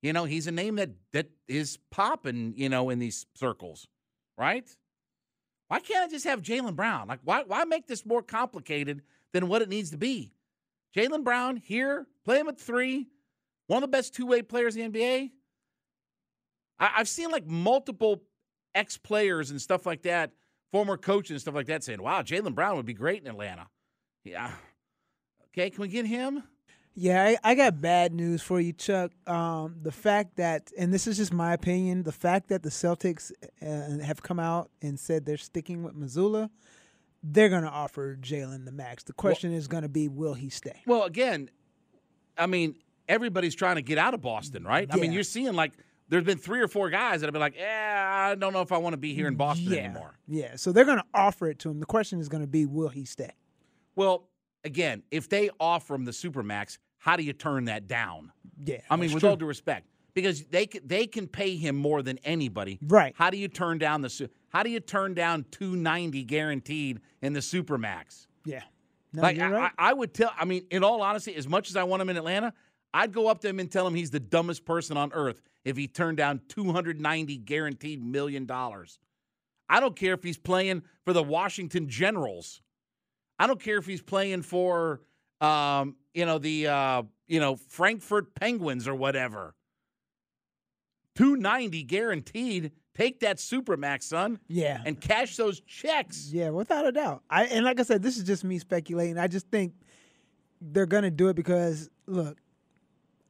you 0.02 0.12
know, 0.12 0.24
he's 0.24 0.46
a 0.46 0.52
name 0.52 0.76
that 0.76 0.90
that 1.12 1.30
is 1.46 1.78
popping, 1.90 2.54
you 2.56 2.68
know, 2.68 2.90
in 2.90 2.98
these 2.98 3.26
circles, 3.34 3.86
right? 4.36 4.68
Why 5.68 5.80
can't 5.80 6.08
I 6.08 6.10
just 6.10 6.24
have 6.24 6.42
Jaylen 6.42 6.74
Brown? 6.74 7.06
Like, 7.06 7.20
why 7.22 7.44
why 7.46 7.64
make 7.64 7.86
this 7.86 8.04
more 8.04 8.22
complicated 8.22 9.02
than 9.32 9.48
what 9.48 9.62
it 9.62 9.68
needs 9.68 9.90
to 9.90 9.96
be? 9.96 10.32
Jaylen 10.96 11.22
Brown 11.22 11.56
here, 11.56 12.06
play 12.24 12.40
him 12.40 12.48
at 12.48 12.58
three, 12.58 13.06
one 13.66 13.82
of 13.82 13.90
the 13.90 13.96
best 13.96 14.14
two 14.14 14.26
way 14.26 14.42
players 14.42 14.76
in 14.76 14.90
the 14.90 14.98
NBA. 14.98 15.30
I, 16.78 16.90
I've 16.96 17.08
seen 17.08 17.30
like 17.30 17.46
multiple 17.46 18.22
ex 18.74 18.96
players 18.96 19.50
and 19.50 19.60
stuff 19.60 19.86
like 19.86 20.02
that, 20.02 20.32
former 20.72 20.96
coaches 20.96 21.32
and 21.32 21.40
stuff 21.40 21.54
like 21.54 21.66
that, 21.66 21.84
saying, 21.84 22.02
"Wow, 22.02 22.22
Jaylen 22.22 22.54
Brown 22.54 22.76
would 22.76 22.86
be 22.86 22.94
great 22.94 23.22
in 23.22 23.28
Atlanta." 23.28 23.68
Yeah. 24.24 24.50
Okay, 25.48 25.70
can 25.70 25.82
we 25.82 25.88
get 25.88 26.06
him? 26.06 26.42
Yeah, 26.96 27.24
I, 27.24 27.50
I 27.50 27.54
got 27.56 27.80
bad 27.80 28.12
news 28.12 28.40
for 28.40 28.60
you, 28.60 28.72
Chuck. 28.72 29.10
Um, 29.26 29.76
the 29.82 29.90
fact 29.90 30.36
that, 30.36 30.70
and 30.78 30.94
this 30.94 31.08
is 31.08 31.16
just 31.16 31.32
my 31.32 31.52
opinion, 31.52 32.04
the 32.04 32.12
fact 32.12 32.48
that 32.48 32.62
the 32.62 32.68
Celtics 32.68 33.32
uh, 33.60 34.04
have 34.04 34.22
come 34.22 34.38
out 34.38 34.70
and 34.80 34.98
said 34.98 35.26
they're 35.26 35.36
sticking 35.36 35.82
with 35.82 35.94
Mazzulla, 35.94 36.50
they're 37.22 37.48
going 37.48 37.64
to 37.64 37.70
offer 37.70 38.16
Jaylen 38.20 38.64
the 38.64 38.70
max. 38.70 39.02
The 39.02 39.12
question 39.12 39.52
is 39.52 39.66
going 39.66 39.82
to 39.82 39.88
be, 39.88 40.06
will 40.06 40.34
he 40.34 40.50
stay? 40.50 40.82
Well, 40.86 41.02
again, 41.02 41.50
I 42.38 42.46
mean, 42.46 42.76
everybody's 43.08 43.54
trying 43.54 43.76
to 43.76 43.82
get 43.82 43.98
out 43.98 44.14
of 44.14 44.22
Boston, 44.22 44.64
right? 44.64 44.88
I 44.90 44.96
mean, 44.96 45.12
you're 45.12 45.22
seeing 45.22 45.54
like 45.54 45.72
there's 46.08 46.24
been 46.24 46.38
three 46.38 46.60
or 46.60 46.68
four 46.68 46.90
guys 46.90 47.20
that 47.20 47.26
have 47.26 47.32
been 47.32 47.40
like, 47.40 47.56
"Yeah, 47.56 48.28
I 48.30 48.34
don't 48.34 48.52
know 48.52 48.60
if 48.60 48.72
I 48.72 48.78
want 48.78 48.92
to 48.94 48.98
be 48.98 49.14
here 49.14 49.26
in 49.26 49.36
Boston 49.36 49.72
yeah, 49.72 49.78
anymore." 49.80 50.18
yeah. 50.28 50.56
So 50.56 50.72
they're 50.72 50.84
going 50.84 50.98
to 50.98 51.04
offer 51.14 51.46
it 51.48 51.58
to 51.60 51.70
him. 51.70 51.80
The 51.80 51.86
question 51.86 52.20
is 52.20 52.28
going 52.28 52.42
to 52.42 52.48
be, 52.48 52.66
will 52.66 52.88
he 52.88 53.04
stay? 53.04 53.32
Well, 53.96 54.28
again, 54.64 55.02
if 55.10 55.28
they 55.28 55.50
offer 55.58 55.94
him 55.94 56.04
the 56.04 56.12
supermax, 56.12 56.78
how 56.98 57.16
do 57.16 57.22
you 57.22 57.32
turn 57.32 57.66
that 57.66 57.86
down? 57.86 58.32
Yeah, 58.64 58.78
I 58.90 58.96
mean, 58.96 59.12
with 59.12 59.20
true. 59.20 59.30
all 59.30 59.36
due 59.36 59.46
respect, 59.46 59.88
because 60.14 60.44
they 60.44 60.66
can, 60.66 60.86
they 60.86 61.06
can 61.06 61.26
pay 61.26 61.56
him 61.56 61.76
more 61.76 62.02
than 62.02 62.18
anybody. 62.24 62.78
Right. 62.82 63.14
How 63.16 63.30
do 63.30 63.36
you 63.36 63.48
turn 63.48 63.78
down 63.78 64.02
the 64.02 64.30
How 64.50 64.62
do 64.62 64.70
you 64.70 64.80
turn 64.80 65.14
down 65.14 65.44
290 65.50 66.24
guaranteed 66.24 67.00
in 67.22 67.32
the 67.32 67.40
supermax? 67.40 68.26
Yeah. 68.44 68.62
No, 69.12 69.22
like 69.22 69.38
I, 69.38 69.50
right. 69.50 69.72
I 69.78 69.90
I 69.90 69.92
would 69.92 70.12
tell. 70.12 70.32
I 70.36 70.44
mean, 70.44 70.66
in 70.70 70.82
all 70.82 71.00
honesty, 71.00 71.34
as 71.36 71.46
much 71.46 71.70
as 71.70 71.76
I 71.76 71.84
want 71.84 72.02
him 72.02 72.10
in 72.10 72.16
Atlanta, 72.16 72.52
I'd 72.94 73.12
go 73.12 73.26
up 73.26 73.40
to 73.40 73.48
him 73.48 73.58
and 73.58 73.70
tell 73.70 73.84
him 73.86 73.94
he's 73.94 74.12
the 74.12 74.20
dumbest 74.20 74.64
person 74.64 74.96
on 74.96 75.12
earth 75.12 75.42
if 75.64 75.76
he 75.76 75.88
turned 75.88 76.16
down 76.16 76.40
290 76.48 77.36
guaranteed 77.38 78.02
million 78.02 78.46
dollars. 78.46 79.00
I 79.68 79.80
don't 79.80 79.96
care 79.96 80.14
if 80.14 80.22
he's 80.22 80.38
playing 80.38 80.82
for 81.04 81.12
the 81.12 81.22
Washington 81.22 81.88
Generals. 81.88 82.62
I 83.38 83.48
don't 83.48 83.60
care 83.60 83.78
if 83.78 83.86
he's 83.86 84.00
playing 84.00 84.42
for, 84.42 85.00
um, 85.40 85.96
you 86.12 86.24
know, 86.24 86.38
the 86.38 86.68
uh, 86.68 87.02
you 87.26 87.40
know 87.40 87.56
Frankfurt 87.56 88.34
Penguins 88.36 88.86
or 88.86 88.94
whatever. 88.94 89.56
290 91.16 91.82
guaranteed. 91.84 92.72
Take 92.94 93.20
that 93.20 93.38
supermax, 93.38 94.04
son. 94.04 94.38
Yeah. 94.46 94.80
And 94.84 95.00
cash 95.00 95.36
those 95.36 95.60
checks. 95.60 96.30
Yeah, 96.32 96.50
without 96.50 96.86
a 96.86 96.92
doubt. 96.92 97.22
I 97.28 97.46
and 97.46 97.64
like 97.64 97.80
I 97.80 97.82
said, 97.82 98.04
this 98.04 98.16
is 98.16 98.22
just 98.22 98.44
me 98.44 98.60
speculating. 98.60 99.18
I 99.18 99.26
just 99.26 99.48
think 99.50 99.72
they're 100.60 100.86
gonna 100.86 101.10
do 101.10 101.28
it 101.28 101.34
because 101.34 101.90
look, 102.06 102.38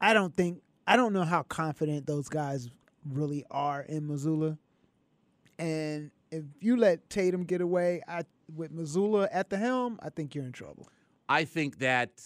I 0.04 0.12
don't 0.12 0.36
think 0.36 0.60
I 0.86 0.96
don't 0.96 1.14
know 1.14 1.24
how 1.24 1.44
confident 1.44 2.06
those 2.06 2.28
guys 2.28 2.68
really 3.10 3.42
are 3.50 3.80
in 3.80 4.06
Mazzulla. 4.06 4.58
And 5.58 6.10
if 6.30 6.44
you 6.60 6.76
let 6.76 7.08
Tatum 7.08 7.44
get 7.44 7.62
away 7.62 8.02
I, 8.06 8.24
with 8.54 8.70
Mazzulla 8.70 9.28
at 9.32 9.48
the 9.48 9.56
helm, 9.56 9.98
I 10.02 10.10
think 10.10 10.34
you're 10.34 10.44
in 10.44 10.52
trouble. 10.52 10.88
I 11.26 11.44
think 11.46 11.78
that 11.78 12.22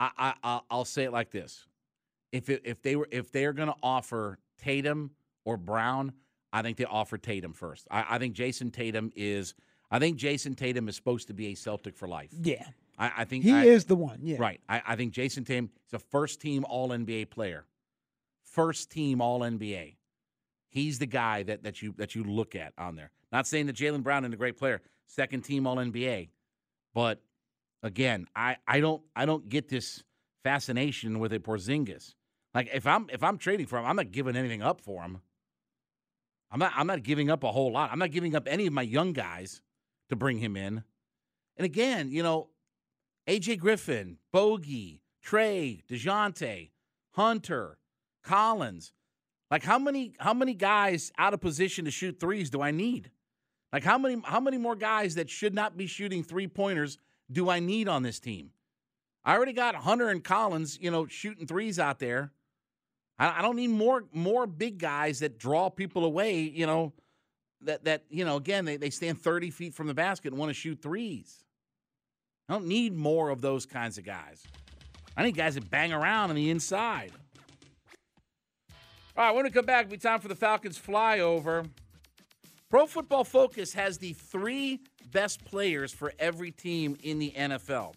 I, 0.00 0.34
I 0.42 0.60
I'll- 0.70 0.86
say 0.86 1.04
it 1.04 1.12
like 1.12 1.30
this: 1.30 1.66
if 2.32 2.48
it, 2.48 2.62
if 2.64 2.80
they 2.80 2.96
were 2.96 3.08
if 3.10 3.32
they 3.32 3.44
are 3.44 3.52
going 3.52 3.68
to 3.68 3.76
offer 3.82 4.38
Tatum 4.58 5.10
or 5.44 5.58
Brown, 5.58 6.14
I 6.54 6.62
think 6.62 6.78
they 6.78 6.86
offer 6.86 7.18
Tatum 7.18 7.52
first. 7.52 7.86
I, 7.90 8.16
I 8.16 8.18
think 8.18 8.34
Jayson 8.34 8.70
Tatum 8.70 9.10
is. 9.14 9.54
I 9.90 9.98
think 9.98 10.16
Jayson 10.16 10.54
Tatum 10.56 10.88
is 10.88 10.96
supposed 10.96 11.28
to 11.28 11.34
be 11.34 11.48
a 11.48 11.54
Celtic 11.54 11.96
for 11.98 12.08
life. 12.08 12.30
Yeah. 12.32 12.64
I, 12.98 13.12
I 13.18 13.24
think 13.24 13.44
He 13.44 13.52
I- 13.52 13.64
is 13.64 13.84
the 13.84 13.96
one, 13.96 14.20
yeah. 14.22 14.36
Right. 14.38 14.60
I, 14.68 14.82
I 14.86 14.96
think 14.96 15.12
Jayson 15.12 15.44
Tatum 15.44 15.70
is 15.86 15.94
a 15.94 15.98
first 15.98 16.40
team 16.40 16.64
All 16.68 16.88
NBA 16.90 17.30
player, 17.30 17.66
first 18.44 18.90
team 18.90 19.20
All 19.20 19.40
NBA. 19.40 19.96
He's 20.68 20.98
the 20.98 21.06
guy 21.06 21.42
that 21.44 21.62
that 21.62 21.82
you 21.82 21.94
that 21.98 22.14
you 22.14 22.24
look 22.24 22.54
at 22.54 22.72
on 22.78 22.96
there. 22.96 23.10
Not 23.32 23.46
saying 23.46 23.66
that 23.66 23.76
Jaylen 23.76 24.02
Brown 24.02 24.24
is 24.24 24.32
a 24.32 24.36
great 24.36 24.56
player, 24.56 24.80
second 25.06 25.42
team 25.42 25.66
All 25.66 25.76
NBA, 25.76 26.28
but 26.94 27.22
again, 27.82 28.26
I 28.34 28.56
I 28.66 28.80
don't 28.80 29.02
I 29.14 29.26
don't 29.26 29.48
get 29.48 29.68
this 29.68 30.02
fascination 30.42 31.18
with 31.18 31.32
a 31.32 31.38
Porzingis. 31.38 32.14
Like 32.54 32.70
if 32.72 32.86
I'm 32.86 33.08
if 33.10 33.22
I'm 33.22 33.36
trading 33.38 33.66
for 33.66 33.78
him, 33.78 33.84
I'm 33.86 33.96
not 33.96 34.10
giving 34.12 34.36
anything 34.36 34.62
up 34.62 34.80
for 34.80 35.02
him. 35.02 35.20
I'm 36.50 36.58
not 36.58 36.72
I'm 36.76 36.86
not 36.86 37.02
giving 37.02 37.30
up 37.30 37.42
a 37.44 37.52
whole 37.52 37.72
lot. 37.72 37.90
I'm 37.92 37.98
not 37.98 38.10
giving 38.10 38.34
up 38.34 38.46
any 38.48 38.66
of 38.66 38.72
my 38.72 38.82
young 38.82 39.12
guys 39.12 39.60
to 40.08 40.16
bring 40.16 40.38
him 40.38 40.56
in. 40.56 40.82
And 41.56 41.64
again, 41.64 42.10
you 42.10 42.22
know, 42.22 42.48
AJ 43.28 43.58
Griffin, 43.58 44.18
Bogi, 44.32 45.00
Trae, 45.24 45.82
DeJounte, 45.88 46.70
Hunter, 47.12 47.78
Collins. 48.22 48.92
Like 49.50 49.64
how 49.64 49.78
many 49.78 50.14
how 50.18 50.34
many 50.34 50.54
guys 50.54 51.12
out 51.18 51.34
of 51.34 51.40
position 51.40 51.84
to 51.84 51.90
shoot 51.90 52.18
threes 52.18 52.50
do 52.50 52.60
I 52.60 52.70
need? 52.70 53.10
Like 53.72 53.84
how 53.84 53.98
many 53.98 54.20
how 54.24 54.40
many 54.40 54.58
more 54.58 54.76
guys 54.76 55.14
that 55.16 55.30
should 55.30 55.54
not 55.54 55.76
be 55.76 55.86
shooting 55.86 56.22
three 56.22 56.48
pointers 56.48 56.98
do 57.30 57.48
I 57.48 57.60
need 57.60 57.88
on 57.88 58.02
this 58.02 58.18
team? 58.18 58.50
I 59.24 59.34
already 59.36 59.52
got 59.52 59.74
Hunter 59.74 60.08
and 60.08 60.22
Collins, 60.22 60.78
you 60.80 60.90
know, 60.90 61.06
shooting 61.06 61.46
threes 61.46 61.80
out 61.80 61.98
there. 61.98 62.32
I, 63.18 63.40
I 63.40 63.42
don't 63.42 63.56
need 63.56 63.70
more 63.70 64.04
more 64.12 64.46
big 64.46 64.78
guys 64.78 65.20
that 65.20 65.38
draw 65.38 65.68
people 65.68 66.04
away. 66.04 66.40
You 66.40 66.66
know, 66.66 66.92
that 67.62 67.84
that 67.84 68.04
you 68.08 68.24
know 68.24 68.36
again 68.36 68.64
they, 68.64 68.76
they 68.76 68.90
stand 68.90 69.20
30 69.20 69.50
feet 69.50 69.74
from 69.74 69.86
the 69.86 69.94
basket 69.94 70.32
and 70.32 70.38
want 70.38 70.50
to 70.50 70.54
shoot 70.54 70.80
threes. 70.80 71.45
I 72.48 72.52
don't 72.52 72.66
need 72.66 72.94
more 72.94 73.30
of 73.30 73.40
those 73.40 73.66
kinds 73.66 73.98
of 73.98 74.04
guys. 74.04 74.42
I 75.16 75.24
need 75.24 75.36
guys 75.36 75.54
that 75.54 75.68
bang 75.70 75.92
around 75.92 76.30
on 76.30 76.36
the 76.36 76.50
inside. 76.50 77.12
All 79.16 79.24
right, 79.24 79.34
when 79.34 79.44
we 79.44 79.50
come 79.50 79.64
back, 79.64 79.86
it'll 79.86 79.92
be 79.92 79.96
time 79.96 80.20
for 80.20 80.28
the 80.28 80.34
Falcons 80.34 80.78
flyover. 80.78 81.68
Pro 82.68 82.86
Football 82.86 83.24
Focus 83.24 83.72
has 83.72 83.98
the 83.98 84.12
three 84.12 84.80
best 85.12 85.44
players 85.44 85.92
for 85.92 86.12
every 86.18 86.50
team 86.50 86.96
in 87.02 87.18
the 87.18 87.32
NFL. 87.36 87.94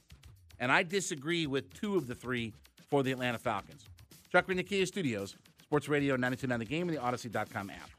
And 0.60 0.72
I 0.72 0.84
disagree 0.84 1.47
with 1.47 1.74
two 1.74 1.95
of 1.95 2.08
the 2.08 2.16
three 2.16 2.54
for 2.89 3.04
the 3.04 3.12
Atlanta 3.12 3.38
Falcons. 3.38 3.86
Chuck 4.32 4.47
Kia 4.47 4.86
Studios, 4.86 5.36
Sports 5.62 5.89
Radio 5.89 6.16
929 6.16 6.60
The 6.60 6.66
Game, 6.66 6.89
and 6.89 6.97
the 6.97 7.02
Audacy.com 7.02 7.70
app. 7.70 7.99